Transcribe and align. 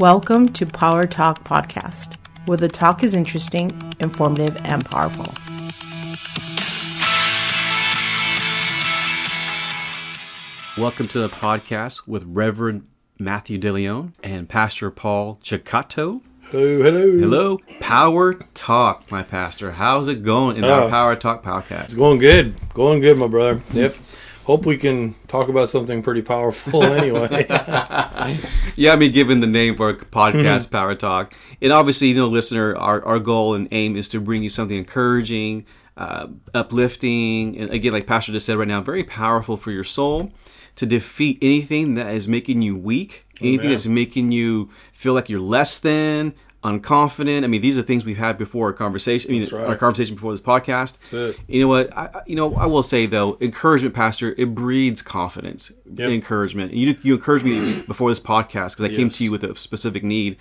Welcome 0.00 0.48
to 0.54 0.64
Power 0.64 1.06
Talk 1.06 1.44
Podcast, 1.44 2.16
where 2.46 2.56
the 2.56 2.68
talk 2.68 3.04
is 3.04 3.12
interesting, 3.12 3.70
informative, 4.00 4.56
and 4.64 4.82
powerful. 4.82 5.26
Welcome 10.78 11.08
to 11.08 11.18
the 11.18 11.28
podcast 11.28 12.06
with 12.08 12.24
Reverend 12.26 12.86
Matthew 13.18 13.58
DeLeon 13.58 14.12
and 14.22 14.48
Pastor 14.48 14.90
Paul 14.90 15.38
Chicato. 15.42 16.20
Hello, 16.44 16.82
hello. 16.82 17.18
Hello, 17.18 17.58
Power 17.80 18.34
Talk, 18.54 19.10
my 19.10 19.22
pastor. 19.22 19.72
How's 19.72 20.08
it 20.08 20.22
going 20.24 20.56
in 20.56 20.64
our 20.64 20.84
Oh. 20.84 20.88
Power 20.88 21.16
Talk 21.16 21.44
podcast? 21.44 21.84
It's 21.84 21.94
going 21.94 22.18
good. 22.18 22.54
Going 22.72 23.00
good, 23.00 23.18
my 23.18 23.26
brother. 23.26 23.60
Yep. 23.74 23.94
Hope 24.50 24.66
we 24.66 24.76
can 24.76 25.14
talk 25.28 25.48
about 25.48 25.68
something 25.68 26.02
pretty 26.02 26.22
powerful 26.22 26.82
anyway. 27.00 27.46
Yeah, 28.74 28.92
I 28.92 28.96
mean, 28.96 29.12
given 29.12 29.38
the 29.38 29.46
name 29.46 29.76
for 29.76 29.86
our 29.86 29.94
podcast, 29.94 30.66
Mm-hmm. 30.66 30.72
Power 30.72 30.96
Talk, 30.96 31.34
and 31.62 31.72
obviously, 31.72 32.08
you 32.08 32.16
know, 32.16 32.26
listener, 32.26 32.76
our, 32.76 33.00
our 33.04 33.20
goal 33.20 33.54
and 33.54 33.68
aim 33.70 33.94
is 33.94 34.08
to 34.08 34.20
bring 34.20 34.42
you 34.42 34.48
something 34.48 34.76
encouraging, 34.76 35.66
uh, 35.96 36.26
uplifting, 36.52 37.56
and 37.58 37.70
again, 37.70 37.92
like 37.92 38.08
Pastor 38.08 38.32
just 38.32 38.44
said 38.44 38.56
right 38.56 38.66
now, 38.66 38.80
very 38.80 39.04
powerful 39.04 39.56
for 39.56 39.70
your 39.70 39.84
soul 39.84 40.32
to 40.74 40.84
defeat 40.84 41.38
anything 41.40 41.94
that 41.94 42.12
is 42.12 42.26
making 42.26 42.60
you 42.60 42.76
weak, 42.76 43.26
anything 43.40 43.60
Amen. 43.60 43.70
that's 43.70 43.86
making 43.86 44.32
you 44.32 44.68
feel 44.92 45.14
like 45.14 45.28
you're 45.28 45.38
less 45.38 45.78
than, 45.78 46.34
unconfident. 46.62 47.44
I 47.44 47.46
mean, 47.46 47.62
these 47.62 47.78
are 47.78 47.82
things 47.82 48.04
we've 48.04 48.18
had 48.18 48.36
before 48.36 48.66
our 48.66 48.72
conversation. 48.72 49.30
I 49.30 49.38
mean, 49.38 49.48
right. 49.50 49.64
our 49.64 49.76
conversation 49.76 50.14
before 50.14 50.32
this 50.32 50.40
podcast. 50.40 50.98
You 51.46 51.60
know 51.60 51.68
what? 51.68 51.96
I, 51.96 52.22
you 52.26 52.36
know, 52.36 52.54
I 52.54 52.66
will 52.66 52.82
say 52.82 53.06
though, 53.06 53.38
encouragement, 53.40 53.94
Pastor, 53.94 54.34
it 54.36 54.54
breeds 54.54 55.02
confidence. 55.02 55.72
Yep. 55.92 56.10
Encouragement. 56.10 56.72
You 56.74 56.96
you 57.02 57.14
encouraged 57.14 57.44
me 57.44 57.82
before 57.86 58.10
this 58.10 58.20
podcast 58.20 58.76
because 58.76 58.84
I 58.84 58.88
came 58.88 59.08
to 59.10 59.24
you 59.24 59.30
with 59.30 59.44
a 59.44 59.56
specific 59.56 60.04
need, 60.04 60.36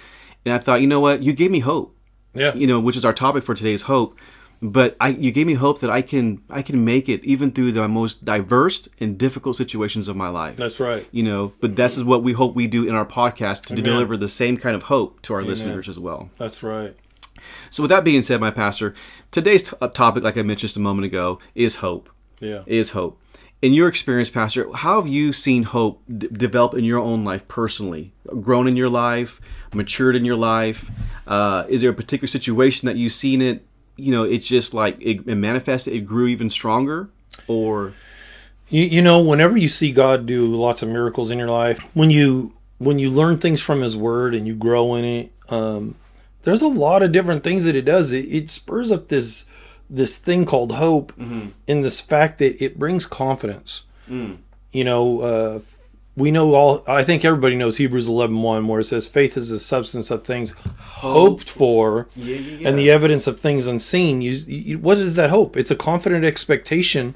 and 0.46 0.54
I 0.54 0.58
thought, 0.58 0.82
you 0.82 0.88
know 0.88 1.00
what? 1.00 1.24
You 1.24 1.34
gave 1.34 1.52
me 1.52 1.60
hope. 1.60 1.96
yeah. 2.34 2.54
You 2.54 2.68
know, 2.68 2.80
which 2.80 2.98
is 2.98 3.06
our 3.06 3.14
topic 3.14 3.44
for 3.44 3.56
today's 3.56 3.84
hope. 3.84 4.18
But 4.62 4.98
I, 5.00 5.10
you 5.10 5.32
gave 5.32 5.48
me 5.48 5.54
hope 5.54 5.80
that 5.80 5.90
I 5.90 6.02
can, 6.02 6.42
I 6.50 6.62
can 6.62 6.84
make 6.84 7.08
it 7.08 7.24
even 7.24 7.52
through 7.52 7.72
the 7.72 7.88
most 7.88 8.26
diverse 8.26 8.90
and 9.00 9.18
difficult 9.18 9.56
situations 9.56 10.08
of 10.10 10.16
my 10.18 10.28
life. 10.28 10.58
That's 10.58 10.80
right. 10.80 11.08
You 11.12 11.24
know, 11.24 11.54
but 11.62 11.78
this 11.78 11.98
is 11.98 12.04
what 12.04 12.24
we 12.24 12.34
hope 12.34 12.56
we 12.56 12.68
do 12.68 12.88
in 12.88 12.94
our 12.94 13.06
podcast 13.06 13.66
to 13.68 13.74
Amen. 13.74 13.86
deliver 13.86 14.18
the 14.18 14.28
same 14.28 14.58
kind 14.58 14.76
of 14.76 14.84
hope 14.84 15.22
to 15.24 15.34
our 15.34 15.44
listeners 15.44 15.88
as 15.88 15.98
well. 15.98 16.30
That's 16.38 16.62
right. 16.62 16.96
So, 17.70 17.84
with 17.84 17.90
that 17.90 18.04
being 18.04 18.22
said, 18.22 18.42
my 18.42 18.52
pastor, 18.52 18.94
today's 19.32 19.64
t- 19.64 19.76
topic, 19.94 20.24
like 20.24 20.38
I 20.38 20.42
mentioned 20.42 20.60
just 20.60 20.78
a 20.78 20.82
moment 20.82 21.06
ago, 21.06 21.40
is 21.56 21.76
hope. 21.76 22.10
Yeah. 22.42 22.64
Is 22.66 22.92
hope. 22.92 23.20
In 23.62 23.74
your 23.74 23.90
experience, 23.90 24.30
Pastor, 24.30 24.72
how 24.74 25.02
have 25.02 25.10
you 25.10 25.34
seen 25.34 25.64
hope 25.64 26.02
d- 26.06 26.30
develop 26.32 26.74
in 26.76 26.86
your 26.86 27.00
own 27.00 27.26
life 27.26 27.46
personally? 27.50 28.14
Grown 28.42 28.68
in 28.68 28.78
your 28.78 28.88
life, 28.90 29.42
matured 29.74 30.16
in 30.16 30.24
your 30.24 30.38
life? 30.38 30.90
Uh, 31.28 31.66
is 31.68 31.82
there 31.82 31.90
a 31.90 31.94
particular 31.94 32.28
situation 32.28 32.86
that 32.86 32.96
you've 32.96 33.12
seen 33.12 33.42
it? 33.42 33.66
You 34.00 34.12
know, 34.12 34.24
it's 34.24 34.48
just 34.48 34.74
like 34.74 34.98
it, 35.02 35.28
it 35.28 35.36
manifested, 35.36 35.94
it 35.94 36.06
grew 36.06 36.28
even 36.28 36.50
stronger, 36.50 37.10
or 37.48 37.94
You, 38.70 38.84
you 38.84 39.02
know, 39.02 39.20
whenever 39.22 39.58
you 39.58 39.68
see 39.68 39.92
God 39.92 40.26
do 40.26 40.46
lots 40.56 40.82
of 40.84 40.90
miracles 40.90 41.32
in 41.32 41.40
your 41.40 41.50
life, 41.50 41.80
when 41.94 42.10
you 42.12 42.54
when 42.78 43.00
you 43.00 43.10
learn 43.10 43.38
things 43.40 43.62
from 43.62 43.82
His 43.82 43.98
Word 43.98 44.34
and 44.36 44.48
you 44.48 44.56
grow 44.56 44.96
in 44.96 45.04
it, 45.06 45.32
um, 45.50 45.96
there's 46.44 46.62
a 46.62 46.68
lot 46.68 47.04
of 47.04 47.12
different 47.12 47.44
things 47.44 47.66
that 47.66 47.76
it 47.76 47.82
does. 47.84 48.12
It, 48.12 48.26
it 48.32 48.50
spurs 48.50 48.92
up 48.92 49.08
this 49.10 49.46
this 49.90 50.18
thing 50.18 50.46
called 50.46 50.74
hope, 50.74 51.12
in 51.68 51.82
this 51.82 52.00
fact 52.00 52.38
that 52.40 52.64
it 52.64 52.78
brings 52.78 53.06
confidence. 53.08 53.86
You 54.72 54.84
know, 54.84 55.22
uh, 55.22 55.60
we 56.20 56.32
know 56.32 56.54
all. 56.54 56.84
I 56.88 57.04
think 57.04 57.24
everybody 57.24 57.56
knows 57.56 57.78
Hebrews 57.78 58.08
11:1, 58.08 58.68
where 58.68 58.82
it 58.82 58.86
says, 58.86 59.08
"Faith 59.08 59.38
is 59.38 59.50
the 59.50 59.60
substance 59.60 60.12
of 60.12 60.24
things 60.24 60.54
hoped 60.78 61.50
for." 61.50 62.08
and 62.68 62.78
the 62.78 62.92
evidence 62.92 63.26
of 63.26 63.40
things 63.40 63.68
unseen. 63.68 64.22
You, 64.22 64.34
you, 64.46 64.78
what 64.80 64.98
is 64.98 65.16
that 65.16 65.30
hope? 65.30 65.56
It's 65.56 65.72
a 65.72 65.76
confident 65.76 66.26
expectation 66.26 67.16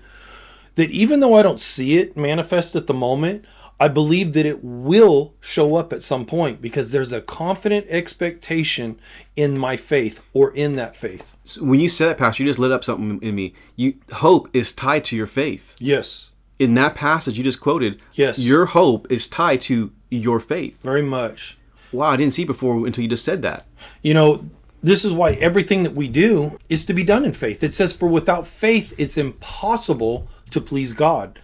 that 0.75 0.89
even 0.89 1.19
though 1.19 1.35
I 1.35 1.43
don't 1.43 1.59
see 1.59 1.97
it 1.97 2.17
manifest 2.17 2.75
at 2.75 2.87
the 2.87 2.93
moment, 2.93 3.45
I 3.79 3.87
believe 3.87 4.33
that 4.33 4.45
it 4.45 4.63
will 4.63 5.33
show 5.41 5.75
up 5.75 5.91
at 5.91 6.03
some 6.03 6.25
point 6.25 6.61
because 6.61 6.91
there's 6.91 7.11
a 7.11 7.21
confident 7.21 7.85
expectation 7.89 8.99
in 9.35 9.57
my 9.57 9.75
faith 9.75 10.21
or 10.33 10.53
in 10.55 10.75
that 10.77 10.95
faith. 10.95 11.35
So 11.43 11.63
when 11.63 11.79
you 11.79 11.89
said 11.89 12.09
that, 12.09 12.17
Pastor, 12.17 12.43
you 12.43 12.49
just 12.49 12.59
lit 12.59 12.71
up 12.71 12.83
something 12.83 13.21
in 13.21 13.35
me. 13.35 13.53
You 13.75 13.95
hope 14.13 14.49
is 14.53 14.71
tied 14.71 15.03
to 15.05 15.15
your 15.15 15.27
faith. 15.27 15.75
Yes, 15.79 16.32
In 16.59 16.75
that 16.75 16.95
passage 16.95 17.37
you 17.37 17.43
just 17.43 17.59
quoted, 17.59 17.99
Yes. 18.13 18.39
your 18.39 18.67
hope 18.67 19.11
is 19.11 19.27
tied 19.27 19.61
to 19.61 19.91
your 20.09 20.39
faith. 20.39 20.79
very 20.81 21.01
much. 21.01 21.57
Wow, 21.91 22.07
I 22.07 22.17
didn't 22.17 22.33
see 22.33 22.43
before 22.43 22.85
until 22.85 23.03
you 23.03 23.09
just 23.09 23.25
said 23.25 23.41
that. 23.43 23.65
You 24.01 24.13
know, 24.13 24.45
this 24.81 25.05
is 25.05 25.13
why 25.13 25.33
everything 25.33 25.83
that 25.83 25.93
we 25.93 26.07
do 26.07 26.57
is 26.69 26.85
to 26.85 26.93
be 26.93 27.03
done 27.03 27.23
in 27.23 27.33
faith. 27.33 27.63
It 27.63 27.73
says, 27.73 27.93
For 27.93 28.07
without 28.07 28.47
faith, 28.47 28.93
it's 28.97 29.17
impossible 29.17 30.27
to 30.49 30.59
please 30.59 30.93
God. 30.93 31.39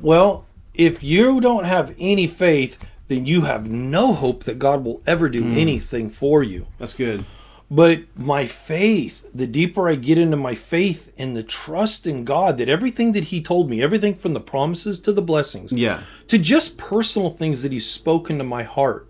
Well, 0.00 0.46
if 0.74 1.02
you 1.02 1.40
don't 1.40 1.64
have 1.64 1.94
any 1.98 2.26
faith, 2.26 2.78
then 3.08 3.26
you 3.26 3.42
have 3.42 3.70
no 3.70 4.12
hope 4.12 4.44
that 4.44 4.58
God 4.58 4.84
will 4.84 5.02
ever 5.06 5.28
do 5.28 5.42
mm. 5.42 5.56
anything 5.56 6.08
for 6.10 6.42
you. 6.42 6.66
That's 6.78 6.94
good. 6.94 7.24
But 7.70 8.00
my 8.16 8.44
faith, 8.46 9.26
the 9.34 9.46
deeper 9.46 9.88
I 9.88 9.94
get 9.96 10.18
into 10.18 10.36
my 10.36 10.54
faith 10.54 11.12
and 11.18 11.36
the 11.36 11.42
trust 11.42 12.06
in 12.06 12.24
God 12.24 12.58
that 12.58 12.68
everything 12.68 13.12
that 13.12 13.24
He 13.24 13.42
told 13.42 13.70
me, 13.70 13.82
everything 13.82 14.14
from 14.14 14.34
the 14.34 14.40
promises 14.40 15.00
to 15.00 15.12
the 15.12 15.22
blessings, 15.22 15.72
Yeah. 15.72 16.00
to 16.28 16.38
just 16.38 16.76
personal 16.78 17.30
things 17.30 17.62
that 17.62 17.72
He's 17.72 17.88
spoken 17.90 18.38
to 18.38 18.44
my 18.44 18.62
heart, 18.64 19.08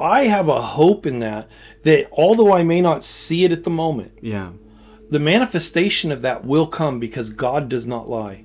I 0.00 0.24
have 0.24 0.48
a 0.48 0.60
hope 0.60 1.06
in 1.06 1.20
that, 1.20 1.48
that 1.84 2.08
although 2.12 2.52
I 2.52 2.64
may 2.64 2.80
not 2.80 3.04
see 3.04 3.44
it 3.44 3.52
at 3.52 3.62
the 3.62 3.70
moment, 3.70 4.12
Yeah. 4.20 4.50
the 5.10 5.20
manifestation 5.20 6.10
of 6.10 6.22
that 6.22 6.44
will 6.44 6.66
come 6.66 6.98
because 6.98 7.30
God 7.30 7.68
does 7.68 7.86
not 7.86 8.10
lie. 8.10 8.44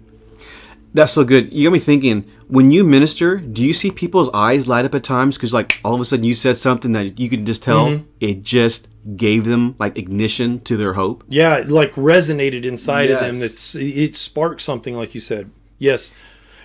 That's 0.97 1.11
so 1.11 1.23
good. 1.23 1.53
You 1.53 1.69
got 1.69 1.73
me 1.73 1.77
thinking, 1.79 2.23
when 2.47 2.71
you 2.71 2.83
minister, 2.83 3.37
do 3.37 3.63
you 3.63 3.71
see 3.71 3.91
people's 3.91 4.31
eyes 4.33 4.67
light 4.67 4.83
up 4.83 4.95
at 4.95 5.03
times? 5.03 5.37
Because, 5.37 5.53
like, 5.53 5.79
all 5.85 5.93
of 5.93 6.01
a 6.01 6.05
sudden 6.05 6.25
you 6.25 6.33
said 6.33 6.57
something 6.57 6.91
that 6.93 7.19
you 7.19 7.29
could 7.29 7.45
just 7.45 7.61
tell 7.61 7.85
mm-hmm. 7.85 8.05
it 8.19 8.41
just 8.41 8.87
gave 9.15 9.45
them, 9.45 9.75
like, 9.77 9.95
ignition 9.95 10.59
to 10.61 10.75
their 10.75 10.93
hope. 10.93 11.23
Yeah, 11.27 11.63
like 11.67 11.93
resonated 11.93 12.65
inside 12.65 13.11
of 13.11 13.19
them. 13.19 13.35
Yes. 13.35 13.41
That's 13.41 13.75
it 13.75 14.15
sparked 14.15 14.59
something, 14.59 14.95
like 14.95 15.13
you 15.13 15.21
said. 15.21 15.51
Yes, 15.77 16.15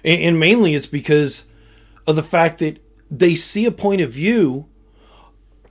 and, 0.03 0.22
and 0.22 0.41
mainly 0.41 0.75
it's 0.75 0.87
because 0.87 1.47
of 2.06 2.16
the 2.16 2.22
fact 2.22 2.59
that 2.60 2.82
they 3.10 3.34
see 3.34 3.66
a 3.66 3.70
point 3.70 4.00
of 4.00 4.12
view 4.12 4.66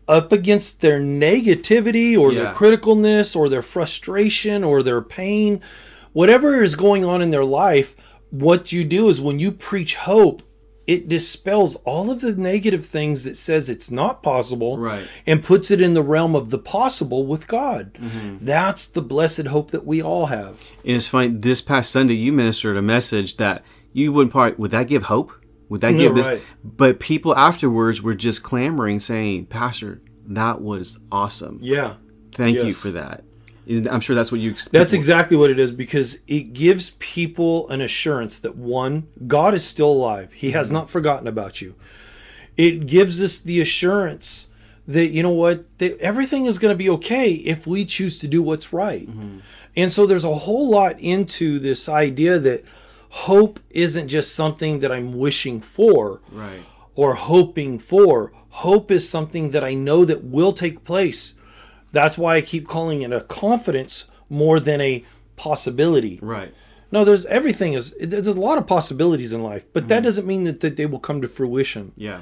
up 0.08 0.32
against 0.32 0.82
their 0.82 1.00
negativity 1.00 2.16
or 2.16 2.32
Yeah. 2.32 2.44
their 2.44 2.54
criticalness 2.54 3.36
or 3.36 3.50
their 3.50 3.64
frustration 3.64 4.64
or 4.64 4.84
their 4.84 5.02
pain, 5.02 5.62
whatever 6.14 6.62
is 6.62 6.76
going 6.76 7.04
on 7.04 7.24
in 7.24 7.32
their 7.32 7.44
life. 7.44 7.96
What 8.32 8.72
you 8.72 8.84
do 8.84 9.08
is 9.10 9.22
when 9.22 9.40
you 9.40 9.52
preach 9.52 9.96
hope, 9.96 10.42
it 10.88 11.08
dispels 11.08 11.76
all 11.86 12.10
of 12.12 12.22
the 12.22 12.36
negative 12.36 12.86
things 12.86 13.24
that 13.24 13.38
says 13.38 13.70
it's 13.70 13.92
not 13.92 14.24
possible 14.24 14.78
Right. 14.78 15.08
and 15.28 15.44
puts 15.44 15.70
it 15.70 15.80
in 15.80 15.94
the 15.94 16.02
realm 16.02 16.36
of 16.36 16.50
the 16.50 16.58
possible 16.58 17.26
with 17.26 17.48
God. 17.48 17.94
Mm-hmm. 17.94 18.38
That's 18.46 18.88
the 18.88 19.02
blessed 19.02 19.48
hope 19.48 19.72
that 19.72 19.86
we 19.86 20.02
all 20.02 20.26
have. 20.26 20.62
And 20.84 20.96
it's 20.98 21.08
funny, 21.08 21.28
this 21.30 21.62
past 21.62 21.92
Sunday, 21.92 22.16
you 22.16 22.34
ministered 22.34 22.76
a 22.78 22.82
message 22.82 23.38
that 23.38 23.64
you 23.94 24.12
wouldn't 24.12 24.32
probably, 24.32 24.56
would 24.58 24.72
that 24.72 24.88
give 24.88 25.04
hope? 25.04 25.32
Would 25.70 25.82
that 25.82 25.94
give 25.94 26.16
this? 26.16 26.28
right. 26.28 26.42
But 26.64 27.00
people 27.00 27.38
afterwards 27.38 28.02
were 28.02 28.16
just 28.16 28.44
clamoring, 28.44 29.00
saying, 29.00 29.46
Pastor, 29.46 30.02
that 30.28 30.62
was 30.62 31.00
awesome. 31.12 31.60
Yeah. 31.62 31.96
Thank 32.34 32.58
you 32.58 32.74
for 32.74 32.90
that. 32.92 33.24
Is- 33.66 33.88
I'm 33.88 34.02
sure 34.02 34.16
that's 34.16 34.32
what 34.32 34.42
you. 34.42 34.56
That's 34.72 34.94
exactly 34.94 35.38
what 35.38 35.50
it 35.50 35.60
is 35.60 35.72
because 35.72 36.20
it 36.28 36.54
gives 36.54 36.92
people 37.00 37.70
an 37.70 37.82
assurance 37.82 38.40
that 38.40 38.56
one, 38.56 39.08
God 39.28 39.54
is 39.54 39.66
still 39.66 39.92
alive. 39.92 40.34
He 40.34 40.52
has 40.52 40.68
mm-hmm. 40.68 40.76
not 40.76 40.90
forgotten 40.90 41.28
about 41.28 41.62
you. 41.62 41.76
It 42.58 42.86
gives 42.86 43.22
us 43.22 43.40
the 43.40 43.62
assurance 43.62 44.48
that, 44.88 45.08
you 45.08 45.24
know 45.24 45.32
what, 45.32 45.66
that 45.78 45.98
everything 46.00 46.46
is 46.46 46.60
going 46.60 46.74
to 46.74 46.78
be 46.78 46.90
okay 46.90 47.32
if 47.32 47.66
we 47.66 47.86
choose 47.86 48.20
to 48.20 48.28
do 48.28 48.42
what's 48.42 48.74
right. 48.74 49.08
Mm-hmm. 49.08 49.40
And 49.76 49.92
so 49.92 50.06
there's 50.06 50.26
a 50.26 50.36
whole 50.36 50.70
lot 50.70 51.00
into 51.00 51.60
this 51.60 51.88
idea 51.88 52.40
that 52.40 52.64
hope 53.10 53.60
isn't 53.70 54.10
just 54.10 54.36
something 54.36 54.80
that 54.80 54.92
I'm 54.92 55.18
wishing 55.18 55.62
for. 55.62 56.22
Right. 56.32 56.66
or 56.96 57.16
hoping 57.16 57.80
for. 57.80 58.32
Hope 58.50 58.92
is 58.92 59.08
something 59.08 59.52
that 59.52 59.64
I 59.64 59.74
know 59.74 60.04
that 60.06 60.24
will 60.24 60.52
take 60.52 60.84
place. 60.84 61.36
That's 61.92 62.18
why 62.18 62.36
I 62.36 62.42
keep 62.42 62.68
calling 62.68 63.02
it 63.02 63.12
a 63.12 63.22
confidence 63.22 64.10
more 64.30 64.60
than 64.60 64.82
a 64.82 65.04
possibility. 65.36 66.20
Right. 66.22 66.54
No, 66.92 67.06
there's 67.06 67.26
everything 67.28 67.74
is 67.74 67.96
there's 68.00 68.28
a 68.28 68.40
lot 68.40 68.58
of 68.58 68.68
possibilities 68.68 69.34
in 69.34 69.42
life, 69.42 69.66
but 69.74 69.88
that 69.88 69.96
mm-hmm. 69.98 70.04
doesn't 70.04 70.28
mean 70.28 70.44
that, 70.44 70.60
that 70.60 70.78
they 70.78 70.86
will 70.86 71.00
come 71.00 71.22
to 71.22 71.28
fruition. 71.28 71.94
Yeah. 71.96 72.22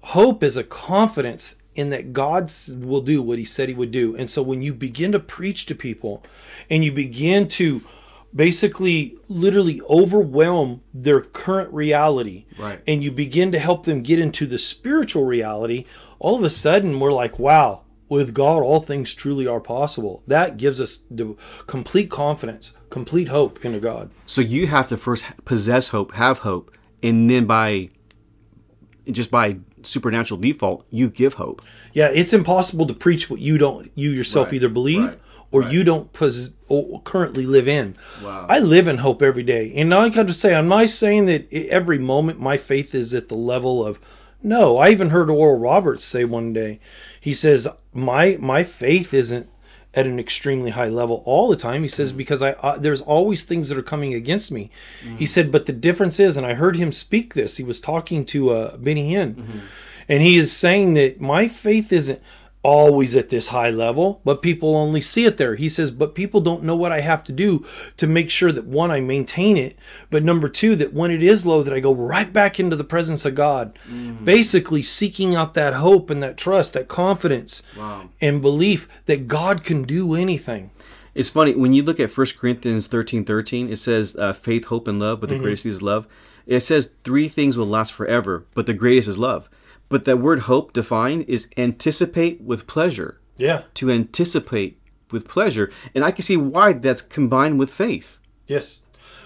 Hope 0.00 0.42
is 0.42 0.56
a 0.56 0.64
confidence 0.64 1.56
in 1.74 1.90
that 1.90 2.12
God 2.12 2.52
will 2.78 3.00
do 3.00 3.22
what 3.22 3.38
he 3.38 3.44
said 3.44 3.68
he 3.68 3.74
would 3.74 3.90
do. 3.90 4.16
And 4.16 4.30
so 4.30 4.42
when 4.42 4.62
you 4.62 4.74
begin 4.74 5.12
to 5.12 5.18
preach 5.18 5.66
to 5.66 5.74
people 5.74 6.22
and 6.70 6.84
you 6.84 6.92
begin 6.92 7.48
to 7.48 7.82
basically 8.34 9.16
literally 9.28 9.80
overwhelm 9.88 10.82
their 10.92 11.20
current 11.20 11.72
reality 11.72 12.46
Right. 12.58 12.80
and 12.86 13.02
you 13.02 13.12
begin 13.12 13.52
to 13.52 13.58
help 13.58 13.86
them 13.86 14.02
get 14.02 14.18
into 14.18 14.46
the 14.46 14.58
spiritual 14.58 15.24
reality 15.24 15.84
all 16.18 16.36
of 16.36 16.42
a 16.42 16.50
sudden 16.50 16.98
we're 16.98 17.12
like 17.12 17.38
wow 17.38 17.82
with 18.08 18.34
god 18.34 18.62
all 18.62 18.80
things 18.80 19.14
truly 19.14 19.46
are 19.46 19.60
possible 19.60 20.22
that 20.26 20.56
gives 20.56 20.80
us 20.80 20.98
the 21.10 21.34
complete 21.66 22.10
confidence 22.10 22.74
complete 22.90 23.28
hope 23.28 23.64
into 23.64 23.80
god 23.80 24.10
So 24.26 24.40
you 24.40 24.66
have 24.68 24.88
to 24.88 24.96
first 24.96 25.24
possess 25.44 25.88
hope, 25.88 26.12
have 26.12 26.38
hope, 26.40 26.70
and 27.02 27.28
then 27.30 27.44
by 27.46 27.90
just 29.10 29.30
by 29.30 29.58
supernatural 29.82 30.40
default, 30.40 30.86
you 30.90 31.10
give 31.10 31.34
hope. 31.34 31.60
yeah 31.92 32.08
it's 32.08 32.32
impossible 32.32 32.86
to 32.86 32.94
preach 32.94 33.28
what 33.28 33.40
you 33.40 33.58
don't 33.58 33.90
you 33.94 34.10
yourself 34.10 34.46
Right, 34.48 34.54
either 34.54 34.68
believe 34.70 35.04
right, 35.10 35.18
or 35.52 35.60
right. 35.62 35.72
you 35.72 35.84
don't 35.84 36.10
pos- 36.12 36.50
or 36.68 37.02
currently 37.02 37.44
live 37.44 37.68
in 37.68 37.94
Wow. 38.22 38.46
i 38.48 38.58
live 38.58 38.88
in 38.88 38.98
hope 38.98 39.20
every 39.22 39.42
day 39.42 39.72
and 39.76 39.90
now 39.90 40.00
i 40.00 40.08
got 40.08 40.26
to 40.26 40.32
say 40.32 40.54
i'm 40.54 40.68
not 40.68 40.88
saying 40.88 41.26
that 41.26 41.52
every 41.52 41.98
moment 41.98 42.40
my 42.40 42.56
faith 42.56 42.94
is 42.94 43.12
at 43.12 43.28
the 43.28 43.34
level 43.34 43.84
of 43.84 43.98
no 44.42 44.78
i 44.78 44.88
even 44.88 45.10
heard 45.10 45.28
oral 45.28 45.58
roberts 45.58 46.02
say 46.04 46.24
one 46.24 46.54
day 46.54 46.80
he 47.24 47.32
says 47.32 47.66
my 47.94 48.36
my 48.38 48.62
faith 48.62 49.14
isn't 49.14 49.48
at 49.94 50.06
an 50.06 50.18
extremely 50.18 50.72
high 50.72 50.90
level 50.90 51.22
all 51.24 51.48
the 51.48 51.56
time. 51.56 51.80
He 51.80 51.88
says 51.88 52.12
because 52.12 52.42
i 52.42 52.50
uh, 52.52 52.76
there's 52.78 53.00
always 53.00 53.44
things 53.44 53.70
that 53.70 53.78
are 53.78 53.82
coming 53.94 54.12
against 54.12 54.52
me. 54.52 54.70
He 55.16 55.24
said 55.24 55.50
but 55.50 55.64
the 55.64 55.72
difference 55.72 56.20
is 56.20 56.36
and 56.36 56.46
i 56.46 56.52
heard 56.52 56.76
him 56.76 56.92
speak 56.92 57.32
this 57.32 57.56
he 57.56 57.64
was 57.64 57.80
talking 57.80 58.26
to 58.26 58.50
uh, 58.50 58.76
benny 58.76 59.14
hinn. 59.14 59.62
And 60.06 60.22
he 60.22 60.36
is 60.36 60.52
saying 60.52 60.92
that 60.94 61.18
my 61.18 61.48
faith 61.48 61.90
isn't 61.92 62.20
always 62.64 63.14
at 63.14 63.28
this 63.28 63.48
high 63.48 63.68
level, 63.70 64.20
but 64.24 64.40
people 64.42 64.74
only 64.74 65.00
see 65.02 65.26
it 65.26 65.36
there. 65.36 65.54
He 65.54 65.68
says, 65.68 65.90
but 65.90 66.14
people 66.14 66.40
don't 66.40 66.62
know 66.64 66.74
what 66.74 66.90
I 66.92 67.00
have 67.00 67.22
to 67.24 67.32
do 67.32 67.64
to 67.98 68.06
make 68.06 68.30
sure 68.30 68.50
that 68.50 68.64
one, 68.66 68.90
I 68.90 69.00
maintain 69.00 69.56
it, 69.58 69.78
but 70.10 70.24
number 70.24 70.48
two, 70.48 70.74
that 70.76 70.94
when 70.94 71.10
it 71.10 71.22
is 71.22 71.44
low, 71.44 71.62
that 71.62 71.74
I 71.74 71.78
go 71.80 71.94
right 71.94 72.32
back 72.32 72.58
into 72.58 72.74
the 72.74 72.82
presence 72.82 73.24
of 73.26 73.34
God, 73.34 73.78
basically 74.24 74.82
seeking 74.82 75.34
out 75.36 75.54
that 75.54 75.74
hope 75.74 76.08
and 76.10 76.22
that 76.22 76.36
trust, 76.38 76.72
that 76.72 76.88
confidence 76.88 77.62
Wow. 77.76 78.08
and 78.20 78.40
belief 78.40 78.88
that 79.04 79.28
God 79.28 79.62
can 79.62 79.82
do 79.82 80.14
anything. 80.14 80.70
It's 81.14 81.28
funny 81.28 81.54
when 81.54 81.72
you 81.74 81.82
look 81.84 82.00
at 82.00 82.16
1 82.16 82.26
Corinthians 82.38 82.86
thirteen 82.88 83.24
thirteen. 83.24 83.70
It 83.70 83.76
says 83.76 84.16
uh, 84.16 84.32
faith, 84.32 84.64
hope, 84.64 84.88
and 84.88 84.98
love, 84.98 85.20
but 85.20 85.28
the 85.28 85.38
greatest 85.38 85.64
is 85.66 85.80
love. 85.82 86.06
It 86.46 86.60
says 86.60 86.92
three 87.04 87.28
things 87.28 87.56
will 87.56 87.68
last 87.68 87.92
forever, 87.92 88.44
but 88.54 88.66
the 88.66 88.74
greatest 88.74 89.08
is 89.08 89.16
love. 89.18 89.48
But 89.88 90.04
that 90.04 90.18
word 90.18 90.40
hope 90.40 90.72
defined 90.72 91.24
is 91.28 91.48
anticipate 91.56 92.40
with 92.40 92.66
pleasure. 92.66 93.20
Yeah. 93.36 93.62
To 93.74 93.90
anticipate 93.90 94.78
with 95.10 95.28
pleasure, 95.28 95.70
and 95.94 96.04
I 96.04 96.10
can 96.10 96.22
see 96.22 96.36
why 96.36 96.72
that's 96.72 97.02
combined 97.02 97.58
with 97.58 97.70
faith. 97.70 98.18
Yes. 98.46 98.82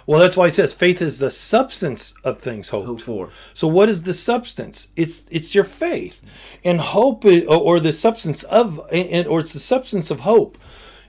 Well, 0.06 0.18
that's 0.20 0.36
why 0.36 0.46
it 0.46 0.54
says 0.54 0.72
faith 0.72 1.02
is 1.02 1.18
the 1.18 1.30
substance 1.30 2.14
of 2.24 2.38
things 2.40 2.70
hoped. 2.70 2.86
Hope 2.86 3.00
for. 3.02 3.28
So 3.52 3.68
what 3.68 3.88
is 3.90 4.04
the 4.04 4.14
substance? 4.14 4.88
It's 4.96 5.26
it's 5.30 5.54
your 5.54 5.64
faith, 5.64 6.20
and 6.64 6.80
hope, 6.80 7.24
i- 7.26 7.44
or 7.44 7.78
the 7.80 7.92
substance 7.92 8.42
of, 8.44 8.80
and 8.90 9.26
or 9.28 9.40
it's 9.40 9.52
the 9.52 9.58
substance 9.60 10.10
of 10.10 10.20
hope. 10.20 10.56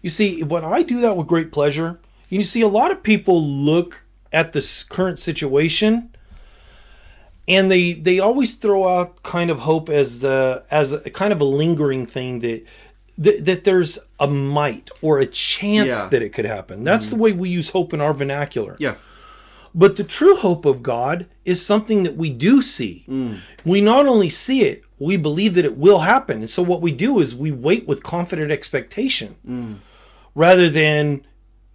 You 0.01 0.09
see, 0.09 0.43
when 0.43 0.65
I 0.65 0.83
do 0.83 0.99
that 1.01 1.15
with 1.17 1.27
great 1.27 1.51
pleasure, 1.51 1.99
you 2.29 2.43
see 2.43 2.61
a 2.61 2.67
lot 2.67 2.91
of 2.91 3.01
people 3.03 3.41
look 3.41 4.05
at 4.31 4.51
this 4.53 4.83
current 4.83 5.19
situation, 5.19 6.13
and 7.49 7.69
they 7.69 7.93
they 7.93 8.19
always 8.19 8.55
throw 8.55 8.87
out 8.87 9.21
kind 9.23 9.49
of 9.49 9.59
hope 9.59 9.89
as 9.89 10.21
the 10.21 10.63
as 10.71 10.93
a 10.93 11.09
kind 11.09 11.33
of 11.33 11.41
a 11.41 11.45
lingering 11.45 12.05
thing 12.05 12.39
that. 12.39 12.63
That, 13.21 13.43
that 13.43 13.65
there's 13.65 13.99
a 14.17 14.27
might 14.27 14.89
or 15.01 15.19
a 15.19 15.25
chance 15.25 16.03
Yeah. 16.03 16.09
that 16.11 16.21
it 16.21 16.29
could 16.29 16.45
happen. 16.45 16.85
That's 16.85 17.09
the 17.09 17.15
mm-hmm. 17.15 17.23
way 17.23 17.31
we 17.33 17.49
use 17.49 17.71
hope 17.71 17.93
in 17.93 17.99
our 17.99 18.13
vernacular. 18.13 18.77
Yeah. 18.79 18.95
But 19.75 19.97
the 19.97 20.05
true 20.05 20.37
hope 20.37 20.63
of 20.65 20.81
God 20.81 21.27
is 21.43 21.65
something 21.65 22.03
that 22.03 22.15
we 22.15 22.29
do 22.29 22.61
see. 22.61 23.03
Mm. 23.09 23.39
We 23.65 23.81
not 23.81 24.07
only 24.07 24.29
see 24.29 24.61
it, 24.61 24.83
we 24.99 25.17
believe 25.17 25.55
that 25.55 25.65
it 25.65 25.77
will 25.77 25.99
happen. 25.99 26.37
And 26.37 26.49
so 26.49 26.63
what 26.63 26.79
we 26.79 26.93
do 26.93 27.19
is 27.19 27.35
we 27.35 27.51
wait 27.51 27.85
with 27.85 28.03
confident 28.03 28.51
expectation 28.51 29.35
mm. 29.45 29.75
rather 30.33 30.69
than 30.69 31.25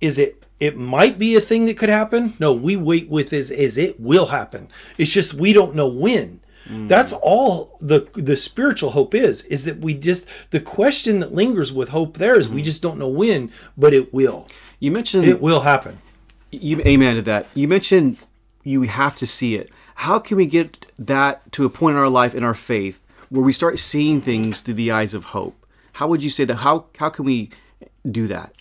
is 0.01 0.19
it 0.19 0.44
it 0.61 0.77
might 0.77 1.19
be 1.19 1.37
a 1.37 1.41
thing 1.41 1.67
that 1.67 1.77
could 1.77 1.89
happen. 1.89 2.35
No, 2.39 2.53
we 2.53 2.77
wait 2.77 3.09
with 3.09 3.33
is 3.33 3.51
is 3.51 3.77
it 3.77 4.01
will 4.01 4.27
happen. 4.27 4.69
It's 4.99 5.13
just 5.13 5.35
we 5.35 5.53
don't 5.53 5.75
know 5.75 5.89
when. 5.89 6.41
Hmm. 6.67 6.89
That's 6.89 7.13
all 7.13 7.77
the 7.81 8.09
the 8.15 8.37
spiritual 8.37 8.91
hope 8.91 9.15
is 9.15 9.45
is 9.45 9.65
that 9.65 9.79
we 9.79 9.95
just 9.95 10.29
the 10.51 10.61
question 10.61 11.21
that 11.21 11.33
lingers 11.33 11.73
with 11.73 11.91
hope 11.91 12.17
there 12.17 12.39
is 12.39 12.49
we 12.49 12.61
hmm. 12.61 12.67
just 12.67 12.83
don't 12.83 12.99
know 12.99 13.09
when, 13.09 13.51
but 13.77 13.93
it 13.93 14.15
will. 14.15 14.47
You 14.79 14.91
mentioned 14.91 15.25
It 15.25 15.41
will 15.41 15.61
happen. 15.61 15.99
you 16.51 16.81
amen 16.81 17.17
to 17.17 17.23
that. 17.23 17.47
You 17.55 17.69
mentioned 17.69 18.19
you 18.63 18.83
have 18.83 19.17
to 19.17 19.27
see 19.27 19.57
it. 19.57 19.71
How 19.97 20.19
can 20.19 20.37
we 20.37 20.47
get 20.47 20.87
that 20.99 21.53
to 21.53 21.65
a 21.65 21.71
point 21.71 21.97
in 21.97 22.01
our 22.01 22.09
life 22.09 22.35
in 22.35 22.43
our 22.43 22.55
faith 22.55 23.03
where 23.29 23.45
we 23.45 23.53
start 23.53 23.79
seeing 23.79 24.21
things 24.21 24.61
through 24.61 24.75
the 24.75 24.91
eyes 24.91 25.15
of 25.15 25.27
hope? 25.27 25.67
How 25.95 26.09
would 26.09 26.23
you 26.23 26.31
say 26.31 26.45
that? 26.45 26.57
How 26.57 26.87
how 26.99 27.11
can 27.11 27.25
we 27.25 27.51
do 28.11 28.27
that? 28.29 28.57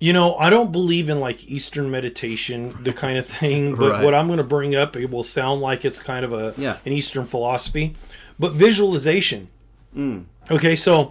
You 0.00 0.12
know, 0.12 0.36
I 0.36 0.50
don't 0.50 0.72
believe 0.72 1.08
in 1.08 1.20
like 1.20 1.48
Eastern 1.48 1.90
meditation, 1.90 2.76
the 2.82 2.92
kind 2.92 3.16
of 3.16 3.26
thing. 3.26 3.74
But 3.76 3.92
Right. 3.92 4.04
what 4.04 4.14
I'm 4.14 4.26
going 4.26 4.38
to 4.38 4.44
bring 4.44 4.74
up, 4.74 4.96
it 4.96 5.10
will 5.10 5.22
sound 5.22 5.60
like 5.60 5.84
it's 5.84 5.98
kind 5.98 6.24
of 6.24 6.32
a 6.32 6.54
Yeah. 6.58 6.76
an 6.84 6.92
Eastern 6.92 7.24
philosophy, 7.26 7.94
but 8.38 8.52
visualization. 8.52 9.48
Mm. 9.96 10.24
Okay, 10.50 10.76
so 10.76 11.10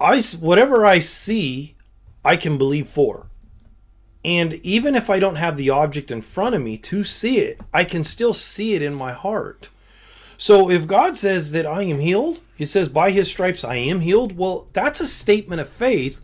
I 0.00 0.20
whatever 0.40 0.84
I 0.86 0.98
see, 0.98 1.74
I 2.24 2.36
can 2.36 2.56
believe 2.58 2.88
for, 2.88 3.26
and 4.24 4.54
even 4.64 4.94
if 4.94 5.08
I 5.10 5.18
don't 5.18 5.36
have 5.36 5.56
the 5.56 5.70
object 5.70 6.10
in 6.10 6.20
front 6.22 6.54
of 6.54 6.62
me 6.62 6.76
to 6.78 7.04
see 7.04 7.38
it, 7.38 7.60
I 7.72 7.84
can 7.84 8.02
still 8.02 8.32
see 8.34 8.74
it 8.74 8.82
in 8.82 8.94
my 8.94 9.12
heart. 9.12 9.68
So 10.36 10.70
if 10.70 10.86
God 10.86 11.16
says 11.16 11.50
that 11.52 11.66
I 11.66 11.82
am 11.82 11.98
healed, 12.00 12.40
He 12.56 12.64
says 12.66 12.88
by 12.88 13.10
His 13.10 13.28
stripes 13.30 13.62
I 13.64 13.76
am 13.76 14.00
healed. 14.00 14.36
Well, 14.36 14.68
that's 14.72 15.00
a 15.00 15.06
statement 15.06 15.60
of 15.60 15.68
faith 15.68 16.20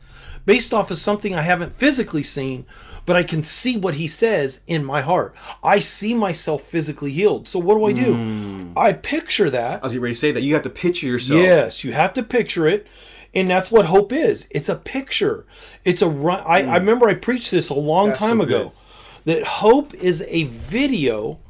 based 0.47 0.75
off 0.75 0.91
of 0.91 0.99
something 0.99 1.35
I 1.35 1.43
haven't 1.43 1.75
physically 1.75 2.23
seen, 2.23 2.67
but 3.07 3.17
I 3.17 3.23
can 3.23 3.43
see 3.43 3.77
what 3.77 3.95
He 3.95 4.09
says 4.09 4.63
in 4.67 4.85
my 4.85 5.01
heart. 5.01 5.35
I 5.63 5.79
see 5.79 6.15
myself 6.15 6.63
physically 6.63 7.13
healed. 7.13 7.49
So 7.49 7.59
what 7.59 7.75
do 7.75 7.85
I 7.85 7.93
do? 7.93 8.15
Hmm. 8.15 8.73
I 8.77 8.93
picture 8.93 9.51
that. 9.51 9.81
I 9.81 9.83
was 9.83 9.93
getting 9.93 10.03
ready 10.03 10.15
to 10.15 10.21
say 10.21 10.33
that. 10.33 10.43
You 10.43 10.55
have 10.55 10.63
to 10.63 10.71
picture 10.71 11.07
yourself. 11.07 11.41
Yes, 11.41 11.85
you 11.85 11.93
have 11.93 12.13
to 12.15 12.23
picture 12.23 12.67
it. 12.67 12.87
And 13.35 13.51
that's 13.51 13.71
what 13.71 13.87
hope 13.87 14.13
is. 14.13 14.47
It's 14.53 14.69
a 14.69 14.77
picture. 14.77 15.45
It's 15.85 16.03
a 16.03 16.09
run. 16.09 16.43
I, 16.47 16.59
I 16.59 16.63
hmm. 16.63 16.73
remember 16.75 17.09
I 17.09 17.15
preached 17.15 17.51
this 17.51 17.69
a 17.69 17.75
long 17.75 18.09
That's 18.09 18.21
time 18.21 18.39
so 18.39 18.45
ago. 18.45 18.73
That 19.25 19.43
hope 19.45 19.95
is 19.95 20.25
a 20.29 20.45
video 20.45 21.41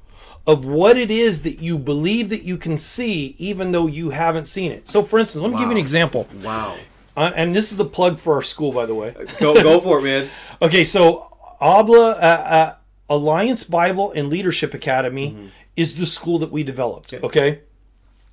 of 0.46 0.64
what 0.64 0.96
it 0.96 1.11
is 1.11 1.43
that 1.43 1.61
you 1.61 1.79
believe 1.79 2.29
that 2.29 2.43
you 2.43 2.56
can 2.56 2.76
see, 2.76 3.35
even 3.38 3.73
though 3.73 3.86
you 3.86 4.10
haven't 4.10 4.46
seen 4.46 4.70
it. 4.72 4.89
So, 4.89 5.03
for 5.03 5.19
instance, 5.19 5.43
let 5.43 5.53
me 5.53 5.58
give 5.58 5.67
you 5.67 5.72
an 5.72 5.79
example. 5.79 6.29
Wow. 6.43 6.77
Uh, 7.16 7.30
and 7.36 7.54
this 7.54 7.70
is 7.72 7.78
a 7.80 7.84
plug 7.84 8.18
for 8.18 8.34
our 8.34 8.42
school, 8.42 8.72
by 8.72 8.86
the 8.86 8.94
way. 8.94 9.14
Go 9.40 9.54
go 9.62 9.80
for 9.80 9.98
it, 9.98 10.02
man. 10.02 10.28
Okay, 10.62 10.84
so 10.84 11.26
Abla 11.60 12.10
uh, 12.12 12.14
uh, 12.58 12.74
Alliance 13.08 13.64
Bible 13.64 14.12
and 14.12 14.28
Leadership 14.28 14.72
Academy 14.74 15.30
Mm-hmm. 15.32 15.46
is 15.76 15.96
the 15.98 16.06
school 16.06 16.38
that 16.38 16.50
we 16.52 16.62
developed. 16.64 17.12
Okay. 17.12 17.60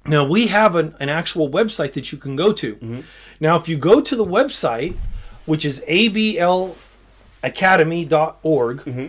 Now 0.06 0.24
we 0.26 0.48
have 0.48 0.76
an, 0.76 0.96
an 1.00 1.10
actual 1.10 1.50
website 1.50 1.94
that 1.94 2.12
you 2.12 2.18
can 2.18 2.36
go 2.36 2.52
to. 2.54 2.76
Mm-hmm. 2.76 3.02
Now, 3.40 3.56
if 3.58 3.68
you 3.70 3.78
go 3.78 4.02
to 4.02 4.16
the 4.16 4.26
website, 4.26 4.96
which 5.46 5.64
is 5.66 5.84
ablacademy.org, 5.88 8.78
Mm-hmm. 8.82 9.06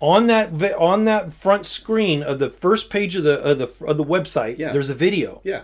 on 0.00 0.26
that 0.28 0.74
on 0.78 1.04
that 1.04 1.32
front 1.34 1.66
screen 1.66 2.22
of 2.22 2.38
the 2.38 2.48
first 2.50 2.90
page 2.90 3.16
of 3.16 3.24
the 3.24 3.40
of 3.42 3.58
the 3.58 3.70
of 3.86 3.96
the 3.96 4.04
website, 4.04 4.58
Yeah. 4.58 4.70
there's 4.72 4.90
a 4.90 4.94
video. 4.94 5.40
Yeah. 5.44 5.62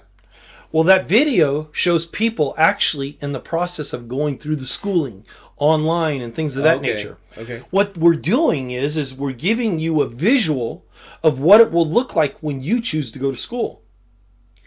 Well, 0.76 0.84
that 0.84 1.08
video 1.08 1.70
shows 1.72 2.04
people 2.04 2.54
actually 2.58 3.16
in 3.22 3.32
the 3.32 3.40
process 3.40 3.94
of 3.94 4.08
going 4.08 4.36
through 4.36 4.56
the 4.56 4.66
schooling 4.66 5.24
online 5.56 6.20
and 6.20 6.34
things 6.34 6.54
of 6.54 6.64
that 6.64 6.76
Okay, 6.80 6.92
nature. 6.92 7.16
okay. 7.38 7.62
What 7.70 7.96
we're 7.96 8.14
doing 8.14 8.72
is 8.72 8.98
is 8.98 9.14
we're 9.14 9.32
giving 9.32 9.78
you 9.78 10.02
a 10.02 10.06
visual 10.06 10.84
of 11.24 11.38
what 11.38 11.62
it 11.62 11.72
will 11.72 11.88
look 11.88 12.14
like 12.14 12.36
when 12.42 12.60
you 12.60 12.82
choose 12.82 13.10
to 13.12 13.18
go 13.18 13.30
to 13.30 13.36
school. 13.38 13.84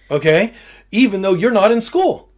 Okay? 0.09 0.55
Even 0.89 1.21
though 1.21 1.35
you're 1.35 1.51
not 1.51 1.71
in 1.71 1.79
school. 1.79 2.31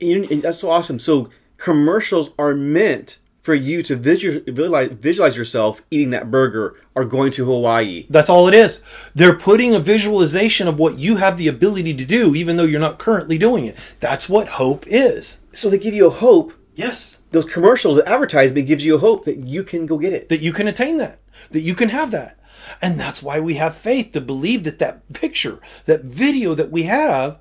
And- 0.00 0.42
that's 0.42 0.58
so 0.58 0.72
awesome. 0.72 0.98
So 0.98 1.30
commercials 1.58 2.30
are 2.40 2.56
meant 2.56 3.19
for 3.42 3.54
you 3.54 3.82
to 3.82 3.96
visualize, 3.96 4.90
visualize 4.92 5.36
yourself 5.36 5.82
eating 5.90 6.10
that 6.10 6.30
burger 6.30 6.76
or 6.94 7.04
going 7.04 7.32
to 7.32 7.46
Hawaii. 7.46 8.06
That's 8.10 8.30
all 8.30 8.48
it 8.48 8.54
is. 8.54 8.82
They're 9.14 9.38
putting 9.38 9.74
a 9.74 9.80
visualization 9.80 10.68
of 10.68 10.78
what 10.78 10.98
you 10.98 11.16
have 11.16 11.38
the 11.38 11.48
ability 11.48 11.94
to 11.94 12.04
do 12.04 12.34
even 12.34 12.56
though 12.56 12.64
you're 12.64 12.80
not 12.80 12.98
currently 12.98 13.38
doing 13.38 13.64
it. 13.64 13.94
That's 14.00 14.28
what 14.28 14.48
hope 14.48 14.84
is. 14.86 15.40
So 15.52 15.70
they 15.70 15.78
give 15.78 15.94
you 15.94 16.06
a 16.06 16.10
hope. 16.10 16.52
Yes. 16.74 17.18
Those 17.30 17.46
commercials, 17.46 17.96
the 17.96 18.08
advertisement 18.08 18.66
gives 18.66 18.84
you 18.84 18.96
a 18.96 19.00
hope 19.00 19.24
that 19.24 19.38
you 19.38 19.64
can 19.64 19.86
go 19.86 19.98
get 19.98 20.12
it. 20.12 20.28
that 20.28 20.40
you 20.40 20.52
can 20.52 20.68
attain 20.68 20.96
that, 20.98 21.20
that 21.50 21.60
you 21.60 21.74
can 21.74 21.90
have 21.90 22.10
that. 22.10 22.38
And 22.82 22.98
that's 22.98 23.22
why 23.22 23.40
we 23.40 23.54
have 23.54 23.74
faith 23.76 24.12
to 24.12 24.20
believe 24.20 24.64
that 24.64 24.78
that 24.78 25.08
picture, 25.12 25.60
that 25.86 26.04
video 26.04 26.54
that 26.54 26.70
we 26.70 26.84
have, 26.84 27.38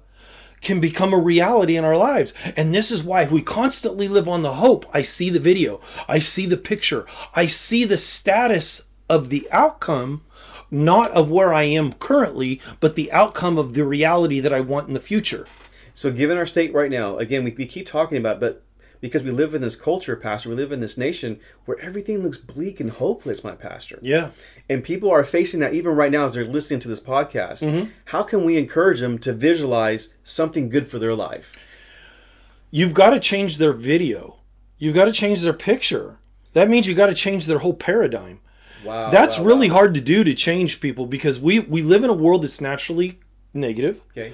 can 0.61 0.79
become 0.79 1.13
a 1.13 1.19
reality 1.19 1.75
in 1.75 1.85
our 1.85 1.97
lives. 1.97 2.33
And 2.55 2.73
this 2.73 2.91
is 2.91 3.03
why 3.03 3.25
we 3.25 3.41
constantly 3.41 4.07
live 4.07 4.27
on 4.27 4.41
the 4.41 4.53
hope. 4.53 4.85
I 4.93 5.01
see 5.01 5.29
the 5.29 5.39
video, 5.39 5.79
I 6.07 6.19
see 6.19 6.45
the 6.45 6.57
picture, 6.57 7.05
I 7.35 7.47
see 7.47 7.85
the 7.85 7.97
status 7.97 8.89
of 9.09 9.29
the 9.29 9.47
outcome, 9.51 10.23
not 10.71 11.11
of 11.11 11.31
where 11.31 11.53
I 11.53 11.63
am 11.63 11.93
currently, 11.93 12.61
but 12.79 12.95
the 12.95 13.11
outcome 13.11 13.57
of 13.57 13.73
the 13.73 13.85
reality 13.85 14.39
that 14.39 14.53
I 14.53 14.61
want 14.61 14.87
in 14.87 14.93
the 14.93 14.99
future. 14.99 15.47
So, 15.93 16.11
given 16.11 16.37
our 16.37 16.45
state 16.45 16.73
right 16.73 16.91
now, 16.91 17.17
again, 17.17 17.43
we, 17.43 17.51
we 17.51 17.65
keep 17.65 17.87
talking 17.87 18.17
about, 18.17 18.39
but 18.39 18.63
because 19.01 19.23
we 19.23 19.31
live 19.31 19.55
in 19.55 19.61
this 19.61 19.75
culture, 19.75 20.15
Pastor, 20.15 20.49
we 20.49 20.55
live 20.55 20.71
in 20.71 20.79
this 20.79 20.97
nation 20.97 21.39
where 21.65 21.79
everything 21.79 22.19
looks 22.19 22.37
bleak 22.37 22.79
and 22.79 22.91
hopeless, 22.91 23.43
my 23.43 23.53
pastor. 23.53 23.99
Yeah. 24.01 24.31
And 24.67 24.83
people 24.83 25.09
are 25.09 25.23
facing 25.23 25.59
that 25.61 25.73
even 25.73 25.95
right 25.95 26.11
now 26.11 26.25
as 26.25 26.33
they're 26.33 26.45
listening 26.45 26.79
to 26.81 26.87
this 26.87 26.99
podcast. 26.99 27.63
Mm-hmm. 27.63 27.91
How 28.05 28.23
can 28.23 28.43
we 28.43 28.57
encourage 28.57 28.99
them 28.99 29.17
to 29.19 29.33
visualize 29.33 30.13
something 30.23 30.69
good 30.69 30.87
for 30.87 30.99
their 30.99 31.15
life? 31.15 31.57
You've 32.71 32.93
got 32.93 33.11
to 33.11 33.19
change 33.19 33.57
their 33.57 33.73
video. 33.73 34.37
You've 34.77 34.95
got 34.95 35.05
to 35.05 35.11
change 35.11 35.41
their 35.41 35.53
picture. 35.53 36.17
That 36.53 36.69
means 36.69 36.87
you 36.87 36.95
got 36.95 37.07
to 37.07 37.15
change 37.15 37.45
their 37.45 37.59
whole 37.59 37.73
paradigm. 37.73 38.41
Wow. 38.83 39.09
That's 39.09 39.37
wow, 39.37 39.45
really 39.45 39.69
wow. 39.69 39.75
hard 39.75 39.93
to 39.95 40.01
do 40.01 40.23
to 40.23 40.33
change 40.33 40.79
people 40.79 41.05
because 41.05 41.39
we 41.39 41.59
we 41.59 41.81
live 41.81 42.03
in 42.03 42.09
a 42.09 42.13
world 42.13 42.43
that's 42.43 42.61
naturally 42.61 43.19
negative. 43.53 44.01
Okay. 44.11 44.33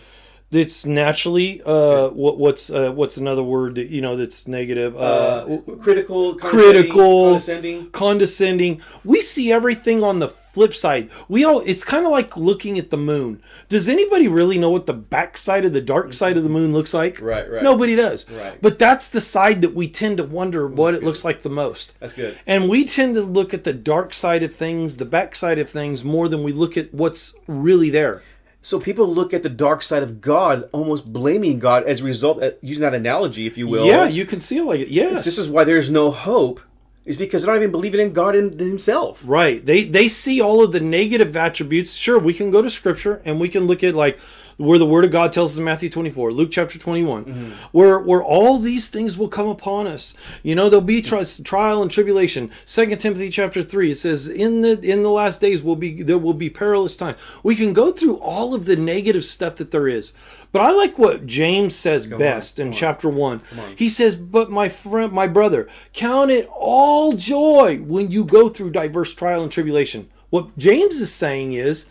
That's 0.51 0.85
naturally 0.85 1.61
uh, 1.65 2.09
what 2.09 2.37
what's 2.37 2.69
uh, 2.69 2.91
what's 2.91 3.17
another 3.17 3.43
word 3.43 3.75
that 3.75 3.87
you 3.87 3.99
know 3.99 4.15
that's 4.15 4.47
negative. 4.47 4.95
Uh, 4.95 5.59
critical, 5.81 6.35
critical, 6.35 7.29
condescending. 7.31 7.89
condescending. 7.91 8.81
We 9.03 9.21
see 9.21 9.51
everything 9.51 10.03
on 10.03 10.19
the 10.19 10.29
flip 10.55 10.73
side. 10.73 11.09
We 11.27 11.43
all 11.43 11.59
it's 11.59 11.83
kind 11.83 12.05
of 12.05 12.11
like 12.11 12.37
looking 12.37 12.79
at 12.79 12.89
the 12.89 12.97
moon. 12.97 13.41
Does 13.67 13.89
anybody 13.89 14.27
really 14.29 14.57
know 14.57 14.69
what 14.69 14.85
the 14.85 14.93
backside 14.93 15.65
of 15.65 15.73
the 15.73 15.81
dark 15.81 16.13
side 16.13 16.37
of 16.37 16.43
the 16.43 16.49
moon 16.49 16.71
looks 16.71 16.93
like? 16.93 17.19
Right, 17.19 17.49
right. 17.51 17.61
Nobody 17.61 17.95
does. 17.95 18.29
Right. 18.29 18.57
But 18.61 18.79
that's 18.79 19.09
the 19.09 19.21
side 19.21 19.61
that 19.63 19.73
we 19.73 19.89
tend 19.89 20.17
to 20.17 20.23
wonder 20.23 20.67
what 20.67 20.93
it 20.93 21.03
looks 21.03 21.25
like 21.25 21.41
the 21.41 21.49
most. 21.49 21.93
That's 21.99 22.13
good. 22.13 22.37
And 22.47 22.69
we 22.69 22.85
tend 22.85 23.15
to 23.15 23.21
look 23.21 23.53
at 23.53 23.65
the 23.65 23.73
dark 23.73 24.13
side 24.13 24.43
of 24.43 24.55
things, 24.55 24.95
the 24.95 25.05
backside 25.05 25.59
of 25.59 25.69
things, 25.69 26.05
more 26.05 26.29
than 26.29 26.43
we 26.43 26.53
look 26.53 26.77
at 26.77 26.93
what's 26.93 27.35
really 27.47 27.89
there. 27.89 28.23
So 28.65 28.79
people 28.79 29.05
look 29.05 29.31
at 29.31 29.43
the 29.43 29.49
dark 29.49 29.83
side 29.83 30.01
of 30.01 30.21
God, 30.21 30.67
almost 30.71 31.13
blaming 31.13 31.59
God 31.59 31.83
as 31.83 32.01
a 32.01 32.03
result, 32.03 32.41
uh, 32.41 32.53
using 32.61 32.81
that 32.81 32.95
analogy, 32.95 33.45
if 33.45 33.59
you 33.59 33.67
will. 33.67 33.85
Yeah, 33.85 34.07
you 34.07 34.25
can 34.25 34.39
see 34.39 34.57
it 34.57 34.63
like 34.63 34.79
it. 34.79 34.87
Yes. 34.87 35.23
This 35.23 35.37
is 35.37 35.47
why 35.47 35.65
there's 35.65 35.91
no 35.91 36.09
hope, 36.09 36.59
is 37.05 37.15
because 37.15 37.43
they're 37.43 37.53
not 37.53 37.59
even 37.59 37.69
believing 37.69 38.01
in 38.01 38.11
God 38.11 38.35
in 38.35 38.57
Himself. 38.57 39.21
Right. 39.23 39.63
They 39.63 39.83
they 39.83 40.07
see 40.07 40.41
all 40.41 40.63
of 40.63 40.71
the 40.71 40.79
negative 40.79 41.37
attributes. 41.37 41.93
Sure, 41.93 42.17
we 42.17 42.33
can 42.33 42.49
go 42.49 42.63
to 42.63 42.69
scripture 42.71 43.21
and 43.23 43.39
we 43.39 43.49
can 43.49 43.67
look 43.67 43.83
at 43.83 43.93
like 43.93 44.17
where 44.57 44.79
the 44.79 44.85
word 44.85 45.03
of 45.03 45.11
God 45.11 45.31
tells 45.33 45.53
us 45.53 45.57
in 45.57 45.65
Matthew 45.65 45.89
24, 45.89 46.31
Luke 46.31 46.49
chapter 46.51 46.79
21, 46.79 47.23
where 47.71 47.99
where 47.99 48.23
all 48.23 48.57
these 48.57 48.87
things 48.89 49.17
will 49.17 49.27
come 49.27 49.47
upon 49.47 49.85
us. 49.87 50.15
You 50.43 50.55
know, 50.55 50.69
there'll 50.69 50.85
be 50.85 51.01
tri- 51.01 51.23
trial 51.43 51.81
and 51.81 51.91
tribulation. 51.91 52.51
Second 52.63 52.99
Timothy 52.99 53.29
chapter 53.29 53.63
3, 53.63 53.91
it 53.91 53.95
says 53.95 54.27
in 54.27 54.61
the 54.61 54.79
in 54.81 55.03
the 55.03 55.09
last 55.09 55.41
days 55.41 55.61
will 55.61 55.75
be 55.75 56.01
there 56.01 56.17
will 56.17 56.33
be 56.33 56.49
perilous 56.49 56.95
time. 56.95 57.15
We 57.43 57.55
can 57.55 57.73
go 57.73 57.91
through 57.91 58.15
all 58.17 58.53
of 58.53 58.65
the 58.65 58.75
negative 58.75 59.25
stuff 59.25 59.55
that 59.57 59.71
there 59.71 59.87
is. 59.87 60.13
But 60.51 60.61
I 60.61 60.71
like 60.71 60.97
what 60.97 61.25
James 61.25 61.75
says 61.75 62.05
best 62.05 62.59
in 62.59 62.71
chapter 62.71 63.09
1. 63.09 63.41
He 63.75 63.89
says, 63.89 64.15
"But 64.15 64.49
my 64.51 64.69
friend, 64.69 65.11
my 65.11 65.27
brother, 65.27 65.67
count 65.91 66.31
it 66.31 66.47
all 66.57 67.11
joy 67.11 67.79
when 67.85 68.09
you 68.09 68.23
go 68.23 68.47
through 68.47 68.69
diverse 68.71 69.13
trial 69.13 69.43
and 69.43 69.51
tribulation." 69.51 70.07
What 70.29 70.57
James 70.57 70.99
is 71.01 71.13
saying 71.13 71.53
is 71.53 71.87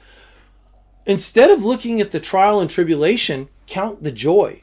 instead 1.07 1.51
of 1.51 1.65
looking 1.65 2.01
at 2.01 2.11
the 2.11 2.21
trial 2.21 2.61
and 2.61 2.71
tribulation, 2.71 3.49
count 3.67 4.03
the 4.03 4.13
joy. 4.13 4.63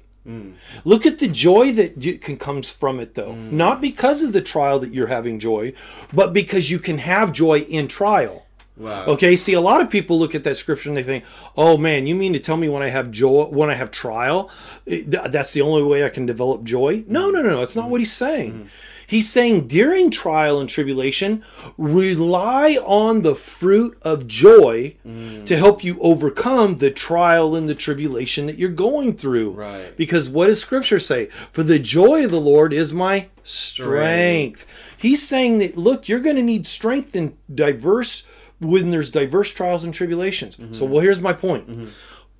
Look 0.85 1.05
at 1.05 1.19
the 1.19 1.27
joy 1.27 1.71
that 1.73 1.99
can 2.21 2.37
comes 2.37 2.69
from 2.69 2.99
it 2.99 3.15
though. 3.15 3.33
Mm. 3.33 3.53
Not 3.53 3.81
because 3.81 4.21
of 4.21 4.33
the 4.33 4.41
trial 4.41 4.79
that 4.79 4.91
you're 4.91 5.07
having 5.07 5.39
joy, 5.39 5.73
but 6.13 6.31
because 6.31 6.69
you 6.69 6.79
can 6.79 6.99
have 6.99 7.33
joy 7.33 7.59
in 7.61 7.87
trial. 7.87 8.45
Wow. 8.77 9.05
Okay, 9.05 9.35
see 9.35 9.53
a 9.53 9.61
lot 9.61 9.81
of 9.81 9.89
people 9.89 10.17
look 10.17 10.33
at 10.33 10.43
that 10.43 10.57
scripture 10.57 10.89
and 10.89 10.97
they 10.97 11.03
think, 11.03 11.25
"Oh 11.57 11.77
man, 11.77 12.07
you 12.07 12.15
mean 12.15 12.33
to 12.33 12.39
tell 12.39 12.57
me 12.57 12.69
when 12.69 12.81
I 12.81 12.89
have 12.89 13.11
joy, 13.11 13.45
when 13.45 13.69
I 13.69 13.75
have 13.75 13.91
trial, 13.91 14.49
eh, 14.87 15.03
th- 15.03 15.31
that's 15.31 15.53
the 15.53 15.61
only 15.61 15.83
way 15.83 16.03
I 16.03 16.09
can 16.09 16.25
develop 16.25 16.63
joy?" 16.63 17.03
No, 17.07 17.29
no, 17.29 17.41
no, 17.41 17.49
no. 17.49 17.59
That's 17.59 17.75
not 17.75 17.87
mm. 17.87 17.89
what 17.89 18.01
he's 18.01 18.13
saying. 18.13 18.53
Mm. 18.53 18.67
He's 19.11 19.29
saying 19.29 19.67
during 19.67 20.09
trial 20.09 20.61
and 20.61 20.69
tribulation, 20.69 21.43
rely 21.77 22.77
on 22.81 23.23
the 23.23 23.35
fruit 23.35 23.97
of 24.03 24.25
joy 24.25 24.95
mm. 25.05 25.45
to 25.45 25.57
help 25.57 25.83
you 25.83 25.99
overcome 25.99 26.77
the 26.77 26.91
trial 26.91 27.53
and 27.53 27.67
the 27.67 27.75
tribulation 27.75 28.45
that 28.45 28.57
you're 28.57 28.69
going 28.69 29.17
through. 29.17 29.51
Right. 29.51 29.97
Because 29.97 30.29
what 30.29 30.47
does 30.47 30.61
scripture 30.61 30.97
say? 30.97 31.25
For 31.25 31.61
the 31.61 31.77
joy 31.77 32.23
of 32.23 32.31
the 32.31 32.39
Lord 32.39 32.71
is 32.71 32.93
my 32.93 33.27
strength. 33.43 34.65
He's 34.97 35.21
saying 35.21 35.57
that 35.57 35.75
look, 35.75 36.07
you're 36.07 36.21
going 36.21 36.37
to 36.37 36.41
need 36.41 36.65
strength 36.65 37.13
in 37.13 37.35
diverse 37.53 38.25
when 38.61 38.91
there's 38.91 39.11
diverse 39.11 39.51
trials 39.51 39.83
and 39.83 39.93
tribulations. 39.93 40.55
So 40.55 40.63
mm-hmm. 40.63 40.89
well 40.89 41.01
here's 41.01 41.19
my 41.19 41.33
point. 41.33 41.69
Mm-hmm. 41.69 41.87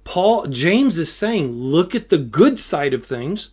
Paul 0.06 0.48
James 0.48 0.98
is 0.98 1.14
saying 1.14 1.52
look 1.52 1.94
at 1.94 2.08
the 2.08 2.18
good 2.18 2.60
side 2.60 2.94
of 2.94 3.06
things 3.06 3.50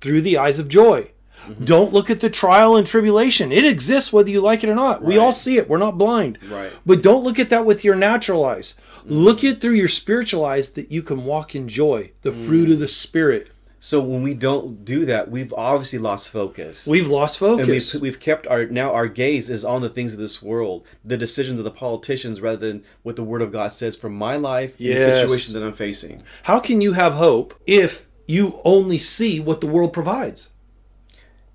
through 0.00 0.22
the 0.22 0.38
eyes 0.38 0.58
of 0.58 0.70
joy. 0.70 1.10
Mm-hmm. 1.44 1.64
Don't 1.64 1.92
look 1.92 2.10
at 2.10 2.20
the 2.20 2.30
trial 2.30 2.76
and 2.76 2.86
tribulation. 2.86 3.52
It 3.52 3.64
exists 3.64 4.12
whether 4.12 4.30
you 4.30 4.40
like 4.40 4.64
it 4.64 4.70
or 4.70 4.74
not. 4.74 5.02
We 5.02 5.18
all 5.18 5.32
see 5.32 5.56
it. 5.58 5.68
We're 5.68 5.78
not 5.78 5.98
blind. 5.98 6.38
Right. 6.48 6.78
But 6.84 7.02
don't 7.02 7.24
look 7.24 7.38
at 7.38 7.50
that 7.50 7.64
with 7.64 7.84
your 7.84 7.94
natural 7.94 8.44
eyes. 8.44 8.74
Look 9.04 9.38
mm-hmm. 9.38 9.48
at 9.48 9.60
through 9.60 9.74
your 9.74 9.88
spiritual 9.88 10.44
eyes 10.44 10.70
that 10.72 10.90
you 10.90 11.02
can 11.02 11.24
walk 11.24 11.54
in 11.54 11.68
joy, 11.68 12.12
the 12.22 12.30
mm. 12.30 12.46
fruit 12.46 12.70
of 12.70 12.80
the 12.80 12.88
spirit. 12.88 13.50
So 13.84 14.00
when 14.00 14.22
we 14.22 14.32
don't 14.32 14.82
do 14.82 15.04
that, 15.04 15.30
we've 15.30 15.52
obviously 15.52 15.98
lost 15.98 16.30
focus. 16.30 16.86
We've 16.86 17.10
lost 17.10 17.38
and 17.42 17.58
focus. 17.58 17.92
we've, 17.92 18.00
we've 18.00 18.18
kept 18.18 18.46
our 18.46 18.64
now 18.64 18.94
our 18.94 19.06
gaze 19.06 19.50
is 19.50 19.62
on 19.62 19.82
the 19.82 19.90
things 19.90 20.14
of 20.14 20.18
this 20.18 20.40
world, 20.40 20.86
the 21.04 21.18
decisions 21.18 21.60
of 21.60 21.66
the 21.66 21.70
politicians, 21.70 22.40
rather 22.40 22.66
than 22.66 22.82
what 23.02 23.16
the 23.16 23.22
Word 23.22 23.42
of 23.42 23.52
God 23.52 23.74
says 23.74 23.94
for 23.94 24.08
my 24.08 24.36
life 24.36 24.70
and 24.78 24.88
the 24.88 24.94
Yes. 24.94 25.20
situation 25.20 25.52
that 25.52 25.66
I'm 25.66 25.74
facing. 25.74 26.22
How 26.44 26.60
can 26.60 26.80
you 26.80 26.94
have 26.94 27.12
hope 27.12 27.52
if 27.66 28.06
you 28.26 28.58
only 28.64 28.96
see 28.96 29.38
what 29.38 29.60
the 29.60 29.66
world 29.66 29.92
provides? 29.92 30.48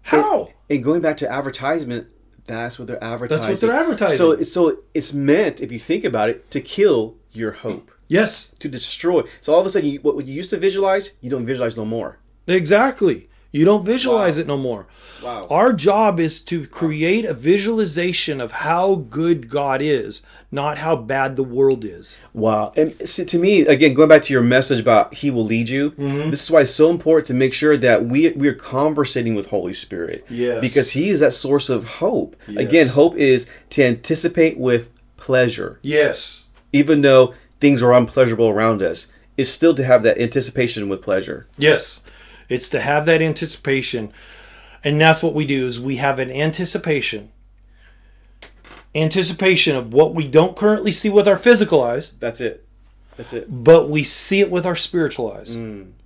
How? 0.10 0.50
And 0.70 0.84
going 0.84 1.02
back 1.02 1.18
to 1.18 1.32
advertisement, 1.32 2.08
that's 2.46 2.78
what 2.80 2.88
they're 2.88 3.04
advertising. 3.04 3.50
That's 3.50 3.62
what 3.62 3.68
they're 3.68 3.80
advertising. 3.80 4.18
So 4.18 4.32
it's 4.32 4.52
so 4.52 4.80
it's 4.94 5.14
meant, 5.14 5.62
if 5.62 5.72
you 5.72 5.80
think 5.80 6.04
about 6.04 6.30
it, 6.30 6.50
to 6.52 6.62
kill 6.62 7.16
your 7.32 7.52
hope, 7.52 7.92
Yes, 8.08 8.56
to 8.60 8.68
destroy. 8.68 9.22
So 9.42 9.54
all 9.54 9.60
of 9.60 9.66
a 9.68 9.70
sudden, 9.70 9.90
you, 9.90 10.00
what 10.00 10.26
you 10.26 10.34
used 10.34 10.50
to 10.50 10.58
visualize, 10.58 11.14
you 11.22 11.30
don't 11.30 11.46
visualize 11.46 11.78
no 11.78 11.86
more. 11.86 12.18
exactly. 12.48 13.29
You 13.52 13.66
don't 13.66 13.84
visualize 13.84 14.38
Wow. 14.38 14.42
it 14.42 14.48
no 14.48 14.58
more. 14.58 14.88
Wow. 15.24 15.48
Our 15.50 15.74
job 15.74 16.20
is 16.20 16.40
to 16.42 16.68
create 16.68 17.26
a 17.26 17.34
visualization 17.34 18.40
of 18.40 18.52
how 18.52 18.96
good 19.10 19.50
God 19.50 19.82
is, 19.82 20.22
not 20.52 20.78
how 20.78 20.96
bad 20.96 21.36
the 21.36 21.44
world 21.44 21.84
is. 21.84 22.20
Wow. 22.34 22.72
And 22.76 22.94
so 23.10 23.24
to 23.24 23.40
me, 23.40 23.62
again, 23.62 23.94
going 23.96 24.08
back 24.10 24.22
to 24.24 24.34
your 24.34 24.44
message 24.44 24.80
about 24.80 25.16
He 25.16 25.32
will 25.32 25.46
lead 25.46 25.68
you, 25.70 25.92
Mm-hmm. 25.92 26.30
this 26.30 26.44
is 26.44 26.52
why 26.52 26.62
it's 26.62 26.72
so 26.72 26.90
important 26.92 27.26
to 27.28 27.34
make 27.34 27.54
sure 27.54 27.76
that 27.78 28.06
we 28.06 28.30
we're 28.30 28.54
conversating 28.54 29.34
with 29.36 29.48
Holy 29.48 29.74
Spirit. 29.74 30.26
Yes. 30.30 30.62
Because 30.62 30.92
He 30.92 31.10
is 31.10 31.20
that 31.22 31.34
source 31.34 31.70
of 31.70 31.86
hope. 31.96 32.36
Yes. 32.48 32.58
Again, 32.68 32.88
hope 32.90 33.16
is 33.16 33.50
to 33.72 33.84
anticipate 33.84 34.58
with 34.60 34.92
pleasure, 35.18 35.80
Yes. 35.82 36.46
even 36.72 37.02
though 37.02 37.34
things 37.60 37.82
are 37.82 37.94
unpleasurable 37.94 38.48
around 38.50 38.82
us. 38.82 39.08
Is 39.38 39.50
still 39.52 39.74
to 39.76 39.86
have 39.86 40.04
that 40.04 40.20
anticipation 40.20 40.90
with 40.90 41.02
pleasure. 41.02 41.48
Yes. 41.58 42.04
It's 42.50 42.70
to 42.70 42.82
have 42.82 43.06
that 43.06 43.22
anticipation. 43.22 44.12
And 44.84 45.00
that's 45.00 45.22
what 45.24 45.34
we 45.34 45.46
do 45.46 45.68
is 45.68 45.80
we 45.80 45.98
have 45.98 46.20
an 46.20 46.32
anticipation. 46.32 47.32
Anticipation 48.96 49.76
of 49.76 49.94
what 49.94 50.16
we 50.16 50.28
don't 50.28 50.56
currently 50.58 50.92
see 50.92 51.10
with 51.10 51.28
our 51.28 51.38
physical 51.38 51.82
eyes, 51.84 52.14
That's 52.20 52.42
it. 52.42 52.66
That's 53.18 53.34
it. 53.34 53.46
but 53.64 53.90
we 53.90 54.04
see 54.04 54.40
it 54.40 54.50
with 54.50 54.66
our 54.66 54.76
spiritual 54.76 55.32
eyes. 55.32 55.56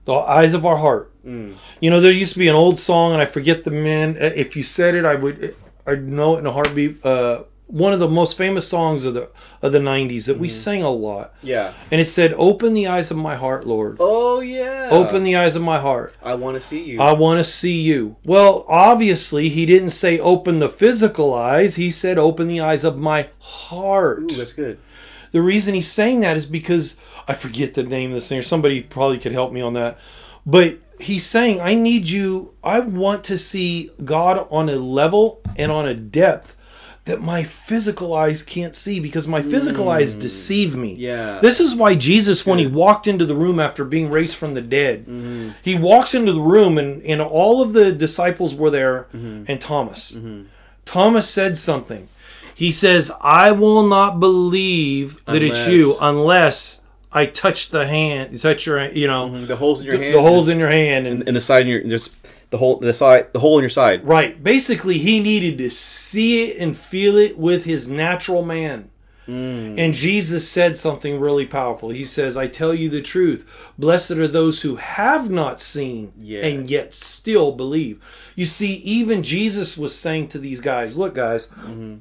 The 0.05 0.13
eyes 0.13 0.53
of 0.53 0.65
our 0.65 0.77
heart. 0.77 1.12
You 1.23 1.55
know, 1.89 2.01
there 2.01 2.12
used 2.12 2.33
to 2.33 2.39
be 2.39 2.50
an 2.50 2.55
old 2.55 2.77
song 2.77 3.13
and 3.13 3.21
I 3.21 3.25
forget 3.25 3.63
the 3.63 3.71
man 3.71 4.17
uh, 4.17 4.31
if 4.35 4.57
you 4.57 4.63
said 4.63 4.95
it 4.95 5.05
I 5.05 5.15
would 5.15 5.55
I'd 5.88 6.03
know 6.03 6.35
it 6.35 6.39
in 6.39 6.45
a 6.45 6.51
heartbeat. 6.51 7.05
Uh 7.05 7.43
one 7.67 7.93
of 7.93 8.00
the 8.00 8.08
most 8.08 8.38
famous 8.38 8.67
songs 8.67 9.05
of 9.05 9.13
the 9.13 9.29
of 9.62 9.72
the 9.72 9.79
90s 9.79 10.27
that 10.27 10.38
we 10.38 10.48
mm-hmm. 10.48 10.53
sang 10.53 10.84
a 10.84 10.91
lot. 10.91 11.34
Yeah. 11.41 11.74
And 11.91 12.00
it 12.00 12.05
said, 12.05 12.34
"Open 12.38 12.74
the 12.74 12.88
eyes 12.88 13.10
of 13.12 13.17
my 13.17 13.36
heart, 13.36 13.65
Lord. 13.65 13.98
Oh 14.00 14.41
yeah. 14.41 14.89
Open 14.91 15.24
the 15.24 15.36
eyes 15.36 15.55
of 15.55 15.62
my 15.62 15.79
heart." 15.79 16.13
I 16.22 16.36
want 16.36 16.55
to 16.55 16.60
see 16.60 16.84
you. 16.84 17.01
I 17.01 17.13
want 17.13 17.39
to 17.39 17.43
see 17.43 17.82
you. 17.82 18.17
Well, 18.24 18.65
obviously, 18.67 19.50
he 19.50 19.65
didn't 19.65 19.91
say 19.91 20.20
open 20.20 20.60
the 20.60 20.70
physical 20.70 21.34
eyes. 21.34 21.75
He 21.75 21.89
said 21.91 22.17
open 22.17 22.48
the 22.48 22.62
eyes 22.62 22.84
of 22.84 22.98
my 22.98 23.29
heart. 23.39 24.32
Ooh, 24.32 24.36
that's 24.36 24.53
good. 24.53 24.77
the 25.32 25.41
reason 25.41 25.74
he's 25.74 25.91
saying 25.91 26.20
that 26.20 26.38
is 26.38 26.46
because 26.46 27.00
I 27.27 27.34
forget 27.34 27.74
the 27.74 27.84
name 27.84 28.12
of 28.12 28.15
the 28.15 28.22
singer. 28.22 28.41
Somebody 28.41 28.82
probably 28.82 29.17
could 29.17 29.32
help 29.32 29.51
me 29.51 29.62
on 29.62 29.74
that. 29.74 29.98
But 30.46 30.79
he's 31.00 31.25
saying, 31.25 31.62
I 31.62 31.74
need 31.74 32.10
you, 32.10 32.53
I 32.63 32.79
want 32.79 33.24
to 33.25 33.38
see 33.38 33.91
God 34.03 34.48
on 34.51 34.70
a 34.70 34.75
level 34.75 35.41
and 35.58 35.72
on 35.72 35.88
a 35.88 35.93
depth 35.93 36.55
that 37.05 37.22
my 37.22 37.43
physical 37.43 38.13
eyes 38.13 38.43
can't 38.43 38.75
see 38.75 39.00
because 39.00 39.27
my 39.27 39.41
physical 39.41 39.89
eyes 39.89 40.13
hmm. 40.13 40.22
deceive 40.22 40.75
me. 40.75 40.95
Yeah. 40.95 41.39
This 41.39 41.60
is 41.60 41.75
why 41.75 41.95
Jesus, 41.95 42.45
when 42.45 42.60
he 42.60 42.67
walked 42.67 43.07
into 43.07 43.25
the 43.25 43.36
room 43.36 43.60
after 43.60 43.83
being 43.83 44.10
raised 44.10 44.38
from 44.38 44.53
the 44.53 44.62
dead, 44.62 45.01
mm-hmm. 45.01 45.50
he 45.62 45.77
walks 45.77 46.13
into 46.13 46.31
the 46.31 46.41
room 46.41 46.77
and, 46.77 47.03
and 47.03 47.22
all 47.22 47.62
of 47.62 47.74
the 47.74 47.91
disciples 47.91 48.55
were 48.55 48.69
there 48.69 49.07
mm-hmm. 49.13 49.43
and 49.50 49.60
Thomas. 49.60 50.13
Mm-hmm. 50.13 50.43
Thomas 50.86 51.29
said 51.29 51.57
something. 51.57 52.07
He 52.55 52.72
says, 52.72 53.12
I 53.19 53.51
will 53.51 53.86
not 53.86 54.19
believe 54.19 55.25
that 55.25 55.41
it's 55.41 55.67
you 55.67 55.95
unless 56.00 56.81
I 57.12 57.25
touch 57.25 57.69
the 57.69 57.88
hand, 57.88 58.39
touch 58.41 58.65
your, 58.65 58.86
you 58.86 59.07
know, 59.07 59.45
The 59.45 59.55
holes 59.55 59.81
in 59.81 59.88
your 59.88 59.98
hand. 59.98 60.13
the 60.13 60.22
holes 60.22 60.48
in 60.48 60.60
your 60.60 60.69
hand 60.69 61.07
and 61.07 61.27
and 61.27 61.36
the 61.36 61.41
side 61.41 61.62
in 61.63 61.67
your 61.67 61.83
there's 61.83 62.15
the 62.53 62.60
hole 62.60 62.77
the 62.77 62.93
side 62.93 63.33
the 63.33 63.39
hole 63.39 63.57
in 63.57 63.63
your 63.63 63.69
side. 63.69 64.05
Right. 64.07 64.41
Basically, 64.41 65.00
he 65.00 65.19
needed 65.19 65.57
to 65.57 65.72
see 65.72 66.43
it 66.43 66.57
and 66.60 66.77
feel 66.77 67.17
it 67.17 67.36
with 67.36 67.65
his 67.65 67.89
natural 67.89 68.43
man. 68.45 68.91
Mm. 69.27 69.79
And 69.79 69.93
Jesus 69.95 70.48
said 70.48 70.77
something 70.77 71.19
really 71.19 71.48
powerful. 71.48 71.89
He 71.89 72.05
says, 72.05 72.38
I 72.38 72.48
tell 72.48 72.72
you 72.72 72.89
the 72.89 73.01
truth. 73.01 73.72
Blessed 73.79 74.12
are 74.12 74.27
those 74.27 74.62
who 74.62 74.75
have 74.75 75.31
not 75.31 75.60
seen 75.60 76.13
Yeah. 76.19 76.45
and 76.45 76.69
yet 76.69 76.93
still 76.93 77.53
believe. 77.53 78.03
You 78.36 78.45
see, 78.45 78.75
even 78.75 79.24
Jesus 79.24 79.75
was 79.75 79.95
saying 79.98 80.27
to 80.29 80.38
these 80.39 80.60
guys, 80.60 80.95
Look, 80.95 81.15
guys, 81.15 81.48
mm-hmm. 81.48 81.95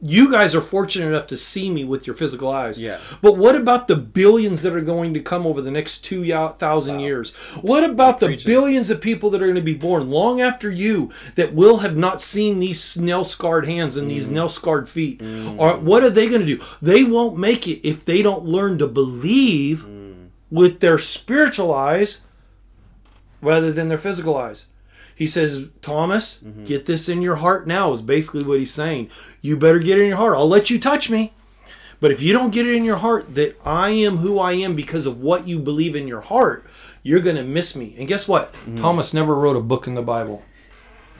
You 0.00 0.30
guys 0.30 0.54
are 0.54 0.60
fortunate 0.60 1.08
enough 1.08 1.26
to 1.26 1.36
see 1.36 1.68
me 1.70 1.84
with 1.84 2.06
your 2.06 2.14
physical 2.14 2.48
eyes. 2.50 2.80
Yeah. 2.80 3.00
But 3.20 3.36
what 3.36 3.56
about 3.56 3.88
the 3.88 3.96
billions 3.96 4.62
that 4.62 4.72
are 4.72 4.80
going 4.80 5.12
to 5.14 5.20
come 5.20 5.44
over 5.44 5.60
the 5.60 5.72
next 5.72 6.04
two 6.04 6.22
ya- 6.22 6.52
thousand 6.52 7.00
years? 7.00 7.32
What 7.62 7.82
about 7.82 8.20
the 8.20 8.40
billions 8.46 8.90
of 8.90 9.00
people 9.00 9.28
that 9.30 9.42
are 9.42 9.46
going 9.46 9.56
to 9.56 9.60
be 9.62 9.74
born 9.74 10.08
long 10.08 10.40
after 10.40 10.70
you 10.70 11.10
that 11.34 11.52
will 11.52 11.78
have 11.78 11.96
not 11.96 12.22
seen 12.22 12.60
these 12.60 12.96
nail 12.96 13.24
scarred 13.24 13.66
hands 13.66 13.96
and 13.96 14.06
Mm. 14.06 14.10
these 14.14 14.30
nail 14.30 14.48
scarred 14.48 14.88
feet? 14.88 15.20
Or 15.56 15.76
what 15.78 16.04
are 16.04 16.10
they 16.10 16.28
going 16.28 16.46
to 16.46 16.56
do? 16.56 16.62
They 16.80 17.02
won't 17.02 17.36
make 17.36 17.66
it 17.66 17.80
if 17.86 18.04
they 18.04 18.22
don't 18.22 18.44
learn 18.44 18.78
to 18.78 18.86
believe 18.86 19.84
Mm. 19.84 20.28
with 20.48 20.78
their 20.78 20.98
spiritual 21.00 21.74
eyes 21.74 22.20
rather 23.42 23.72
than 23.72 23.88
their 23.88 23.98
physical 23.98 24.36
eyes. 24.36 24.66
He 25.18 25.26
says, 25.26 25.66
Thomas, 25.82 26.42
Mm-hmm. 26.44 26.64
get 26.64 26.86
this 26.86 27.08
in 27.08 27.22
your 27.22 27.34
heart 27.36 27.66
now, 27.66 27.90
is 27.92 28.00
basically 28.00 28.44
what 28.44 28.60
he's 28.60 28.72
saying. 28.72 29.10
You 29.40 29.56
better 29.56 29.80
get 29.80 29.98
it 29.98 30.02
in 30.02 30.08
your 30.08 30.16
heart. 30.16 30.36
I'll 30.38 30.48
let 30.48 30.70
you 30.70 30.78
touch 30.78 31.10
me. 31.10 31.32
But 31.98 32.12
if 32.12 32.22
you 32.22 32.32
don't 32.32 32.52
get 32.52 32.68
it 32.68 32.76
in 32.76 32.84
your 32.84 32.98
heart 32.98 33.34
that 33.34 33.58
I 33.66 33.90
am 33.90 34.18
who 34.18 34.38
I 34.38 34.52
am 34.52 34.76
because 34.76 35.06
of 35.06 35.20
what 35.20 35.48
you 35.48 35.58
believe 35.58 35.96
in 35.96 36.06
your 36.06 36.20
heart, 36.20 36.64
you're 37.02 37.18
going 37.18 37.34
to 37.34 37.42
miss 37.42 37.74
me. 37.74 37.96
And 37.98 38.06
guess 38.06 38.28
what? 38.28 38.52
Mm-hmm. 38.52 38.76
Thomas 38.76 39.12
never 39.12 39.34
wrote 39.34 39.56
a 39.56 39.60
book 39.60 39.88
in 39.88 39.94
the 39.96 40.02
Bible. 40.02 40.44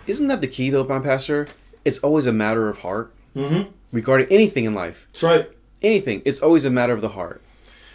Isn't 0.07 0.29
that 0.29 0.41
the 0.41 0.47
key 0.47 0.71
though, 0.71 0.85
my 0.85 1.01
pastor? 1.01 1.49
It's 1.85 1.99
always 1.99 2.27
a 2.27 2.33
matter 2.33 2.69
of 2.69 2.79
heart. 2.79 3.13
Mm-hmm. 3.35 3.71
Regarding 3.91 4.29
anything 4.31 4.65
in 4.65 4.75
life. 4.75 5.09
That's 5.13 5.23
right. 5.25 5.51
Anything. 5.83 6.23
It's 6.25 6.41
always 6.41 6.65
a 6.65 6.71
matter 6.71 6.93
of 6.93 7.01
the 7.01 7.09
heart. 7.11 7.43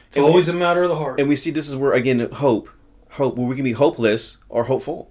It's 0.09 0.17
always 0.17 0.49
a 0.49 0.53
matter 0.53 0.83
of 0.83 0.89
the 0.89 0.95
heart. 0.97 1.19
And 1.21 1.29
we 1.29 1.37
see 1.37 1.49
this 1.51 1.69
is 1.69 1.75
where 1.77 1.93
again 1.93 2.19
hope. 2.33 2.69
Hope 3.11 3.35
where 3.37 3.47
we 3.47 3.55
can 3.55 3.63
be 3.63 3.71
hopeless 3.73 4.37
or 4.49 4.65
hopeful. 4.65 5.09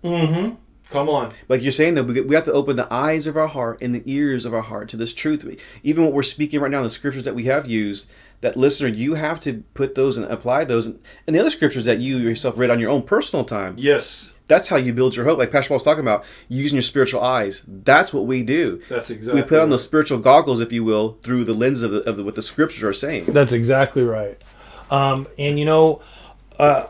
Come 0.93 1.09
on. 1.09 1.33
Like 1.49 1.63
you're 1.63 1.73
saying, 1.73 1.95
though, 1.95 2.03
we 2.03 2.21
we 2.21 2.35
have 2.35 2.45
to 2.45 2.53
open 2.53 2.77
the 2.77 2.93
eyes 2.93 3.27
of 3.27 3.37
our 3.37 3.47
heart 3.49 3.81
and 3.81 3.95
the 3.95 4.03
ears 4.07 4.45
of 4.45 4.53
our 4.55 4.61
heart 4.63 4.89
to 4.91 4.97
this 4.97 5.13
truth. 5.15 5.43
Even 5.83 6.05
what 6.05 6.13
we're 6.13 6.23
speaking 6.23 6.61
right 6.61 6.71
now, 6.71 6.83
the 6.83 6.91
scriptures 6.91 7.25
that 7.25 7.35
we 7.35 7.45
have 7.47 7.67
used, 7.67 8.11
that 8.43 8.57
listener, 8.57 8.89
you 8.89 9.15
have 9.15 9.41
to 9.41 9.63
put 9.75 9.95
those 9.95 10.19
and 10.19 10.27
apply 10.31 10.65
those. 10.65 10.87
And 10.87 11.01
the 11.27 11.39
other 11.39 11.51
scriptures 11.51 11.85
that 11.87 11.99
you 12.01 12.19
yourself 12.19 12.59
read 12.59 12.71
on 12.71 12.79
your 12.81 12.91
own 12.91 13.03
personal 13.03 13.45
time, 13.45 13.75
Yes. 13.79 14.35
that's 14.49 14.69
how 14.69 14.77
you 14.77 14.93
build 14.93 15.15
your 15.17 15.25
hope. 15.25 15.39
Like 15.39 15.51
Pastor 15.53 15.69
Paul's 15.71 15.83
talking 15.85 16.03
about, 16.03 16.25
using 16.49 16.77
your 16.77 16.83
spiritual 16.83 17.23
eyes. 17.23 17.65
That's 17.67 18.13
what 18.13 18.27
we 18.27 18.43
do. 18.43 18.83
That's 18.89 19.11
exactly 19.11 19.41
We 19.43 19.49
put 19.49 19.59
on 19.59 19.65
right. 19.65 19.71
those 19.71 19.85
spiritual 19.85 20.19
goggles, 20.19 20.61
if 20.61 20.73
you 20.73 20.85
will, 20.85 21.19
through 21.23 21.45
the 21.45 21.55
lens 21.55 21.83
of, 21.83 21.93
the, 21.93 22.01
of 22.09 22.17
the, 22.17 22.25
what 22.25 22.35
the 22.35 22.43
scriptures 22.43 22.83
are 22.83 22.93
saying. 22.93 23.27
That's 23.27 23.53
exactly 23.53 24.03
right. 24.03 24.41
Um, 24.91 25.27
and 25.39 25.59
you 25.59 25.65
know, 25.65 26.03
uh, 26.59 26.87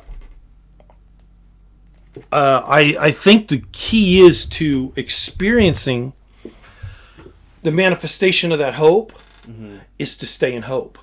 uh, 2.31 2.63
I 2.67 2.97
I 3.01 3.11
think 3.13 3.49
the 3.49 3.63
key 3.73 4.21
is 4.21 4.47
to 4.47 4.93
experiencing 4.97 6.13
the 7.63 7.71
manifestation 7.73 8.53
of 8.53 8.59
that 8.59 8.75
hope 8.75 9.13
is 9.99 10.17
to 10.19 10.27
stay 10.27 10.55
in 10.55 10.63
hope. 10.63 10.99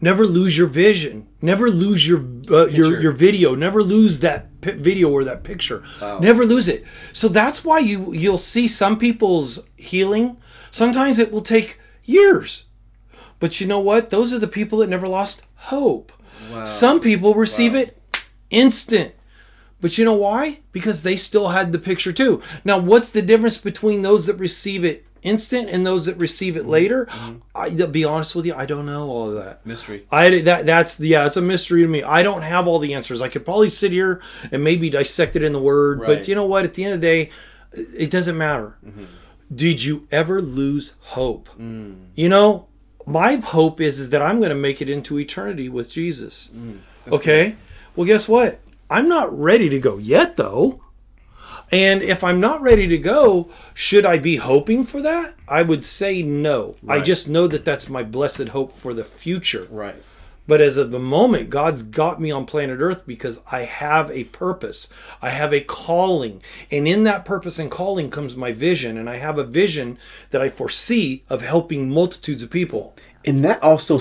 Never 0.00 0.24
lose 0.26 0.56
your 0.56 0.66
vision. 0.68 1.26
Never 1.42 1.70
lose 1.70 2.06
your 2.08 2.20
uh, 2.50 2.66
your 2.66 3.00
your 3.00 3.12
video. 3.12 3.54
Never 3.54 3.82
lose 3.82 4.20
that 4.20 4.60
pi- 4.60 4.72
video 4.72 5.10
or 5.10 5.24
that 5.24 5.42
picture. 5.44 5.82
Never 6.20 6.44
lose 6.44 6.68
it. 6.68 6.84
So 7.12 7.28
that's 7.28 7.64
why 7.64 7.78
you 7.80 8.12
you'll 8.12 8.38
see 8.38 8.68
some 8.68 8.96
people's 8.98 9.60
healing. 9.76 10.36
Sometimes 10.70 11.18
it 11.18 11.30
will 11.32 11.42
take 11.42 11.78
years. 12.04 12.66
But 13.40 13.60
you 13.60 13.66
know 13.66 13.80
what? 13.80 14.10
Those 14.10 14.32
are 14.32 14.38
the 14.40 14.48
people 14.48 14.78
that 14.78 14.88
never 14.88 15.08
lost 15.08 15.42
hope. 15.72 16.12
Some 16.64 17.00
people 17.00 17.34
receive 17.34 17.74
it 17.74 17.96
instant. 18.50 19.12
But 19.80 19.96
you 19.96 20.04
know 20.04 20.14
why? 20.14 20.60
Because 20.72 21.02
they 21.02 21.16
still 21.16 21.48
had 21.48 21.72
the 21.72 21.78
picture 21.78 22.12
too. 22.12 22.42
Now, 22.64 22.78
what's 22.78 23.10
the 23.10 23.22
difference 23.22 23.58
between 23.58 24.02
those 24.02 24.26
that 24.26 24.34
receive 24.34 24.84
it 24.84 25.04
instant 25.22 25.68
and 25.68 25.86
those 25.86 26.06
that 26.06 26.16
receive 26.16 26.56
it 26.56 26.60
mm-hmm. 26.60 26.70
later? 26.70 27.06
Mm-hmm. 27.06 27.36
I, 27.54 27.68
to 27.70 27.86
be 27.86 28.04
honest 28.04 28.34
with 28.34 28.46
you, 28.46 28.54
I 28.54 28.66
don't 28.66 28.86
know 28.86 29.08
all 29.08 29.28
of 29.28 29.34
that. 29.36 29.64
Mystery. 29.64 30.06
I 30.10 30.40
that 30.40 30.66
that's 30.66 30.98
yeah, 30.98 31.26
it's 31.26 31.36
a 31.36 31.42
mystery 31.42 31.82
to 31.82 31.88
me. 31.88 32.02
I 32.02 32.22
don't 32.22 32.42
have 32.42 32.66
all 32.66 32.78
the 32.78 32.94
answers. 32.94 33.22
I 33.22 33.28
could 33.28 33.44
probably 33.44 33.68
sit 33.68 33.92
here 33.92 34.20
and 34.50 34.64
maybe 34.64 34.90
dissect 34.90 35.36
it 35.36 35.42
in 35.42 35.52
the 35.52 35.62
word, 35.62 36.00
Right. 36.00 36.08
but 36.08 36.28
you 36.28 36.34
know 36.34 36.46
what? 36.46 36.64
At 36.64 36.74
the 36.74 36.84
end 36.84 36.94
of 36.94 37.00
the 37.00 37.06
day, 37.06 37.30
it 37.72 38.10
doesn't 38.10 38.36
matter. 38.36 38.76
Mm-hmm. 38.84 39.04
Did 39.54 39.84
you 39.84 40.06
ever 40.10 40.42
lose 40.42 40.96
hope? 41.00 41.48
Mm. 41.58 42.08
You 42.14 42.28
know, 42.28 42.66
my 43.06 43.36
hope 43.36 43.80
is 43.80 43.98
is 43.98 44.10
that 44.10 44.20
I'm 44.20 44.38
going 44.38 44.50
to 44.50 44.54
make 44.54 44.82
it 44.82 44.90
into 44.90 45.18
eternity 45.18 45.68
with 45.68 45.88
Jesus. 45.88 46.50
Mm. 46.54 46.80
okay? 47.10 47.56
Well, 47.96 48.06
guess 48.06 48.28
what? 48.28 48.60
I'm 48.90 49.08
not 49.08 49.36
ready 49.36 49.68
to 49.68 49.78
go 49.80 49.98
yet 49.98 50.36
though. 50.36 50.82
And 51.70 52.02
if 52.02 52.24
I'm 52.24 52.40
not 52.40 52.62
ready 52.62 52.88
to 52.88 52.98
go, 52.98 53.50
should 53.74 54.06
I 54.06 54.18
be 54.18 54.36
hoping 54.36 54.84
for 54.84 55.02
that? 55.02 55.34
I 55.46 55.62
would 55.62 55.84
say 55.84 56.22
no. 56.22 56.76
I 56.88 57.00
just 57.00 57.28
know 57.28 57.46
that 57.46 57.64
that's 57.64 57.90
my 57.90 58.02
blessed 58.02 58.48
hope 58.48 58.72
for 58.72 58.94
the 58.94 59.04
future. 59.04 59.68
Right. 59.70 60.02
But 60.46 60.62
as 60.62 60.78
of 60.78 60.92
the 60.92 60.98
moment, 60.98 61.50
God's 61.50 61.82
got 61.82 62.22
me 62.22 62.30
on 62.30 62.46
planet 62.46 62.78
Earth 62.80 63.06
because 63.06 63.44
I 63.52 63.60
have 63.64 64.10
a 64.10 64.24
purpose. 64.24 64.90
I 65.20 65.28
have 65.28 65.52
a 65.52 65.60
calling. 65.60 66.42
And 66.70 66.88
in 66.88 67.04
that 67.04 67.26
purpose 67.26 67.58
and 67.58 67.70
calling 67.70 68.08
comes 68.08 68.34
my 68.34 68.52
vision. 68.52 68.96
And 68.96 69.10
I 69.10 69.16
have 69.16 69.38
a 69.38 69.44
vision 69.44 69.98
that 70.30 70.40
I 70.40 70.48
foresee 70.48 71.22
of 71.28 71.42
helping 71.42 71.90
multitudes 71.90 72.42
of 72.42 72.48
people. 72.48 72.96
And 73.26 73.44
that 73.44 73.62
also 73.62 73.98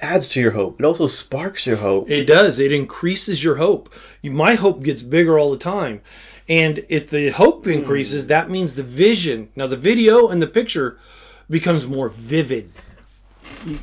adds 0.00 0.28
to 0.30 0.40
your 0.40 0.52
hope. 0.52 0.78
It 0.80 0.84
also 0.84 1.06
sparks 1.06 1.66
your 1.66 1.76
hope. 1.76 2.10
It 2.10 2.24
does. 2.26 2.58
It 2.58 2.72
increases 2.72 3.42
your 3.44 3.56
hope. 3.56 3.92
My 4.22 4.54
hope 4.54 4.82
gets 4.82 5.02
bigger 5.02 5.38
all 5.38 5.50
the 5.50 5.58
time. 5.58 6.00
And 6.48 6.84
if 6.88 7.08
the 7.08 7.30
hope 7.30 7.66
increases, 7.66 8.26
that 8.26 8.50
means 8.50 8.74
the 8.74 8.82
vision. 8.82 9.48
Now, 9.56 9.66
the 9.66 9.76
video 9.76 10.28
and 10.28 10.42
the 10.42 10.46
picture 10.46 10.98
becomes 11.48 11.86
more 11.86 12.08
vivid. 12.10 12.70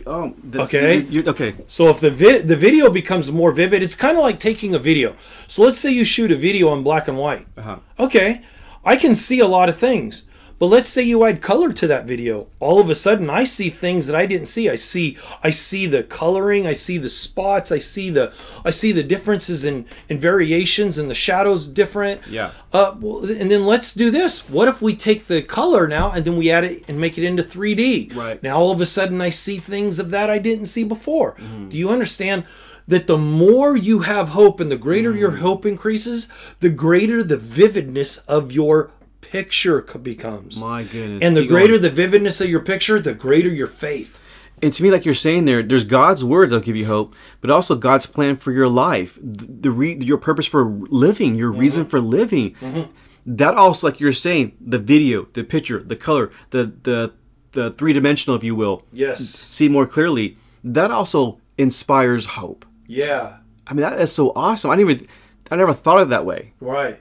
Oh, 0.06 0.34
that's, 0.44 0.70
Okay. 0.74 0.98
you- 0.98 1.06
you're- 1.10 1.30
okay. 1.30 1.54
So 1.68 1.88
if 1.90 2.00
the 2.00 2.12
vi- 2.12 2.40
the 2.40 2.56
video 2.56 2.90
becomes 2.90 3.32
more 3.32 3.52
vivid, 3.52 3.82
it's 3.82 3.96
kind 3.96 4.16
of 4.18 4.24
like 4.24 4.40
taking 4.40 4.76
a 4.76 4.80
video. 4.80 5.16
So 5.48 5.64
let's 5.64 5.80
say 5.80 5.92
you 5.92 6.04
shoot 6.04 6.32
a 6.32 6.36
video 6.36 6.74
in 6.76 6.84
black 6.84 7.08
and 7.08 7.18
white. 7.18 7.48
Uh-huh. 7.58 7.78
Okay, 8.00 8.42
I 8.86 8.96
can 8.96 9.16
see 9.16 9.40
a 9.40 9.48
lot 9.48 9.70
of 9.70 9.78
things. 9.78 10.24
But 10.62 10.68
let's 10.68 10.88
say 10.90 11.02
you 11.02 11.26
add 11.26 11.42
color 11.42 11.74
to 11.74 11.88
that 11.88 12.06
video. 12.06 12.46
All 12.60 12.80
of 12.80 12.88
a 12.88 12.94
sudden 12.94 13.32
I 13.32 13.46
see 13.46 13.72
things 13.72 14.06
that 14.06 14.16
I 14.16 14.28
didn't 14.28 14.46
see. 14.46 14.70
I 14.70 14.76
see 14.76 15.18
I 15.42 15.50
see 15.50 15.88
the 15.88 16.04
coloring, 16.04 16.68
I 16.68 16.74
see 16.74 17.00
the 17.00 17.10
spots, 17.10 17.72
I 17.72 17.80
see 17.80 18.12
the 18.12 18.32
I 18.64 18.70
see 18.70 18.92
the 18.92 19.02
differences 19.02 19.66
in 19.66 19.88
in 20.08 20.20
variations 20.20 21.00
and 21.00 21.10
the 21.10 21.16
shadows 21.16 21.68
different. 21.68 22.22
Yeah. 22.28 22.52
Uh 22.72 22.94
well, 23.00 23.26
and 23.26 23.50
then 23.50 23.66
let's 23.66 23.96
do 23.96 24.12
this. 24.12 24.48
What 24.52 24.68
if 24.68 24.84
we 24.84 24.96
take 24.96 25.24
the 25.24 25.42
color 25.42 25.88
now 25.88 26.12
and 26.12 26.24
then 26.26 26.38
we 26.38 26.52
add 26.52 26.64
it 26.64 26.88
and 26.88 27.02
make 27.02 27.18
it 27.18 27.24
into 27.24 27.42
3D? 27.42 28.16
Right. 28.16 28.44
Now 28.44 28.60
all 28.60 28.70
of 28.70 28.80
a 28.80 28.86
sudden 28.86 29.20
I 29.20 29.32
see 29.32 29.58
things 29.58 29.98
of 29.98 30.12
that 30.12 30.30
I 30.30 30.38
didn't 30.38 30.68
see 30.68 30.84
before. 30.84 31.34
Mm-hmm. 31.38 31.70
Do 31.70 31.78
you 31.80 31.90
understand 31.90 32.46
that 32.88 33.08
the 33.08 33.18
more 33.18 33.76
you 33.76 34.02
have 34.02 34.30
hope 34.30 34.60
and 34.60 34.72
the 34.72 34.78
greater 34.78 35.16
your 35.18 35.32
Mm-hmm. 35.32 35.42
hope 35.42 35.66
increases, 35.66 36.28
the 36.60 36.70
greater 36.70 37.24
the 37.24 37.38
vividness 37.38 38.20
of 38.28 38.52
your 38.52 38.92
picture 39.32 39.82
becomes. 39.82 40.62
My 40.62 40.84
goodness. 40.84 41.24
and 41.24 41.36
the 41.36 41.42
Keep 41.42 41.50
greater 41.50 41.74
going. 41.74 41.82
the 41.84 41.90
vividness 41.90 42.42
of 42.42 42.50
your 42.50 42.60
picture, 42.60 43.00
the 43.00 43.14
greater 43.14 43.50
your 43.50 43.68
faith. 43.68 44.20
And 44.62 44.72
to 44.74 44.84
me, 44.84 44.92
like 44.92 45.06
you're 45.06 45.14
saying 45.16 45.46
there, 45.46 45.64
there's 45.64 45.86
God's 45.86 46.24
word 46.24 46.50
that'll 46.50 46.64
give 46.64 46.76
you 46.76 46.86
hope, 46.86 47.16
but 47.40 47.50
also 47.50 47.76
God's 47.76 48.06
plan 48.06 48.36
for 48.38 48.52
your 48.52 48.68
life, 48.68 49.18
the, 49.22 49.46
the 49.46 49.72
re, 49.72 49.98
your 50.00 50.18
purpose 50.18 50.46
for 50.46 50.66
living, 50.66 51.36
your 51.36 51.52
mm-hmm. 51.52 51.62
reason 51.62 51.86
for 51.86 52.00
living. 52.00 52.54
Mm-hmm. 52.56 52.92
That 53.26 53.56
also, 53.56 53.88
like 53.88 54.00
you're 54.00 54.12
saying, 54.12 54.56
the 54.60 54.80
video, 54.80 55.28
the 55.34 55.44
picture, 55.44 55.80
the 55.82 55.96
color, 55.96 56.32
the 56.52 56.74
the 56.84 57.14
the 57.54 57.72
three 57.72 57.94
dimensional, 57.94 58.36
if 58.38 58.44
you 58.44 58.56
will, 58.56 58.84
Yes. 58.94 59.20
see 59.22 59.68
more 59.68 59.86
clearly. 59.86 60.38
That 60.64 60.92
also 60.92 61.40
inspires 61.58 62.26
hope. 62.26 62.66
Yeah. 62.88 63.38
I 63.68 63.74
mean, 63.74 63.82
that 63.82 64.00
is 64.00 64.12
so 64.12 64.32
awesome. 64.36 64.72
I 64.72 64.76
didn't 64.78 64.92
even, 64.92 65.08
I 65.52 65.56
never 65.58 65.74
thought 65.74 66.00
of 66.00 66.08
it 66.08 66.12
that 66.12 66.26
way. 66.26 66.54
Right. 66.62 67.00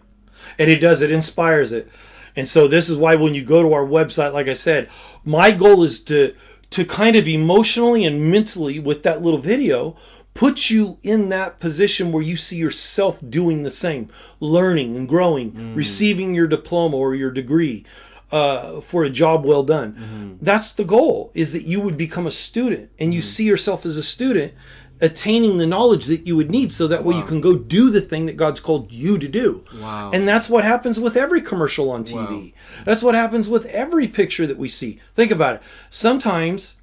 And 0.59 0.71
it 0.71 0.79
does, 0.81 1.03
it 1.03 1.11
inspires 1.11 1.73
it. 1.73 1.89
And 2.37 2.47
so 2.47 2.69
this 2.69 2.89
is 2.89 2.97
why 2.97 3.17
when 3.17 3.35
you 3.35 3.45
go 3.45 3.63
to 3.63 3.73
our 3.73 3.85
website, 3.85 4.33
like 4.33 4.49
I 4.49 4.55
said, 4.55 4.89
my 5.25 5.51
goal 5.51 5.83
is 5.83 6.03
to 6.05 6.35
to 6.71 6.85
kind 6.85 7.17
of 7.17 7.27
emotionally 7.27 8.05
and 8.05 8.31
mentally 8.31 8.79
with 8.79 9.03
that 9.03 9.23
little 9.23 9.41
video 9.41 9.97
put 10.35 10.71
you 10.71 10.99
in 11.03 11.29
that 11.29 11.59
position 11.59 12.13
where 12.13 12.23
you 12.23 12.37
see 12.37 12.57
yourself 12.57 13.21
doing 13.29 13.65
the 13.65 13.71
same, 13.71 14.09
learning 14.39 14.97
and 14.97 15.09
growing, 15.09 15.51
mm. 15.51 15.77
receiving 15.77 16.33
your 16.35 16.47
diploma 16.47 16.97
or 16.97 17.17
your 17.17 17.33
degree 17.33 17.85
uh, 18.31 18.81
for 18.81 19.05
a 19.05 19.11
job 19.11 19.45
well 19.45 19.65
done. 19.65 19.95
Mm-hmm. 19.95 20.35
That's 20.41 20.73
the 20.73 20.85
goal: 20.85 21.33
is 21.35 21.53
that 21.53 21.65
you 21.65 21.81
would 21.81 21.97
become 21.97 22.27
a 22.27 22.31
student 22.31 22.91
and 22.99 23.13
you 23.13 23.21
mm-hmm. 23.21 23.27
see 23.27 23.45
yourself 23.45 23.85
as 23.85 23.97
a 23.97 24.03
student. 24.03 24.55
Attaining 25.03 25.57
the 25.59 25.67
knowledge 25.67 26.07
that 26.07 26.27
you 26.27 26.37
would 26.37 26.51
need 26.51 26.71
so 26.73 26.87
that 26.87 27.05
way 27.05 27.17
you 27.17 27.23
can 27.23 27.41
go 27.41 27.57
do 27.57 27.91
the 27.91 28.01
thing 28.03 28.27
that 28.27 28.37
God's 28.37 28.61
called 28.61 28.93
you 28.93 29.19
to 29.19 29.29
do. 29.29 29.65
Wow. 29.81 30.11
And 30.13 30.29
that's 30.29 30.49
what 30.51 30.63
happens 30.65 31.01
with 31.01 31.17
every 31.17 31.41
commercial 31.41 31.91
on 31.91 32.05
TV. 32.05 32.53
That's 32.85 33.03
what 33.03 33.15
happens 33.15 33.49
with 33.49 33.65
every 33.67 34.07
picture 34.09 34.47
that 34.47 34.59
we 34.59 34.69
see. 34.69 35.01
Think 35.15 35.31
about 35.31 35.57
it. 35.57 35.63
Sometimes 35.89 36.77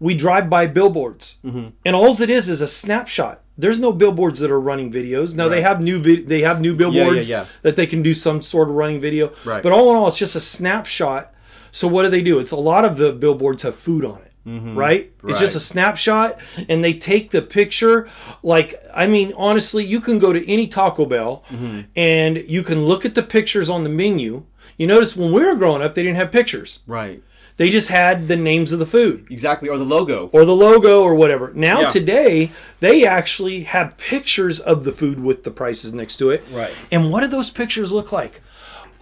we 0.00 0.14
drive 0.14 0.50
by 0.50 0.66
billboards, 0.66 1.36
Mm-hmm. 1.44 1.68
and 1.84 1.96
all 1.96 2.10
it 2.20 2.28
is 2.30 2.48
is 2.48 2.60
a 2.60 2.66
snapshot. 2.68 3.40
There's 3.56 3.78
no 3.78 3.92
billboards 3.92 4.40
that 4.40 4.50
are 4.50 4.60
running 4.60 4.90
videos. 4.90 5.34
Now 5.34 5.48
they 5.48 5.60
have 5.62 5.80
new 5.80 5.98
vid- 6.00 6.28
they 6.28 6.40
have 6.40 6.60
new 6.60 6.74
billboards 6.74 7.28
yeah. 7.28 7.46
that 7.62 7.76
they 7.76 7.86
can 7.86 8.02
do 8.02 8.14
some 8.14 8.42
sort 8.42 8.68
of 8.68 8.74
running 8.74 9.00
video. 9.00 9.32
Right. 9.44 9.62
But 9.62 9.72
all 9.72 9.90
in 9.90 9.96
all, 9.96 10.08
it's 10.08 10.18
just 10.18 10.34
a 10.34 10.40
snapshot. 10.40 11.32
So 11.70 11.86
what 11.86 12.02
do 12.02 12.08
they 12.08 12.22
do? 12.22 12.38
It's 12.38 12.50
a 12.50 12.56
lot 12.56 12.84
of 12.84 12.96
the 12.96 13.12
billboards 13.12 13.62
have 13.62 13.76
food 13.76 14.04
on 14.04 14.18
it. 14.22 14.31
Mm-hmm. 14.46 14.76
Right? 14.76 15.12
It's 15.24 15.38
just 15.38 15.54
a 15.54 15.60
snapshot 15.60 16.40
and 16.68 16.82
they 16.82 16.94
take 16.94 17.30
the 17.30 17.42
picture 17.42 18.08
like 18.42 18.74
I 18.92 19.06
mean 19.06 19.32
honestly 19.36 19.84
you 19.84 20.00
can 20.00 20.18
go 20.18 20.32
to 20.32 20.50
any 20.52 20.66
Taco 20.66 21.06
Bell 21.06 21.44
mm-hmm. 21.48 21.82
and 21.94 22.38
you 22.48 22.62
can 22.62 22.84
look 22.84 23.04
at 23.04 23.14
the 23.14 23.22
pictures 23.22 23.70
on 23.70 23.84
the 23.84 23.88
menu. 23.90 24.44
You 24.76 24.86
notice 24.88 25.16
when 25.16 25.32
we 25.32 25.44
were 25.44 25.54
growing 25.54 25.80
up 25.82 25.94
they 25.94 26.02
didn't 26.02 26.16
have 26.16 26.32
pictures. 26.32 26.80
Right. 26.88 27.22
They 27.58 27.70
just 27.70 27.90
had 27.90 28.28
the 28.28 28.36
names 28.36 28.72
of 28.72 28.78
the 28.80 28.86
food 28.86 29.26
Exactly. 29.30 29.68
Or 29.68 29.78
the 29.78 29.84
logo. 29.84 30.28
or 30.32 30.44
the 30.44 30.56
logo 30.56 31.02
or 31.02 31.14
whatever. 31.14 31.52
Now 31.54 31.82
Yeah. 31.82 31.88
today 31.88 32.50
they 32.80 33.06
actually 33.06 33.62
have 33.64 33.96
pictures 33.96 34.58
of 34.58 34.82
the 34.82 34.90
food 34.92 35.22
with 35.22 35.44
the 35.44 35.52
prices 35.52 35.92
next 35.92 36.16
to 36.16 36.30
it. 36.30 36.42
Right. 36.50 36.72
And 36.90 37.12
what 37.12 37.20
do 37.20 37.28
those 37.28 37.50
pictures 37.50 37.92
look 37.92 38.10
like? 38.10 38.40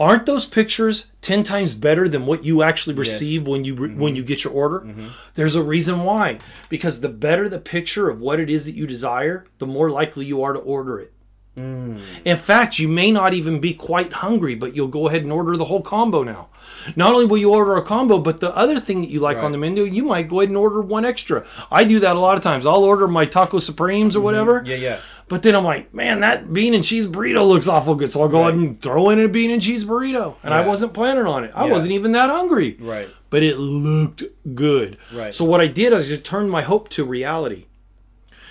Aren't 0.01 0.25
those 0.25 0.47
pictures 0.47 1.13
10 1.21 1.43
times 1.43 1.75
better 1.75 2.09
than 2.09 2.25
what 2.25 2.43
you 2.43 2.63
actually 2.63 2.95
receive 2.97 3.47
when 3.47 3.65
you 3.65 3.75
Mm-hmm. 3.77 4.01
when 4.01 4.17
you 4.17 4.25
get 4.25 4.43
your 4.45 4.55
order? 4.55 4.87
There's 5.35 5.55
a 5.55 5.63
reason 5.63 6.05
why. 6.05 6.39
Because 6.71 7.01
the 7.03 7.11
better 7.11 7.49
the 7.49 7.61
picture 7.61 8.09
of 8.09 8.19
what 8.19 8.41
it 8.41 8.49
is 8.49 8.65
that 8.65 8.75
you 8.75 8.87
desire, 8.87 9.45
the 9.59 9.67
more 9.67 9.91
likely 9.91 10.25
you 10.25 10.43
are 10.43 10.55
to 10.55 10.59
order 10.59 10.99
it. 10.99 11.13
Mm. 11.59 12.01
In 12.25 12.37
fact, 12.37 12.79
you 12.79 12.89
may 12.89 13.11
not 13.11 13.35
even 13.35 13.61
be 13.61 13.75
quite 13.75 14.13
hungry, 14.13 14.55
but 14.55 14.75
you'll 14.75 14.89
go 14.89 15.09
ahead 15.09 15.23
and 15.23 15.33
order 15.33 15.57
the 15.57 15.65
whole 15.65 15.83
combo 15.83 16.23
now. 16.23 16.49
Not 16.97 17.13
only 17.13 17.27
will 17.27 17.39
you 17.39 17.53
order 17.53 17.77
a 17.77 17.83
combo, 17.83 18.19
but 18.19 18.41
the 18.41 18.55
other 18.57 18.79
thing 18.81 19.01
that 19.03 19.11
you 19.11 19.21
like 19.21 19.39
on 19.39 19.53
the 19.53 19.59
menu, 19.59 19.83
you 19.85 20.05
might 20.05 20.29
go 20.29 20.41
ahead 20.41 20.49
and 20.49 20.57
order 20.57 20.81
one 20.81 21.05
extra. 21.05 21.45
I 21.71 21.85
do 21.85 21.99
that 22.01 22.17
a 22.17 22.21
lot 22.21 22.37
of 22.39 22.43
times. 22.43 22.65
I'll 22.67 22.85
order 22.85 23.09
my 23.09 23.27
taco 23.27 23.59
supremes 23.59 24.15
or 24.17 24.21
whatever. 24.21 24.61
Mm-hmm. 24.61 24.67
Yeah, 24.69 24.77
yeah. 24.77 25.01
But 25.31 25.45
then 25.45 25.55
I'm 25.55 25.63
like, 25.65 25.95
man, 25.95 26.21
that 26.21 26.53
bean 26.53 26.75
and 26.75 26.83
cheese 26.85 27.07
burrito 27.07 27.47
looks 27.47 27.69
awful 27.69 27.95
good. 27.95 28.11
So 28.11 28.21
I'll 28.21 28.29
go 28.29 28.43
ahead 28.43 28.55
and 28.55 28.79
throw 28.79 29.11
in 29.11 29.21
a 29.21 29.29
bean 29.29 29.53
and 29.53 29.63
cheese 29.63 29.85
burrito. 29.85 30.35
And 30.43 30.53
I 30.53 30.67
wasn't 30.67 30.93
planning 30.93 31.25
on 31.25 31.45
it. 31.45 31.53
I 31.55 31.67
Yeah. 31.67 31.73
wasn't 31.73 31.93
even 31.93 32.11
that 32.13 32.31
hungry. 32.31 32.77
Right. 32.81 33.09
But 33.31 33.45
it 33.45 33.57
looked 33.57 34.25
good. 34.57 34.97
Right. 35.15 35.33
So 35.33 35.45
what 35.45 35.61
I 35.61 35.69
did 35.69 35.93
is 35.93 36.07
I 36.09 36.17
just 36.17 36.25
turned 36.25 36.51
my 36.51 36.63
hope 36.63 36.89
to 36.91 37.05
reality. 37.05 37.67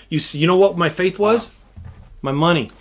You 0.07 0.19
see, 0.19 0.39
you 0.39 0.47
know 0.47 0.55
what 0.55 0.77
my 0.77 0.87
faith 0.87 1.19
was? 1.19 1.51
My 2.21 2.31
money. 2.31 2.71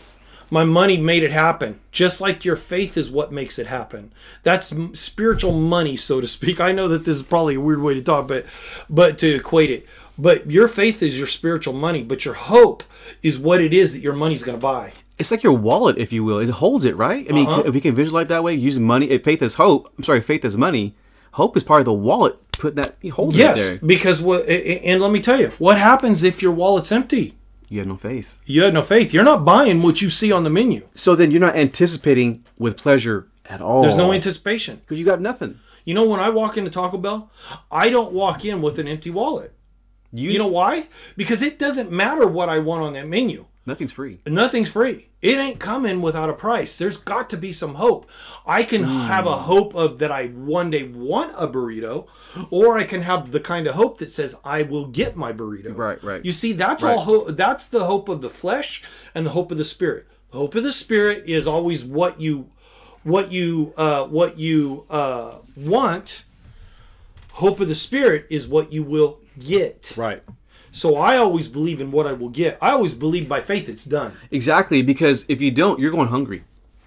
My 0.49 0.63
money 0.63 0.97
made 0.97 1.25
it 1.25 1.33
happen. 1.33 1.81
Just 1.91 2.21
like 2.21 2.45
your 2.45 2.57
faith 2.57 2.97
is 2.97 3.11
what 3.11 3.33
makes 3.33 3.59
it 3.59 3.67
happen. 3.67 4.13
That's 4.45 4.73
spiritual 4.95 5.53
money, 5.53 5.97
so 5.97 6.21
to 6.21 6.29
speak. 6.29 6.61
I 6.61 6.71
know 6.71 6.87
that 6.87 7.05
this 7.05 7.17
is 7.17 7.23
probably 7.25 7.57
a 7.57 7.61
weird 7.61 7.83
way 7.83 7.95
to 7.95 8.01
talk, 8.01 8.29
but 8.29 8.47
but 8.89 9.19
to 9.19 9.29
equate 9.35 9.71
it. 9.71 9.87
But 10.19 10.51
your 10.51 10.67
faith 10.69 11.03
is 11.03 11.17
your 11.17 11.29
spiritual 11.29 11.75
money, 11.75 12.03
but 12.03 12.25
your 12.25 12.35
hope 12.35 12.83
is 13.23 13.39
what 13.39 13.61
it 13.61 13.73
is 13.73 13.93
that 13.93 14.01
your 14.01 14.15
money's 14.15 14.43
going 14.43 14.59
to 14.59 14.63
buy. 14.63 14.93
It's 15.19 15.31
like 15.31 15.43
your 15.43 15.53
wallet, 15.53 15.97
if 15.99 16.13
you 16.13 16.25
will. 16.25 16.39
It 16.41 16.49
holds 16.49 16.85
it, 16.85 16.97
right? 16.97 17.27
I 17.29 17.33
mean, 17.33 17.47
Uh-huh. 17.47 17.63
if 17.67 17.75
we 17.75 17.81
can 17.81 17.95
visualize 17.95 18.27
that 18.29 18.43
way, 18.43 18.55
using 18.55 18.85
money, 18.85 19.11
if 19.11 19.23
faith 19.25 19.43
is 19.43 19.55
hope. 19.55 19.93
I'm 19.97 20.05
sorry, 20.05 20.21
faith 20.21 20.45
is 20.45 20.57
money. 20.57 20.97
Hope 21.33 21.57
is 21.57 21.63
part 21.63 21.81
of 21.81 21.85
the 21.85 21.93
wallet. 21.93 22.37
Put 22.53 22.75
that, 22.77 22.97
you 23.03 23.13
hold 23.13 23.35
it 23.35 23.39
Yes, 23.39 23.79
because 23.79 24.21
what? 24.21 24.49
And 24.49 25.01
let 25.01 25.13
me 25.13 25.21
tell 25.21 25.39
you, 25.41 25.49
what 25.59 25.79
happens 25.79 26.25
if 26.25 26.43
your 26.43 26.51
wallet's 26.53 26.91
empty? 26.91 27.37
You 27.69 27.79
have 27.81 27.87
no 27.89 27.97
faith. 27.97 28.39
You 28.47 28.63
have 28.63 28.75
no 28.75 28.83
faith. 28.83 29.13
You're 29.15 29.23
not 29.25 29.45
buying 29.45 29.83
what 29.83 30.03
you 30.03 30.09
see 30.09 30.33
on 30.33 30.43
the 30.43 30.51
menu. 30.51 30.89
So 30.95 31.15
then 31.15 31.31
you're 31.31 31.41
not 31.41 31.55
anticipating 31.55 32.45
with 32.59 32.77
pleasure 32.77 33.29
at 33.47 33.61
all. 33.61 33.83
There's 33.83 33.97
no 33.97 34.13
anticipation. 34.13 34.77
because 34.79 34.99
you 34.99 35.05
got 35.05 35.21
nothing. 35.21 35.61
You 35.85 35.95
know, 35.95 36.05
when 36.05 36.19
I 36.19 36.31
walk 36.31 36.57
into 36.57 36.71
Taco 36.71 36.99
Bell, 36.99 37.31
I 37.71 37.91
don't 37.91 38.13
walk 38.13 38.45
in 38.45 38.61
with 38.63 38.79
an 38.79 38.89
empty 38.89 39.11
wallet. 39.11 39.53
You, 40.13 40.31
You 40.31 40.39
know 40.39 40.47
why? 40.47 40.89
Because 41.17 41.43
it 41.43 41.59
doesn't 41.59 41.91
matter 41.93 42.27
what 42.27 42.49
I 42.49 42.59
want 42.59 42.83
on 42.83 42.93
that 42.95 43.07
menu. 43.09 43.47
nothing's 43.67 43.93
free. 43.93 44.19
Nothing's 44.27 44.71
free. 44.71 45.09
It 45.21 45.37
ain't 45.37 45.59
coming 45.59 46.01
without 46.01 46.31
a 46.31 46.33
price. 46.33 46.79
There's 46.79 46.97
got 46.97 47.29
to 47.31 47.37
be 47.37 47.53
some 47.53 47.75
hope. 47.75 48.09
I 48.47 48.63
can 48.63 48.85
have 48.85 49.27
a 49.27 49.37
hope 49.37 49.75
of 49.75 49.99
that 49.99 50.11
I 50.13 50.29
one 50.29 50.71
day 50.71 50.85
want 50.85 51.35
a 51.37 51.47
burrito, 51.49 52.07
or 52.51 52.79
I 52.79 52.85
can 52.85 53.03
have 53.03 53.31
the 53.33 53.41
kind 53.41 53.67
of 53.67 53.75
hope 53.75 53.99
that 53.99 54.11
says 54.11 54.37
I 54.45 54.63
will 54.63 54.87
get 54.87 55.17
my 55.17 55.33
burrito. 55.33 55.77
Right, 55.77 56.03
right. 56.03 56.25
You 56.25 56.33
see, 56.33 56.53
that's 56.53 56.83
Right. 56.83 56.93
all. 56.97 57.01
Ho- 57.01 57.31
that's 57.31 57.67
the 57.67 57.85
hope 57.85 58.09
of 58.09 58.23
the 58.23 58.31
flesh 58.31 58.83
and 59.15 59.27
the 59.27 59.31
hope 59.31 59.51
of 59.53 59.59
the 59.59 59.65
spirit. 59.65 60.07
The 60.31 60.39
hope 60.39 60.55
of 60.55 60.63
the 60.63 60.73
spirit 60.73 61.25
is 61.27 61.47
always 61.47 61.85
what 61.85 62.21
you, 62.21 62.49
what 63.03 63.33
you, 63.33 63.75
uh, 63.77 64.05
what 64.07 64.39
you 64.39 64.87
uh, 64.89 65.39
want. 65.57 66.25
Hope 67.39 67.61
of 67.61 67.69
the 67.69 67.75
spirit 67.75 68.27
is 68.31 68.49
what 68.49 68.73
you 68.73 68.83
will 68.83 69.21
get. 69.39 69.95
Right. 69.97 70.23
So 70.73 70.97
I 70.97 71.17
always 71.17 71.47
believe 71.49 71.81
in 71.81 71.91
what 71.93 72.07
I 72.07 72.13
will 72.13 72.29
get. 72.29 72.59
I 72.61 72.71
always 72.71 72.95
believe 72.95 73.29
by 73.29 73.41
faith 73.41 73.69
it's 73.69 73.85
done. 73.85 74.13
Exactly, 74.31 74.83
because 74.83 75.25
if 75.29 75.41
you 75.41 75.51
don't, 75.51 75.79
you're 75.79 75.93
going 75.93 76.09
hungry. 76.09 76.43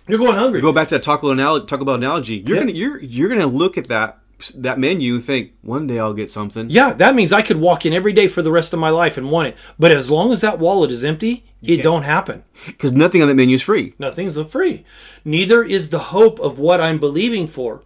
You're 0.08 0.20
going 0.20 0.36
hungry. 0.38 0.60
Go 0.62 0.74
back 0.74 0.90
to 0.90 0.96
that 0.96 1.04
Taco 1.04 1.30
analogy. 1.32 1.66
Taco 1.68 1.86
Bell 1.86 1.96
analogy. 1.96 2.44
You're 2.46 2.58
Yeah. 2.58 2.64
gonna 2.64 2.74
you're 2.74 3.00
you're 3.02 3.30
gonna 3.30 3.48
look 3.48 3.78
at 3.78 3.88
that 3.88 4.18
that 4.56 4.78
menu 4.80 5.16
and 5.16 5.24
think 5.24 5.52
one 5.62 5.88
day 5.88 6.00
I'll 6.00 6.14
get 6.14 6.30
something. 6.30 6.70
Yeah, 6.70 6.94
that 6.96 7.16
means 7.16 7.32
I 7.32 7.44
could 7.44 7.58
walk 7.58 7.86
in 7.86 7.94
every 7.94 8.12
day 8.12 8.28
for 8.28 8.42
the 8.42 8.52
rest 8.52 8.74
of 8.74 8.80
my 8.80 8.90
life 8.90 9.16
and 9.18 9.32
want 9.32 9.50
it. 9.50 9.56
But 9.80 9.92
as 9.92 10.10
long 10.12 10.32
as 10.34 10.42
that 10.42 10.60
wallet 10.60 10.92
is 10.92 11.04
empty, 11.04 11.46
it 11.62 11.68
can't. 11.76 11.84
don't 11.84 12.04
happen. 12.04 12.44
Because 12.66 12.92
nothing 12.92 13.22
on 13.22 13.28
that 13.30 13.36
menu 13.36 13.56
is 13.56 13.62
free. 13.62 13.94
Nothing's 14.00 14.38
free. 14.52 14.84
Neither 15.24 15.64
is 15.64 15.92
the 15.92 16.00
hope 16.16 16.40
of 16.40 16.60
what 16.60 16.82
I'm 16.82 16.98
believing 17.00 17.48
for. 17.48 17.84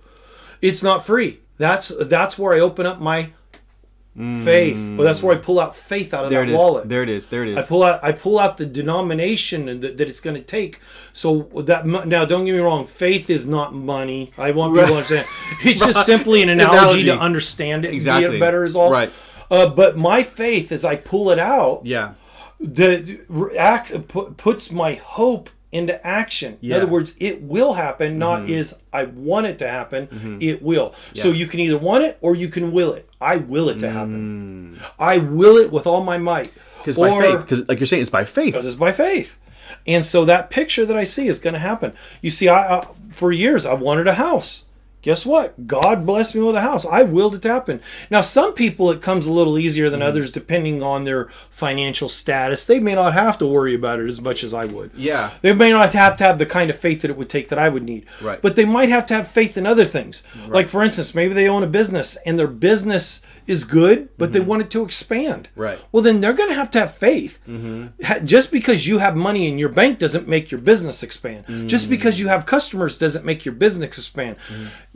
It's 0.61 0.81
not 0.81 1.05
free. 1.05 1.41
That's 1.57 1.91
that's 2.01 2.37
where 2.37 2.53
I 2.53 2.59
open 2.59 2.85
up 2.85 2.99
my 2.99 3.31
faith. 4.17 4.77
Well, 4.97 5.05
that's 5.05 5.21
where 5.21 5.35
I 5.35 5.39
pull 5.39 5.59
out 5.59 5.75
faith 5.75 6.13
out 6.13 6.23
of 6.23 6.29
There 6.29 6.39
that 6.41 6.49
it 6.49 6.53
is. 6.53 6.57
wallet. 6.57 6.87
There 6.87 7.03
it 7.03 7.09
is. 7.09 7.27
There 7.27 7.43
it 7.45 7.57
I 7.57 7.63
pull 7.63 7.83
out 7.83 8.01
I 8.03 8.11
pull 8.13 8.39
out 8.39 8.57
the 8.57 8.65
denomination 8.65 9.65
that, 9.65 9.97
that 9.97 10.07
it's 10.07 10.21
going 10.21 10.35
to 10.37 10.41
take. 10.41 10.79
So 11.11 11.43
that 11.55 11.85
now, 11.85 12.23
don't 12.25 12.45
get 12.45 12.53
me 12.53 12.59
wrong. 12.59 12.85
Faith 12.87 13.29
is 13.29 13.45
not 13.47 13.73
money. 13.73 14.31
I 14.37 14.51
want 14.51 14.73
people 14.73 14.87
to 14.87 14.93
understand. 14.95 15.27
It's 15.63 15.79
just 15.81 16.05
simply 16.13 16.41
an 16.43 16.49
analogy, 16.49 16.77
Analogy. 16.77 17.05
to 17.05 17.17
understand 17.19 17.83
it 17.85 17.89
and 17.89 17.95
Exactly. 17.95 18.29
be 18.29 18.37
it 18.37 18.39
better 18.39 18.63
is 18.63 18.75
all. 18.75 18.89
Right. 18.91 19.11
Uh, 19.51 19.69
but 19.69 19.97
my 19.97 20.23
faith, 20.23 20.71
as 20.71 20.83
I 20.85 20.95
pull 20.95 21.29
it 21.29 21.37
out, 21.39 21.81
Yeah. 21.85 22.13
the 22.59 23.19
act 23.59 24.07
pu- 24.07 24.31
puts 24.37 24.71
my 24.71 24.93
hope 24.95 25.49
into 25.75 26.05
action. 26.07 26.57
Yeah. 26.61 26.77
In 26.77 26.81
other 26.83 26.91
words, 26.91 27.17
it 27.19 27.41
will 27.41 27.73
happen. 27.73 28.17
Not 28.17 28.43
mm-hmm. 28.43 28.53
is 28.53 28.79
I 28.93 29.05
want 29.05 29.47
it 29.47 29.59
to 29.59 29.67
happen. 29.67 30.07
Mm-hmm. 30.07 30.37
It 30.39 30.63
will. 30.63 30.95
So 31.13 31.31
you 31.31 31.47
can 31.47 31.59
either 31.59 31.77
want 31.77 32.05
it 32.05 32.17
or 32.21 32.33
you 32.35 32.47
can 32.47 32.71
will 32.71 32.93
it. 32.93 33.09
I 33.19 33.37
will 33.37 33.69
it 33.69 33.79
to 33.79 33.89
happen. 33.91 34.77
Mm. 34.77 34.91
I 34.97 35.17
will 35.17 35.57
it 35.57 35.71
with 35.71 35.85
all 35.85 36.03
my 36.03 36.17
might. 36.17 36.51
Because 36.77 36.97
by 36.97 37.19
faith. 37.19 37.41
Because 37.41 37.67
like 37.67 37.79
you're 37.79 37.87
saying, 37.87 38.01
it's 38.01 38.09
by 38.09 38.23
faith. 38.23 38.53
because 38.53 38.65
it's 38.65 38.75
by 38.75 38.91
faith. 38.91 39.37
And 39.85 40.05
so 40.05 40.25
that 40.25 40.49
picture 40.49 40.85
that 40.85 40.95
I 40.95 41.03
see 41.03 41.27
is 41.27 41.39
going 41.39 41.53
to 41.53 41.59
happen. 41.59 41.93
You 42.21 42.29
see, 42.29 42.47
I, 42.47 42.77
I 42.77 42.87
for 43.11 43.31
years 43.31 43.65
I 43.65 43.73
wanted 43.73 44.07
a 44.07 44.13
house. 44.13 44.65
Guess 45.05 45.25
what? 45.25 45.67
God 45.67 46.05
blessed 46.05 46.33
me 46.35 46.41
with 46.41 46.55
a 46.55 46.61
house. 46.61 46.83
I 46.85 47.03
willed 47.03 47.35
it 47.35 47.41
to 47.43 47.49
happen. 47.53 47.79
Now, 48.09 48.21
some 48.21 48.53
people 48.53 48.89
it 48.89 49.01
comes 49.01 49.25
a 49.27 49.31
little 49.31 49.57
easier 49.57 49.85
Mm-hmm. 49.85 49.91
than 49.91 50.01
others 50.01 50.31
depending 50.31 50.81
on 50.81 51.03
their 51.03 51.25
financial 51.51 52.09
status. 52.09 52.65
They 52.65 52.79
may 52.79 52.95
not 52.95 53.13
have 53.13 53.37
to 53.37 53.45
worry 53.45 53.75
about 53.75 53.99
it 53.99 54.07
as 54.07 54.19
much 54.19 54.43
as 54.43 54.51
I 54.51 54.65
would. 54.65 54.89
Yeah. 54.95 55.29
They 55.43 55.53
may 55.53 55.69
not 55.69 55.93
have 55.93 56.17
to 56.17 56.23
have 56.23 56.39
the 56.39 56.45
kind 56.47 56.71
of 56.71 56.79
faith 56.79 57.03
that 57.03 57.11
it 57.11 57.17
would 57.17 57.29
take 57.29 57.49
that 57.49 57.59
I 57.59 57.69
would 57.69 57.83
need. 57.83 58.07
Right. 58.21 58.41
But 58.41 58.55
they 58.55 58.65
might 58.65 58.89
have 58.89 59.05
to 59.07 59.13
have 59.13 59.27
faith 59.27 59.57
in 59.57 59.67
other 59.67 59.85
things. 59.85 60.23
Like, 60.47 60.67
for 60.69 60.83
instance, 60.83 61.13
maybe 61.13 61.35
they 61.35 61.47
own 61.47 61.61
a 61.61 61.67
business 61.67 62.17
and 62.25 62.39
their 62.39 62.47
business 62.47 63.23
is 63.47 63.63
good, 63.63 64.09
but 64.17 64.33
they 64.33 64.39
mm-hmm. 64.39 64.49
want 64.49 64.61
it 64.63 64.69
to 64.71 64.83
expand. 64.83 65.49
Mm-hmm. 65.51 65.61
Right. 65.61 65.85
Well, 65.91 66.03
then 66.03 66.21
they're 66.21 66.33
going 66.33 66.49
to 66.49 66.55
have 66.55 66.71
to 66.71 66.79
have 66.79 66.95
faith. 66.95 67.39
Mm-hmm. 67.47 68.03
Ha- 68.03 68.19
Just 68.19 68.51
because 68.51 68.87
you 68.87 68.99
have 68.99 69.15
money 69.15 69.47
in 69.47 69.57
your 69.57 69.69
bank 69.69 69.99
doesn't 69.99 70.27
make 70.27 70.51
your 70.51 70.61
business 70.61 71.03
expand. 71.03 71.45
Just 71.67 71.85
mm-hmm. 71.85 71.91
because 71.91 72.19
you 72.19 72.27
have 72.27 72.45
customers 72.45 72.97
doesn't 72.97 73.25
make 73.25 73.45
your 73.45 73.53
business 73.53 73.87
expand. 73.87 74.37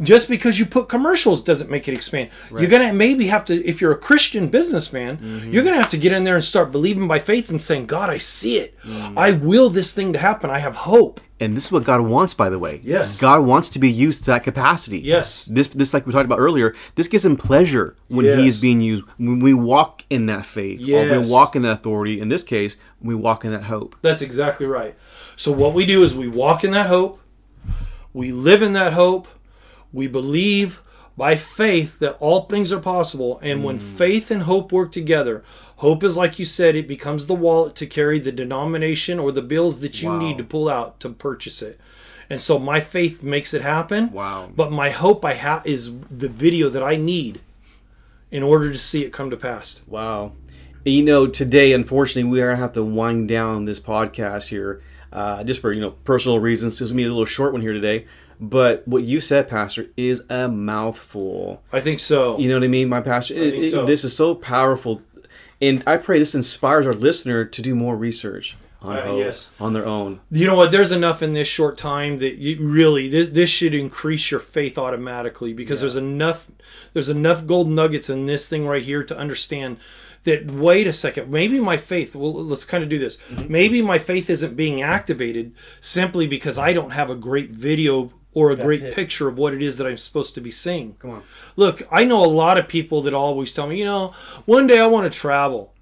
Just 0.02 0.30
because 0.30 0.60
you 0.60 0.66
put 0.66 0.90
commercials 0.90 1.44
doesn't 1.44 1.70
make 1.70 1.88
it 1.88 1.94
expand. 1.94 2.30
You're 2.50 2.70
going 2.70 2.88
to 2.88 2.94
maybe 2.94 3.28
have 3.28 3.46
to, 3.46 3.66
if 3.66 3.82
you're 3.82 3.92
a 3.92 3.98
Christian 3.98 4.50
businessman, 4.50 5.20
you're 5.52 5.64
going 5.64 5.76
to 5.76 5.82
have 5.82 5.92
to 5.92 5.98
get 5.98 6.14
in 6.14 6.24
there 6.24 6.36
and 6.36 6.44
start 6.44 6.72
believing 6.72 7.08
by 7.08 7.20
faith 7.20 7.50
and 7.50 7.62
saying, 7.62 7.86
God, 7.86 8.10
I 8.10 8.18
see 8.18 8.58
it. 8.58 8.76
I 8.86 9.34
will 9.34 9.70
this 9.70 9.94
thing 9.94 10.14
to 10.14 10.20
happen. 10.20 10.50
I 10.50 10.60
have 10.60 10.76
hope. 10.76 11.22
And 11.42 11.54
this 11.54 11.66
is 11.68 11.72
what 11.72 11.86
God 11.86 12.02
wants, 12.02 12.34
by 12.34 12.50
the 12.50 12.60
way. 12.60 12.82
Yes. 12.84 13.22
God 13.22 13.46
wants 13.46 13.70
to 13.70 13.80
be 13.80 13.90
used 13.90 14.26
to 14.26 14.32
that 14.32 14.44
capacity. 14.44 15.00
Yes. 15.00 15.46
This, 15.46 15.70
this, 15.70 15.94
like 15.94 16.06
we 16.06 16.12
talked 16.12 16.26
about 16.26 16.40
earlier, 16.40 16.76
this 16.96 17.08
gives 17.08 17.24
him 17.26 17.38
pleasure 17.38 17.96
when 18.10 18.26
Yes. 18.26 18.40
he 18.40 18.48
is 18.48 18.58
being 18.60 18.82
used. 18.82 19.04
When 19.18 19.40
we 19.40 19.54
walk 19.54 20.04
in 20.10 20.26
that 20.26 20.46
faith, 20.46 20.82
or 20.82 20.84
Yes. 20.84 21.28
we 21.28 21.32
walk 21.32 21.56
in 21.56 21.62
that 21.62 21.72
authority. 21.72 22.20
In 22.20 22.28
this 22.28 22.44
case, 22.44 22.76
we 23.02 23.16
walk 23.16 23.46
in 23.46 23.52
that 23.52 23.64
hope. 23.64 23.96
That's 24.02 24.22
exactly 24.22 24.66
right. 24.66 24.96
So 25.38 25.52
what 25.52 25.74
we 25.74 25.86
do 25.86 26.04
is 26.04 26.14
we 26.14 26.28
walk 26.28 26.64
in 26.66 26.72
that 26.72 26.88
hope, 26.88 27.22
we 28.14 28.32
live 28.34 28.62
in 28.62 28.74
that 28.74 28.92
hope, 28.94 29.28
we 29.94 30.08
believe 30.08 30.82
by 31.20 31.36
faith 31.36 32.00
that 32.00 32.16
all 32.22 32.42
things 32.46 32.72
are 32.72 32.80
possible, 32.80 33.40
and 33.44 33.60
Mm. 33.60 33.64
when 33.64 33.80
faith 33.80 34.32
and 34.32 34.44
hope 34.44 34.72
work 34.72 34.92
together, 34.92 35.44
hope 35.78 36.04
is 36.04 36.16
like 36.18 36.40
you 36.40 36.46
said, 36.46 36.76
it 36.76 36.88
becomes 36.88 37.28
the 37.28 37.36
wallet 37.36 37.76
to 37.76 37.86
carry 37.86 38.18
the 38.20 38.32
denomination 38.32 39.20
or 39.20 39.32
the 39.32 39.42
bills 39.42 39.82
that 39.82 40.02
you 40.02 40.10
Wow. 40.10 40.18
need 40.20 40.38
to 40.38 40.44
pull 40.46 40.68
out 40.70 41.00
to 41.02 41.10
purchase 41.10 41.62
it. 41.62 41.78
And 42.30 42.40
so 42.40 42.58
my 42.58 42.80
faith 42.80 43.22
makes 43.22 43.54
it 43.54 43.62
happen. 43.62 44.12
Wow. 44.14 44.50
But 44.56 44.72
my 44.72 44.92
hope 44.92 45.26
I 45.26 45.34
have 45.34 45.62
is 45.68 45.92
the 46.10 46.30
video 46.30 46.70
that 46.70 46.84
I 46.84 46.96
need 46.96 47.42
in 48.32 48.42
order 48.44 48.72
to 48.72 48.78
see 48.78 49.04
it 49.04 49.12
come 49.12 49.30
to 49.30 49.38
pass. 49.38 49.82
Wow. 49.88 50.32
You 50.86 51.04
know, 51.04 51.28
today, 51.28 51.74
unfortunately, 51.74 52.32
we 52.32 52.42
are 52.42 52.48
gonna 52.52 52.62
have 52.62 52.74
to 52.74 52.84
wind 52.84 53.28
down 53.28 53.66
this 53.66 53.80
podcast 53.80 54.48
here, 54.48 54.82
uh, 55.12 55.44
just 55.44 55.60
for 55.60 55.74
you 55.74 55.82
know 55.82 55.92
personal 56.06 56.40
reasons. 56.40 56.78
So 56.78 56.86
it's 56.86 56.92
gonna 56.92 56.98
be 57.02 57.04
a 57.06 57.10
little 57.10 57.26
short 57.26 57.52
one 57.52 57.62
here 57.62 57.74
today. 57.74 58.06
But 58.40 58.88
what 58.88 59.04
you 59.04 59.20
said, 59.20 59.50
Pastor, 59.50 59.88
is 59.98 60.24
a 60.30 60.48
mouthful. 60.48 61.62
I 61.74 61.82
think 61.82 62.00
so. 62.00 62.38
You 62.40 62.50
know 62.50 62.56
what 62.56 62.64
I 62.64 62.68
mean, 62.70 62.90
my 62.90 63.02
pastor? 63.02 63.36
It- 63.36 63.72
so. 63.72 63.86
This 63.86 64.04
is 64.04 64.16
so 64.16 64.36
powerful. 64.36 65.02
And 65.62 65.84
I 65.86 65.98
pray 65.98 66.20
this 66.20 66.36
inspires 66.36 66.88
our 66.88 66.94
listener 66.94 67.44
to 67.46 67.62
do 67.62 67.76
more 67.76 67.98
research 67.98 68.56
on 68.82 68.96
Uh, 68.96 69.02
hope, 69.08 69.20
yes. 69.20 69.54
on 69.60 69.74
their 69.74 69.86
own. 69.86 70.22
you 70.32 70.48
know 70.48 70.56
what 70.56 70.72
there's 70.72 70.94
enough 70.94 71.22
in 71.22 71.34
this 71.34 71.50
short 71.50 71.78
time 71.78 72.20
that 72.20 72.36
you 72.36 72.58
really 72.62 73.10
this, 73.10 73.28
this 73.28 73.50
should 73.50 73.74
increase 73.76 74.32
your 74.32 74.40
faith 74.40 74.78
automatically 74.78 75.52
because 75.52 75.82
there's 75.82 75.98
enough 75.98 76.48
there's 76.94 77.10
enough 77.10 77.46
gold 77.46 77.70
nuggets 77.70 78.10
in 78.10 78.26
this 78.26 78.48
thing 78.48 78.66
right 78.66 78.84
here 78.84 79.04
to 79.04 79.18
understand 79.18 79.76
that 80.24 80.50
wait 80.50 80.88
a 80.88 80.94
second 80.94 81.30
maybe 81.30 81.60
my 81.60 81.76
faith 81.76 82.16
well 82.16 82.34
let's 82.34 82.64
kind 82.64 82.82
of 82.82 82.90
do 82.90 82.98
this 82.98 83.18
maybe 83.50 83.82
my 83.82 83.98
faith 84.00 84.30
isn't 84.30 84.56
being 84.56 84.82
activated 84.82 85.52
simply 85.82 86.26
because 86.26 86.58
i 86.58 86.72
don't 86.72 86.92
have 86.92 87.10
a 87.10 87.16
great 87.16 87.50
video 87.52 88.10
or 88.34 88.52
a 88.52 88.56
great 88.56 88.84
it. 88.84 88.94
picture 88.94 89.28
of 89.28 89.38
what 89.38 89.54
it 89.54 89.62
is 89.62 89.78
that 89.78 89.88
i'm 89.88 89.98
supposed 89.98 90.36
to 90.36 90.42
be 90.42 90.52
seeing 90.52 90.94
Come 91.00 91.12
on. 91.12 91.24
Look, 91.56 91.82
I 91.92 92.04
know 92.04 92.24
a 92.24 92.28
lot 92.28 92.58
of 92.58 92.68
people 92.68 93.02
that 93.02 93.14
always 93.14 93.54
tell 93.54 93.68
me, 93.68 93.80
you 93.80 93.86
know, 93.86 94.14
one 94.46 94.68
day 94.68 94.80
I 94.80 94.88
want 94.88 95.12
to 95.12 95.18
travel. 95.20 95.74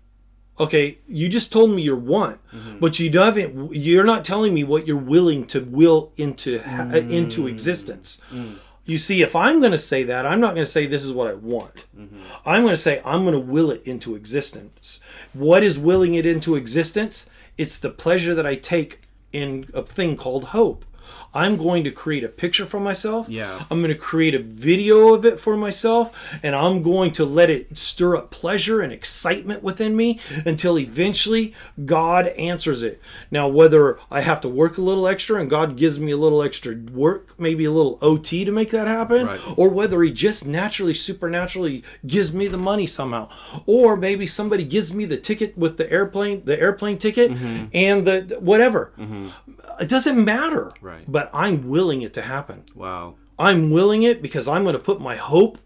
Okay, 0.60 0.98
you 1.08 1.30
just 1.30 1.52
told 1.54 1.70
me 1.70 1.84
your 1.84 1.96
want, 1.96 2.40
mm-hmm. 2.52 2.80
but 2.80 3.00
you 3.00 3.12
haven't. 3.12 3.76
You're 3.76 4.04
not 4.04 4.24
telling 4.24 4.56
me 4.56 4.64
what 4.64 4.88
you're 4.88 4.98
willing 4.98 5.46
to 5.48 5.62
will 5.62 6.12
into 6.18 6.60
ha- 6.60 6.90
uh, 6.92 6.98
into 6.98 7.44
mm. 7.44 7.50
existence. 7.50 8.22
Mm. 8.32 8.58
You 8.84 8.98
see, 8.98 9.22
if 9.22 9.36
I'm 9.36 9.60
going 9.60 9.74
to 9.74 9.78
say 9.78 10.04
that, 10.04 10.26
I'm 10.26 10.40
not 10.40 10.56
going 10.56 10.66
to 10.66 10.72
say 10.72 10.88
this 10.88 11.04
is 11.04 11.12
what 11.12 11.28
I 11.28 11.36
want. 11.36 11.86
Mm-hmm. 11.96 12.22
I'm 12.44 12.64
going 12.64 12.74
to 12.74 12.78
say 12.78 13.02
I'm 13.06 13.22
going 13.24 13.34
to 13.34 13.40
will 13.40 13.70
it 13.70 13.84
into 13.84 14.16
existence. 14.16 15.00
What 15.34 15.62
is 15.62 15.78
willing 15.78 16.16
it 16.16 16.26
into 16.26 16.56
existence? 16.56 17.30
It's 17.58 17.78
the 17.78 17.92
pleasure 17.92 18.34
that 18.34 18.48
I 18.48 18.56
take 18.56 19.02
in 19.32 19.70
a 19.76 19.84
thing 19.84 20.16
called 20.16 20.46
hope. 20.46 20.86
I'm 21.38 21.56
going 21.56 21.84
to 21.84 21.92
create 21.92 22.24
a 22.24 22.30
picture 22.30 22.66
for 22.66 22.80
myself. 22.80 23.30
Yeah. 23.30 23.64
I'm 23.70 23.80
going 23.82 23.94
to 23.94 24.00
create 24.12 24.34
a 24.34 24.40
video 24.40 25.14
of 25.14 25.24
it 25.24 25.40
for 25.40 25.56
myself 25.56 26.06
and 26.42 26.56
I'm 26.56 26.82
going 26.82 27.12
to 27.12 27.26
let 27.26 27.50
it 27.52 27.78
stir 27.78 28.16
up 28.16 28.32
pleasure 28.32 28.82
and 28.82 28.92
excitement 28.92 29.62
within 29.62 29.96
me 29.96 30.20
until 30.46 30.80
eventually 30.80 31.54
God 31.86 32.28
answers 32.30 32.82
it. 32.82 33.00
Now, 33.30 33.48
whether 33.48 34.00
I 34.10 34.22
have 34.22 34.42
to 34.42 34.50
work 34.50 34.78
a 34.78 34.82
little 34.82 35.08
extra 35.08 35.40
and 35.40 35.48
God 35.50 35.78
gives 35.78 36.00
me 36.00 36.12
a 36.12 36.18
little 36.18 36.42
extra 36.42 36.76
work, 36.92 37.40
maybe 37.40 37.66
a 37.66 37.72
little 37.72 38.00
OT 38.02 38.44
to 38.44 38.52
make 38.52 38.72
that 38.72 38.88
happen, 38.88 39.28
Right. 39.28 39.40
or 39.58 39.70
whether 39.70 40.02
He 40.02 40.12
just 40.12 40.48
naturally, 40.48 40.94
supernaturally 40.96 41.84
gives 42.06 42.34
me 42.34 42.48
the 42.48 42.58
money 42.58 42.88
somehow, 42.88 43.30
or 43.68 43.96
maybe 43.96 44.26
somebody 44.26 44.64
gives 44.64 44.94
me 44.94 45.06
the 45.06 45.18
ticket 45.18 45.56
with 45.58 45.78
the 45.78 45.92
airplane, 45.92 46.42
the 46.46 46.60
airplane 46.60 46.98
ticket, 46.98 47.32
mm-hmm. 47.32 47.66
and 47.74 48.06
the 48.08 48.22
the- 48.22 48.40
whatever. 48.40 48.92
Mm-hmm. 48.98 49.28
It 49.80 49.90
doesn't 49.90 50.24
matter. 50.24 50.72
Right. 50.82 51.04
But 51.08 51.27
I'm 51.34 51.68
willing 51.68 52.02
it 52.02 52.14
to 52.14 52.22
happen. 52.22 52.64
Wow. 52.76 53.16
I'm 53.40 53.70
willing 53.70 54.04
it 54.04 54.22
because 54.22 54.48
I'm 54.48 54.64
going 54.64 54.76
to 54.76 54.82
put 54.82 55.00
my 55.00 55.16
hope. 55.16 55.60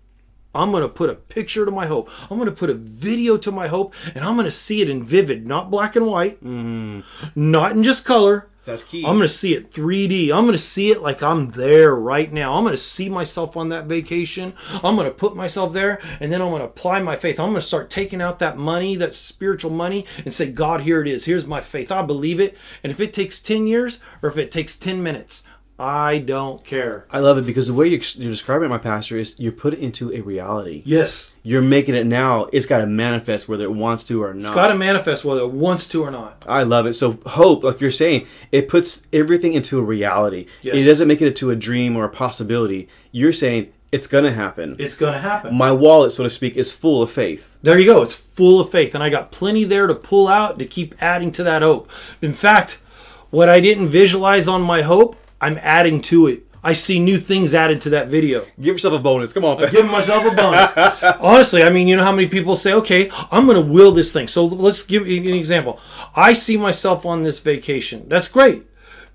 I'm 0.53 0.71
going 0.71 0.83
to 0.83 0.89
put 0.89 1.09
a 1.09 1.15
picture 1.15 1.65
to 1.65 1.71
my 1.71 1.85
hope. 1.85 2.09
I'm 2.29 2.37
going 2.37 2.49
to 2.49 2.55
put 2.55 2.69
a 2.69 2.73
video 2.73 3.37
to 3.37 3.51
my 3.51 3.67
hope, 3.67 3.95
and 4.13 4.25
I'm 4.25 4.35
going 4.35 4.45
to 4.45 4.51
see 4.51 4.81
it 4.81 4.89
in 4.89 5.03
vivid, 5.03 5.47
not 5.47 5.71
black 5.71 5.95
and 5.95 6.05
white, 6.05 6.43
mm-hmm. 6.43 6.99
not 7.35 7.71
in 7.71 7.83
just 7.83 8.03
color. 8.03 8.49
That's 8.65 8.83
key. 8.83 8.99
I'm 8.99 9.15
going 9.15 9.21
to 9.21 9.27
see 9.27 9.55
it 9.55 9.71
3D. 9.71 10.31
I'm 10.31 10.43
going 10.43 10.51
to 10.51 10.57
see 10.57 10.91
it 10.91 11.01
like 11.01 11.23
I'm 11.23 11.49
there 11.51 11.95
right 11.95 12.31
now. 12.31 12.53
I'm 12.53 12.63
going 12.63 12.73
to 12.73 12.77
see 12.77 13.09
myself 13.09 13.57
on 13.57 13.69
that 13.69 13.85
vacation. 13.85 14.53
I'm 14.83 14.95
going 14.95 15.07
to 15.07 15.13
put 15.13 15.35
myself 15.35 15.73
there 15.73 15.99
and 16.19 16.31
then 16.31 16.41
I'm 16.41 16.49
going 16.49 16.61
to 16.61 16.67
apply 16.67 17.01
my 17.01 17.15
faith. 17.15 17.39
I'm 17.39 17.47
going 17.47 17.55
to 17.55 17.61
start 17.61 17.89
taking 17.89 18.21
out 18.21 18.39
that 18.39 18.57
money, 18.57 18.95
that 18.97 19.15
spiritual 19.15 19.71
money, 19.71 20.05
and 20.23 20.33
say, 20.33 20.51
God, 20.51 20.81
here 20.81 21.01
it 21.01 21.07
is. 21.07 21.25
Here's 21.25 21.47
my 21.47 21.59
faith. 21.59 21.91
I 21.91 22.03
believe 22.03 22.39
it. 22.39 22.55
And 22.83 22.91
if 22.91 22.99
it 22.99 23.13
takes 23.13 23.41
10 23.41 23.65
years 23.65 23.99
or 24.21 24.29
if 24.29 24.37
it 24.37 24.51
takes 24.51 24.77
10 24.77 25.01
minutes, 25.01 25.43
I 25.81 26.19
don't 26.19 26.63
care. 26.63 27.05
I 27.09 27.19
love 27.19 27.39
it 27.39 27.45
because 27.47 27.65
the 27.65 27.73
way 27.73 27.87
you're, 27.87 28.01
you're 28.15 28.31
describing 28.31 28.67
it, 28.67 28.69
my 28.69 28.77
pastor, 28.77 29.17
is 29.17 29.39
you 29.39 29.51
put 29.51 29.73
it 29.73 29.79
into 29.79 30.13
a 30.13 30.21
reality. 30.21 30.83
Yes. 30.85 31.33
You're 31.41 31.63
making 31.63 31.95
it 31.95 32.05
now. 32.05 32.45
It's 32.53 32.67
got 32.67 32.77
to 32.79 32.85
manifest 32.85 33.49
whether 33.49 33.63
it 33.63 33.71
wants 33.71 34.03
to 34.03 34.21
or 34.21 34.31
not. 34.35 34.45
It's 34.45 34.49
got 34.53 34.67
to 34.67 34.75
manifest 34.75 35.25
whether 35.25 35.41
it 35.41 35.51
wants 35.51 35.87
to 35.89 36.03
or 36.03 36.11
not. 36.11 36.45
I 36.47 36.61
love 36.61 36.85
it. 36.85 36.93
So 36.93 37.17
hope, 37.25 37.63
like 37.63 37.81
you're 37.81 37.89
saying, 37.89 38.27
it 38.51 38.69
puts 38.69 39.07
everything 39.11 39.53
into 39.53 39.79
a 39.79 39.81
reality. 39.81 40.45
Yes. 40.61 40.75
It 40.75 40.85
doesn't 40.85 41.07
make 41.07 41.19
it 41.19 41.27
into 41.29 41.49
a 41.49 41.55
dream 41.55 41.97
or 41.97 42.05
a 42.05 42.09
possibility. 42.09 42.87
You're 43.11 43.33
saying 43.33 43.73
it's 43.91 44.05
going 44.05 44.25
to 44.25 44.33
happen. 44.33 44.75
It's 44.77 44.99
going 44.99 45.13
to 45.13 45.19
happen. 45.19 45.55
My 45.55 45.71
wallet, 45.71 46.11
so 46.11 46.21
to 46.21 46.29
speak, 46.29 46.57
is 46.57 46.73
full 46.75 47.01
of 47.01 47.09
faith. 47.09 47.57
There 47.63 47.79
you 47.79 47.85
go. 47.85 48.03
It's 48.03 48.13
full 48.13 48.59
of 48.59 48.69
faith. 48.69 48.93
And 48.93 49.03
I 49.03 49.09
got 49.09 49.31
plenty 49.31 49.63
there 49.63 49.87
to 49.87 49.95
pull 49.95 50.27
out 50.27 50.59
to 50.59 50.65
keep 50.65 50.93
adding 51.01 51.31
to 51.31 51.43
that 51.45 51.63
hope. 51.63 51.89
In 52.21 52.33
fact, 52.33 52.83
what 53.31 53.49
I 53.49 53.59
didn't 53.59 53.87
visualize 53.87 54.47
on 54.47 54.61
my 54.61 54.83
hope, 54.83 55.15
I'm 55.41 55.57
adding 55.61 56.01
to 56.03 56.27
it. 56.27 56.43
I 56.63 56.73
see 56.73 56.99
new 56.99 57.17
things 57.17 57.55
added 57.55 57.81
to 57.81 57.89
that 57.91 58.07
video. 58.09 58.45
Give 58.57 58.75
yourself 58.75 58.93
a 58.93 58.99
bonus. 58.99 59.33
Come 59.33 59.45
on, 59.45 59.63
I'm 59.63 59.71
Giving 59.71 59.89
myself 59.89 60.31
a 60.31 60.35
bonus. 60.35 60.71
Honestly, 61.19 61.63
I 61.63 61.71
mean, 61.71 61.87
you 61.87 61.97
know 61.97 62.03
how 62.03 62.11
many 62.11 62.27
people 62.27 62.55
say, 62.55 62.71
okay, 62.73 63.09
I'm 63.31 63.47
going 63.47 63.55
to 63.61 63.67
will 63.73 63.91
this 63.91 64.13
thing. 64.13 64.27
So 64.27 64.45
let's 64.45 64.83
give 64.83 65.07
you 65.07 65.19
an 65.21 65.37
example. 65.37 65.79
I 66.15 66.33
see 66.33 66.57
myself 66.57 67.03
on 67.03 67.23
this 67.23 67.39
vacation. 67.39 68.07
That's 68.07 68.27
great. 68.27 68.67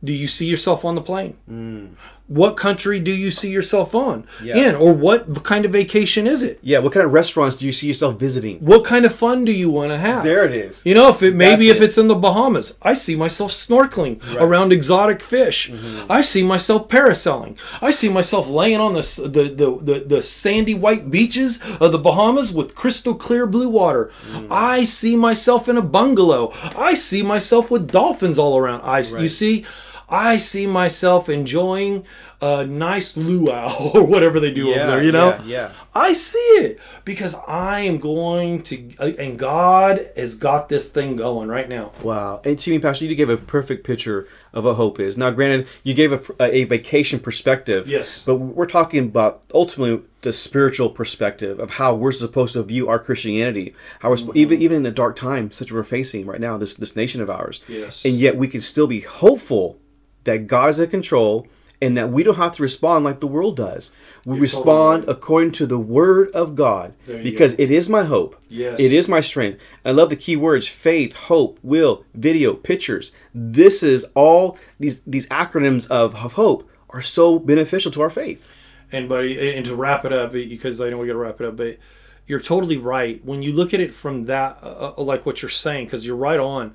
Do 0.03 0.13
you 0.13 0.27
see 0.27 0.47
yourself 0.47 0.85
on 0.85 0.97
the 0.97 1.01
plane? 1.01 1.35
Hmm. 1.47 1.87
What 2.29 2.57
country 2.57 2.99
do 2.99 3.13
you 3.13 3.31
see 3.31 3.51
yourself 3.51 3.95
on 3.95 4.25
Yeah. 4.43 4.57
in? 4.57 4.75
Or 4.75 4.93
what 4.93 5.45
kind 5.45 5.65
of 5.65 5.71
vacation 5.71 6.27
is 6.27 6.43
it? 6.43 6.59
Yeah, 6.61 6.81
what 6.81 6.93
kind 6.93 7.07
of 7.07 7.13
restaurants 7.13 7.55
do 7.57 7.67
you 7.67 7.73
see 7.73 7.87
yourself 7.87 8.19
visiting? 8.19 8.59
What 8.59 8.83
kind 8.85 9.07
of 9.07 9.15
fun 9.15 9.45
do 9.45 9.53
you 9.53 9.71
want 9.71 9.93
to 9.93 9.97
have? 9.99 10.25
There 10.25 10.45
it 10.45 10.53
is. 10.53 10.85
You 10.85 10.95
know, 10.95 11.09
if 11.11 11.23
it 11.23 11.37
maybe 11.37 11.67
That's 11.69 11.77
if 11.77 11.83
it. 11.83 11.85
it's 11.85 11.99
in 11.99 12.09
the 12.09 12.17
Bahamas, 12.17 12.79
I 12.83 12.95
see 12.95 13.15
myself 13.15 13.53
snorkeling 13.53 14.21
around 14.41 14.73
exotic 14.73 15.23
fish. 15.23 15.71
Mm-hmm. 15.71 16.11
I 16.11 16.21
see 16.23 16.43
myself 16.43 16.89
parasailing. 16.89 17.57
I 17.81 17.93
see 17.93 18.09
myself 18.09 18.49
laying 18.49 18.81
on 18.81 18.95
the, 18.95 19.03
the 19.23 19.43
the, 19.45 19.79
the 19.93 20.05
the 20.17 20.23
sandy 20.23 20.75
white 20.75 21.11
beaches 21.11 21.63
of 21.81 21.93
the 21.93 21.99
Bahamas 21.99 22.53
with 22.53 22.75
crystal 22.75 23.15
clear 23.15 23.47
blue 23.47 23.69
water. 23.69 24.11
Mm. 24.33 24.49
I 24.51 24.83
see 24.85 25.15
myself 25.17 25.69
in 25.69 25.77
a 25.77 25.83
bungalow. 25.83 26.53
I 26.77 26.95
see 26.95 27.23
myself 27.23 27.71
with 27.71 27.91
dolphins 27.91 28.39
all 28.39 28.59
around. 28.59 28.81
I 28.83 28.99
you 28.99 29.29
see. 29.29 29.65
I 30.09 30.39
see 30.39 30.67
myself 30.67 31.29
enjoying 31.29 32.07
a 32.41 32.65
nice 32.67 33.17
luau 33.17 33.91
or 33.95 34.05
whatever 34.05 34.39
they 34.39 34.53
do 34.53 34.71
over 34.71 34.87
there, 34.87 35.03
you 35.03 35.11
know? 35.11 35.31
yeah, 35.31 35.43
yeah. 35.47 35.73
I 35.95 36.13
see 36.13 36.39
it 36.39 36.79
because 37.05 37.35
I 37.49 37.81
am 37.81 37.99
going 37.99 38.63
to, 38.65 38.91
uh, 38.99 39.13
and 39.19 39.39
God 39.39 40.11
has 40.17 40.37
got 40.37 40.69
this 40.69 40.91
thing 40.91 41.17
going 41.17 41.49
right 41.49 41.69
now. 41.69 41.93
Wow. 42.03 42.41
And 42.45 42.59
to 42.59 42.71
me, 42.71 42.79
Pastor, 42.79 43.07
you 43.07 43.15
gave 43.15 43.31
a 43.31 43.37
perfect 43.37 43.85
picture 43.85 44.29
of 44.53 44.65
what 44.65 44.75
hope 44.75 45.01
is. 45.01 45.17
Now, 45.17 45.31
granted, 45.31 45.67
you 45.83 45.95
gave 45.95 46.13
a, 46.13 46.43
a 46.43 46.65
vacation 46.65 47.19
perspective. 47.19 47.89
Yes. 47.89 48.25
But 48.25 48.37
we're 48.37 48.67
talking 48.67 49.01
about 49.01 49.43
ultimately 49.55 50.07
the 50.21 50.33
spiritual 50.33 50.91
perspective 50.91 51.59
of 51.59 51.71
how 51.71 51.95
we're 51.95 52.13
supposed 52.13 52.55
to 52.55 52.63
view 52.63 52.89
our 52.89 52.99
Christianity. 52.99 53.75
How 54.01 54.11
we're 54.11 54.17
sp- 54.21 54.31
mm-hmm. 54.31 54.39
even 54.39 54.63
even 54.63 54.77
in 54.79 54.83
the 54.83 54.91
dark 54.91 55.17
time 55.17 55.51
such 55.51 55.69
as 55.69 55.73
we're 55.73 55.85
facing 55.85 56.27
right 56.27 56.41
now, 56.41 56.57
this 56.59 56.75
this 56.75 56.97
nation 56.97 57.21
of 57.23 57.31
ours. 57.31 57.63
Yes. 57.69 58.05
And 58.05 58.15
yet 58.15 58.37
we 58.37 58.49
can 58.49 58.61
still 58.61 58.87
be 58.87 59.01
hopeful 59.01 59.79
that 60.27 60.47
God's 60.47 60.79
in 60.79 60.91
control 60.91 61.47
and 61.81 61.97
that 61.97 62.11
we 62.11 62.23
don't 62.23 62.37
have 62.37 62.53
to 62.53 62.63
respond 62.63 63.05
like 63.05 63.21
the 63.21 63.27
world 63.27 63.57
does. 63.57 63.93
We 64.25 64.39
respond 64.39 65.03
totally 65.03 65.17
according 65.17 65.53
to 65.53 65.67
the 65.67 65.79
word 65.79 66.31
of 66.31 66.55
God 66.55 66.95
because 67.07 67.55
it 67.55 67.71
is 67.71 67.89
my 67.89 68.05
hope. 68.05 68.37
Yes. 68.49 68.81
It 68.81 68.93
is 68.93 69.09
my 69.09 69.21
strength. 69.21 69.65
I 69.85 69.91
love 69.91 70.11
the 70.11 70.17
key 70.17 70.37
words 70.37 70.69
faith, 70.69 71.15
hope, 71.15 71.59
will, 71.63 72.05
video, 72.15 72.55
pictures. 72.55 73.13
This 73.35 73.83
is 73.83 74.07
all 74.15 74.59
these 74.79 75.03
these 75.03 75.29
acronyms 75.29 75.89
of, 75.89 76.15
of 76.17 76.35
hope 76.35 76.69
are 76.91 77.03
so 77.03 77.39
beneficial 77.39 77.91
to 77.93 78.03
our 78.03 78.11
faith. 78.11 78.51
And 78.93 79.09
buddy, 79.09 79.57
and 79.57 79.67
to 79.67 79.75
wrap 79.75 80.05
it 80.05 80.13
up, 80.13 80.33
because 80.33 80.81
I 80.81 80.91
know 80.91 80.99
we 80.99 81.09
got 81.09 81.15
to 81.15 81.19
wrap 81.19 81.41
it 81.41 81.47
up, 81.47 81.57
but 81.57 81.79
you're 82.27 82.41
totally 82.41 82.77
right. 82.77 83.25
When 83.25 83.43
you 83.43 83.53
look 83.53 83.75
at 83.75 83.81
it 83.81 83.93
from 83.93 84.25
that, 84.25 84.59
uh, 84.63 84.93
uh, 84.97 85.03
like 85.03 85.27
what 85.27 85.43
you're 85.43 85.49
saying, 85.49 85.87
because 85.87 86.07
you're 86.07 86.17
right 86.17 86.41
on. 86.41 86.75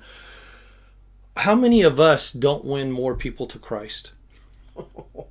How 1.36 1.54
many 1.54 1.82
of 1.82 1.98
us 1.98 2.32
don't 2.32 2.64
win 2.64 2.92
more 2.92 3.14
people 3.14 3.46
to 3.46 3.58
Christ? 3.58 4.12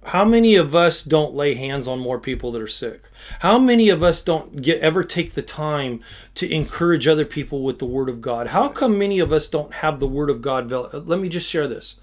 How 0.04 0.26
many 0.26 0.56
of 0.56 0.76
us 0.76 1.04
don't 1.04 1.34
lay 1.34 1.54
hands 1.54 1.88
on 1.88 2.00
more 2.00 2.20
people 2.20 2.52
that 2.52 2.62
are 2.62 2.68
sick? 2.68 3.10
How 3.40 3.58
many 3.58 3.90
of 3.90 4.04
us 4.04 4.22
don't 4.22 4.62
get 4.62 4.82
ever 4.82 5.04
take 5.04 5.34
the 5.34 5.42
time 5.42 6.02
to 6.36 6.52
encourage 6.52 7.08
other 7.08 7.26
people 7.26 7.64
with 7.64 7.80
the 7.80 7.86
word 7.86 8.10
of 8.10 8.22
God? 8.22 8.48
How 8.48 8.68
come 8.68 8.98
many 8.98 9.20
of 9.20 9.32
us 9.32 9.48
don't 9.48 9.76
have 9.76 10.00
the 10.00 10.08
word 10.08 10.30
of 10.30 10.42
God? 10.42 10.72
Let 10.72 11.20
me 11.20 11.30
just 11.30 11.50
share 11.50 11.68
this 11.68 12.00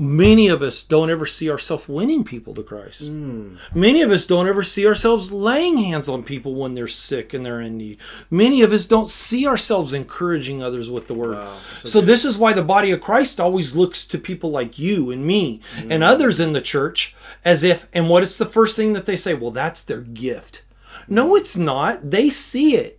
many 0.00 0.46
of 0.46 0.62
us 0.62 0.84
don't 0.84 1.10
ever 1.10 1.26
see 1.26 1.50
ourselves 1.50 1.88
winning 1.88 2.22
people 2.22 2.54
to 2.54 2.62
Christ. 2.62 3.12
Mm. 3.12 3.58
Many 3.74 4.00
of 4.00 4.12
us 4.12 4.26
don't 4.26 4.46
ever 4.46 4.62
see 4.62 4.86
ourselves 4.86 5.32
laying 5.32 5.76
hands 5.78 6.08
on 6.08 6.22
people 6.22 6.54
when 6.54 6.74
they're 6.74 6.86
sick 6.86 7.34
and 7.34 7.44
they're 7.44 7.60
in 7.60 7.76
need. 7.76 7.98
Many 8.30 8.62
of 8.62 8.72
us 8.72 8.86
don't 8.86 9.08
see 9.08 9.46
ourselves 9.46 9.92
encouraging 9.92 10.62
others 10.62 10.88
with 10.88 11.08
the 11.08 11.14
word. 11.14 11.38
Wow, 11.38 11.56
so, 11.58 11.88
so 11.88 12.00
this 12.00 12.24
is 12.24 12.38
why 12.38 12.52
the 12.52 12.62
body 12.62 12.92
of 12.92 13.00
Christ 13.00 13.40
always 13.40 13.74
looks 13.74 14.06
to 14.06 14.18
people 14.18 14.52
like 14.52 14.78
you 14.78 15.10
and 15.10 15.26
me 15.26 15.60
mm. 15.76 15.88
and 15.90 16.04
others 16.04 16.38
in 16.38 16.52
the 16.52 16.62
church 16.62 17.16
as 17.44 17.64
if, 17.64 17.88
and 17.92 18.08
what 18.08 18.22
is 18.22 18.38
the 18.38 18.46
first 18.46 18.76
thing 18.76 18.92
that 18.92 19.06
they 19.06 19.16
say? 19.16 19.34
Well, 19.34 19.50
that's 19.50 19.82
their 19.82 20.00
gift. 20.00 20.64
No, 21.08 21.34
it's 21.34 21.56
not. 21.56 22.10
They 22.10 22.30
see 22.30 22.76
it. 22.76 22.97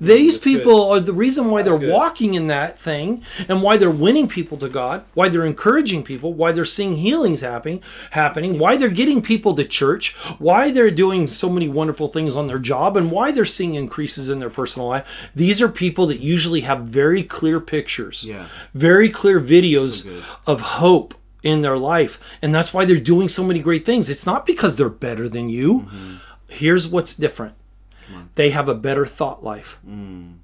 These 0.00 0.34
That's 0.34 0.44
people 0.44 0.88
good. 0.88 0.96
are 0.96 1.00
the 1.00 1.12
reason 1.12 1.50
why 1.50 1.62
That's 1.62 1.78
they're 1.78 1.88
good. 1.88 1.94
walking 1.94 2.34
in 2.34 2.46
that 2.48 2.78
thing 2.78 3.22
and 3.48 3.62
why 3.62 3.76
they're 3.76 3.90
winning 3.90 4.28
people 4.28 4.56
to 4.58 4.68
God, 4.68 5.04
why 5.14 5.28
they're 5.28 5.44
encouraging 5.44 6.02
people, 6.02 6.32
why 6.32 6.52
they're 6.52 6.64
seeing 6.64 6.96
healings 6.96 7.40
happening, 7.40 7.82
happening, 8.12 8.58
why 8.58 8.76
they're 8.76 8.88
getting 8.88 9.22
people 9.22 9.54
to 9.54 9.64
church, 9.64 10.14
why 10.38 10.70
they're 10.70 10.90
doing 10.90 11.28
so 11.28 11.48
many 11.48 11.68
wonderful 11.68 12.08
things 12.08 12.36
on 12.36 12.46
their 12.46 12.58
job, 12.58 12.96
and 12.96 13.10
why 13.10 13.30
they're 13.30 13.44
seeing 13.44 13.74
increases 13.74 14.28
in 14.28 14.38
their 14.38 14.50
personal 14.50 14.88
life. 14.88 15.30
These 15.34 15.60
are 15.62 15.68
people 15.68 16.06
that 16.06 16.20
usually 16.20 16.62
have 16.62 16.82
very 16.82 17.22
clear 17.22 17.60
pictures, 17.60 18.24
yeah. 18.24 18.46
very 18.72 19.08
clear 19.08 19.40
videos 19.40 20.04
so 20.04 20.22
of 20.46 20.60
hope 20.60 21.14
in 21.42 21.62
their 21.62 21.76
life. 21.76 22.20
And 22.42 22.54
that's 22.54 22.74
why 22.74 22.84
they're 22.84 23.00
doing 23.00 23.28
so 23.28 23.44
many 23.44 23.60
great 23.60 23.86
things. 23.86 24.10
It's 24.10 24.26
not 24.26 24.46
because 24.46 24.76
they're 24.76 24.88
better 24.88 25.28
than 25.28 25.48
you. 25.48 25.80
Mm-hmm. 25.80 26.14
Here's 26.48 26.88
what's 26.88 27.14
different 27.14 27.54
they 28.34 28.50
have 28.50 28.68
a 28.68 28.74
better 28.74 29.06
thought 29.06 29.42
life. 29.42 29.78
Mm. 29.86 30.38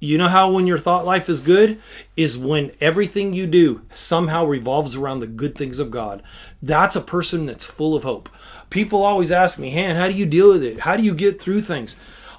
You 0.00 0.18
know 0.18 0.28
how 0.28 0.50
when 0.50 0.66
your 0.66 0.80
thought 0.80 1.06
life 1.06 1.28
is 1.28 1.38
good 1.38 1.78
is 2.16 2.36
when 2.36 2.72
everything 2.80 3.34
you 3.34 3.46
do 3.46 3.82
somehow 3.94 4.44
revolves 4.44 4.96
around 4.96 5.20
the 5.20 5.28
good 5.28 5.54
things 5.54 5.78
of 5.78 5.92
God. 5.92 6.24
That's 6.60 6.96
a 6.96 7.00
person 7.00 7.46
that's 7.46 7.64
full 7.64 7.94
of 7.94 8.02
hope. 8.02 8.28
People 8.68 9.04
always 9.04 9.30
ask 9.30 9.60
me, 9.60 9.70
"Han, 9.70 9.94
how 9.94 10.08
do 10.08 10.14
you 10.14 10.26
deal 10.26 10.48
with 10.48 10.64
it? 10.64 10.80
How 10.80 10.96
do 10.96 11.04
you 11.04 11.14
get 11.14 11.40
through 11.40 11.60
things?" 11.60 11.94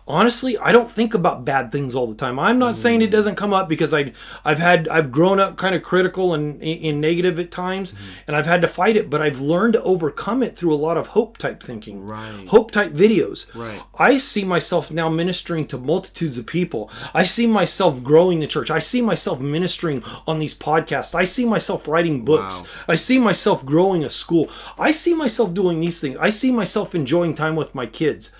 Honestly, 0.08 0.58
I 0.58 0.72
don't 0.72 0.92
think 0.92 1.14
about 1.14 1.46
bad 1.46 1.72
things 1.72 1.96
all 1.96 2.08
the 2.08 2.16
time. 2.16 2.40
I'm 2.40 2.60
not 2.60 2.74
mm. 2.74 2.78
saying 2.78 3.02
it 3.02 3.10
mm. 3.10 3.12
doesn't 3.12 3.36
come 3.36 3.54
up 3.54 3.70
because 3.70 3.94
I 3.94 4.14
I've 4.44 4.60
had 4.60 4.88
I've 4.88 5.12
grown 5.12 5.40
up 5.40 5.58
kind 5.58 5.76
of 5.76 5.84
critical 5.84 6.34
and 6.34 6.62
in 6.62 7.00
negative 7.00 7.40
at 7.40 7.52
times, 7.52 7.94
mm. 7.94 7.98
and 8.28 8.36
I've 8.36 8.46
had 8.46 8.62
to 8.62 8.68
fight 8.68 8.96
it. 8.96 9.10
But 9.10 9.22
I've 9.22 9.40
learned 9.40 9.74
to 9.74 9.84
overcome 9.84 10.44
it 10.44 10.56
through 10.56 10.74
a 10.74 10.76
lot 10.76 10.98
of 10.98 11.08
hope 11.08 11.38
type 11.38 11.62
thinking, 11.62 12.06
right. 12.06 12.48
hope 12.48 12.72
type 12.72 12.92
videos. 12.92 13.54
Right. 13.56 13.82
I 13.98 14.18
see 14.18 14.44
myself 14.44 14.92
now 14.92 15.10
ministering 15.10 15.68
to 15.68 15.78
multitudes 15.78 16.38
of 16.38 16.46
people. 16.46 16.92
I 17.14 17.24
see 17.24 17.48
myself 17.48 18.04
growing 18.04 18.40
the 18.40 18.48
church. 18.48 18.70
I 18.70 18.80
see 18.80 19.02
myself 19.02 19.40
ministering 19.40 20.04
on 20.28 20.40
these 20.40 20.56
podcasts. 20.56 21.16
I 21.16 21.24
see 21.24 21.46
myself 21.46 21.88
writing 21.88 22.26
books. 22.26 22.62
Wow. 22.62 22.68
I 22.90 22.96
see 22.96 23.20
myself 23.20 23.66
growing 23.66 24.04
a 24.04 24.10
school. 24.10 24.50
I 24.78 24.92
see 24.92 25.14
myself 25.14 25.54
doing 25.54 25.80
these 25.80 26.00
things. 26.00 26.18
I 26.18 26.30
see 26.30 26.52
myself 26.52 26.96
enjoying 26.96 27.36
time 27.36 27.56
with 27.56 27.74
my 27.74 27.86
kids. 27.86 28.34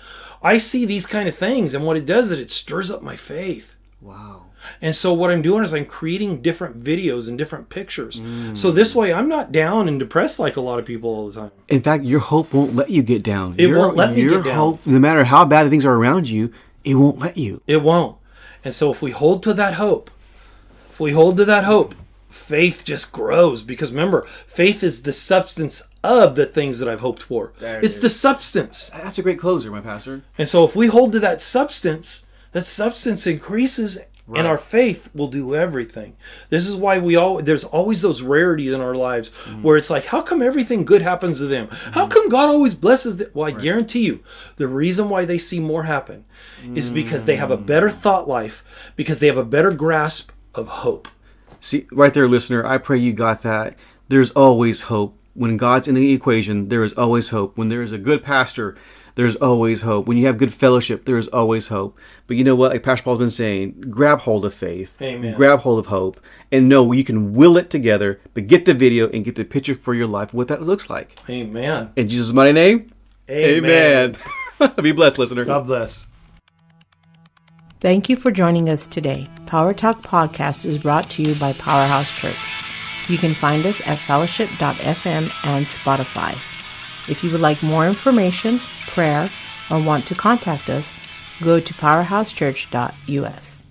I 0.44 0.58
see 0.58 0.84
these 0.84 1.06
kind 1.06 1.28
of 1.28 1.34
things, 1.34 1.72
and 1.72 1.84
what 1.84 1.96
it 1.96 2.04
does 2.04 2.30
is 2.30 2.38
it 2.38 2.50
stirs 2.50 2.90
up 2.90 3.02
my 3.02 3.16
faith. 3.16 3.74
Wow. 4.00 4.42
And 4.80 4.94
so 4.94 5.12
what 5.12 5.30
I'm 5.30 5.42
doing 5.42 5.62
is 5.62 5.72
I'm 5.72 5.86
creating 5.86 6.42
different 6.42 6.82
videos 6.82 7.28
and 7.28 7.38
different 7.38 7.68
pictures. 7.68 8.20
Mm. 8.20 8.56
So 8.56 8.70
this 8.70 8.94
way 8.94 9.12
I'm 9.12 9.28
not 9.28 9.52
down 9.52 9.88
and 9.88 9.98
depressed 9.98 10.38
like 10.38 10.56
a 10.56 10.60
lot 10.60 10.78
of 10.78 10.84
people 10.84 11.10
all 11.10 11.28
the 11.28 11.40
time. 11.40 11.50
In 11.68 11.82
fact, 11.82 12.04
your 12.04 12.20
hope 12.20 12.52
won't 12.52 12.74
let 12.74 12.90
you 12.90 13.02
get 13.02 13.22
down. 13.22 13.54
It 13.56 13.68
your, 13.68 13.78
won't 13.78 13.96
let 13.96 14.14
me 14.14 14.22
your 14.22 14.42
get 14.42 14.50
down. 14.50 14.56
Hope, 14.56 14.86
no 14.86 14.98
matter 14.98 15.24
how 15.24 15.44
bad 15.44 15.68
things 15.70 15.84
are 15.84 15.94
around 15.94 16.28
you, 16.28 16.52
it 16.84 16.94
won't 16.94 17.18
let 17.18 17.36
you. 17.36 17.62
It 17.66 17.82
won't. 17.82 18.16
And 18.64 18.74
so 18.74 18.90
if 18.90 19.02
we 19.02 19.10
hold 19.10 19.42
to 19.44 19.54
that 19.54 19.74
hope, 19.74 20.10
if 20.90 21.00
we 21.00 21.12
hold 21.12 21.36
to 21.38 21.44
that 21.44 21.64
hope, 21.64 21.94
faith 22.34 22.84
just 22.84 23.12
grows 23.12 23.62
because 23.62 23.90
remember, 23.90 24.22
faith 24.46 24.82
is 24.82 25.02
the 25.02 25.12
substance 25.12 25.88
of 26.02 26.34
the 26.34 26.46
things 26.46 26.78
that 26.78 26.88
I've 26.88 27.00
hoped 27.00 27.22
for. 27.22 27.52
There 27.58 27.80
it's 27.80 27.98
the 27.98 28.10
substance. 28.10 28.90
That's 28.90 29.18
a 29.18 29.22
great 29.22 29.38
closer, 29.38 29.70
my 29.70 29.80
pastor. 29.80 30.22
And 30.36 30.48
so 30.48 30.64
if 30.64 30.76
we 30.76 30.88
hold 30.88 31.12
to 31.12 31.20
that 31.20 31.40
substance, 31.40 32.24
that 32.52 32.66
substance 32.66 33.26
increases 33.26 34.00
Right. 34.26 34.38
and 34.38 34.48
our 34.48 34.56
faith 34.56 35.10
will 35.14 35.28
do 35.28 35.54
everything. 35.54 36.16
This 36.48 36.66
is 36.66 36.74
why 36.74 36.98
we 36.98 37.14
all 37.14 37.42
there's 37.42 37.64
always 37.64 38.00
those 38.00 38.22
rarities 38.22 38.72
in 38.72 38.80
our 38.80 38.94
lives 38.94 39.30
mm-hmm. 39.30 39.60
where 39.62 39.76
it's 39.76 39.90
like, 39.90 40.06
how 40.06 40.22
come 40.22 40.40
everything 40.40 40.86
good 40.86 41.02
happens 41.02 41.40
to 41.40 41.46
them? 41.46 41.66
Mm-hmm. 41.66 41.92
How 41.92 42.06
come 42.06 42.30
God 42.30 42.48
always 42.48 42.74
blesses 42.74 43.18
them? 43.18 43.28
Well, 43.34 43.46
I 43.46 43.52
right. 43.52 43.60
guarantee 43.60 44.06
you, 44.06 44.22
the 44.56 44.66
reason 44.66 45.10
why 45.10 45.26
they 45.26 45.36
see 45.36 45.60
more 45.60 45.82
happen 45.82 46.24
mm-hmm. 46.62 46.74
is 46.74 46.88
because 46.88 47.26
they 47.26 47.36
have 47.36 47.50
a 47.50 47.58
better 47.58 47.88
mm. 47.88 47.92
thought 47.92 48.26
life, 48.26 48.92
because 48.96 49.20
they 49.20 49.26
have 49.26 49.36
a 49.36 49.44
better 49.44 49.72
grasp 49.72 50.32
of 50.54 50.68
hope. 50.68 51.06
See, 51.64 51.86
right 51.90 52.12
there, 52.12 52.28
listener, 52.28 52.66
I 52.66 52.76
pray 52.76 52.98
you 52.98 53.14
got 53.14 53.40
that. 53.40 53.74
There's 54.08 54.28
always 54.32 54.82
hope 54.82 55.16
when 55.32 55.56
God's 55.56 55.88
in 55.88 55.94
the 55.94 56.12
equation, 56.12 56.68
there 56.68 56.84
is 56.84 56.92
always 56.92 57.30
hope. 57.30 57.56
When 57.56 57.68
there 57.68 57.80
is 57.80 57.90
a 57.90 57.96
good 57.96 58.22
pastor, 58.22 58.76
there's 59.14 59.34
always 59.36 59.80
hope. 59.80 60.06
When 60.06 60.18
you 60.18 60.26
have 60.26 60.36
good 60.36 60.52
fellowship, 60.52 61.06
there 61.06 61.16
is 61.16 61.26
always 61.28 61.68
hope. 61.68 61.98
But 62.26 62.36
you 62.36 62.44
know 62.44 62.54
what? 62.54 62.72
Like 62.72 62.82
Pastor 62.82 63.04
Paul's 63.04 63.18
been 63.18 63.30
saying, 63.30 63.80
grab 63.88 64.20
hold 64.20 64.44
of 64.44 64.52
faith, 64.52 65.00
Amen. 65.00 65.34
grab 65.34 65.60
hold 65.60 65.78
of 65.78 65.86
hope, 65.86 66.20
and 66.52 66.68
know 66.68 66.92
you 66.92 67.02
can 67.02 67.32
will 67.32 67.56
it 67.56 67.70
together. 67.70 68.20
But 68.34 68.46
get 68.46 68.66
the 68.66 68.74
video 68.74 69.08
and 69.08 69.24
get 69.24 69.36
the 69.36 69.44
picture 69.44 69.74
for 69.74 69.94
your 69.94 70.06
life, 70.06 70.34
what 70.34 70.48
that 70.48 70.60
looks 70.60 70.90
like. 70.90 71.18
Amen. 71.30 71.92
In 71.96 72.08
Jesus' 72.08 72.32
mighty 72.32 72.52
name, 72.52 72.88
Amen. 73.30 74.16
Amen. 74.60 74.74
Be 74.82 74.92
blessed, 74.92 75.18
listener. 75.18 75.46
God 75.46 75.66
bless. 75.66 76.08
Thank 77.84 78.08
you 78.08 78.16
for 78.16 78.30
joining 78.30 78.70
us 78.70 78.86
today. 78.86 79.28
Power 79.44 79.74
Talk 79.74 80.00
Podcast 80.00 80.64
is 80.64 80.78
brought 80.78 81.10
to 81.10 81.22
you 81.22 81.34
by 81.34 81.52
Powerhouse 81.52 82.10
Church. 82.14 82.34
You 83.10 83.18
can 83.18 83.34
find 83.34 83.66
us 83.66 83.82
at 83.86 83.98
fellowship.fm 83.98 85.30
and 85.44 85.66
Spotify. 85.66 86.32
If 87.10 87.22
you 87.22 87.30
would 87.30 87.42
like 87.42 87.62
more 87.62 87.86
information, 87.86 88.58
prayer, 88.86 89.28
or 89.70 89.82
want 89.82 90.06
to 90.06 90.14
contact 90.14 90.70
us, 90.70 90.94
go 91.42 91.60
to 91.60 91.74
powerhousechurch.us. 91.74 93.63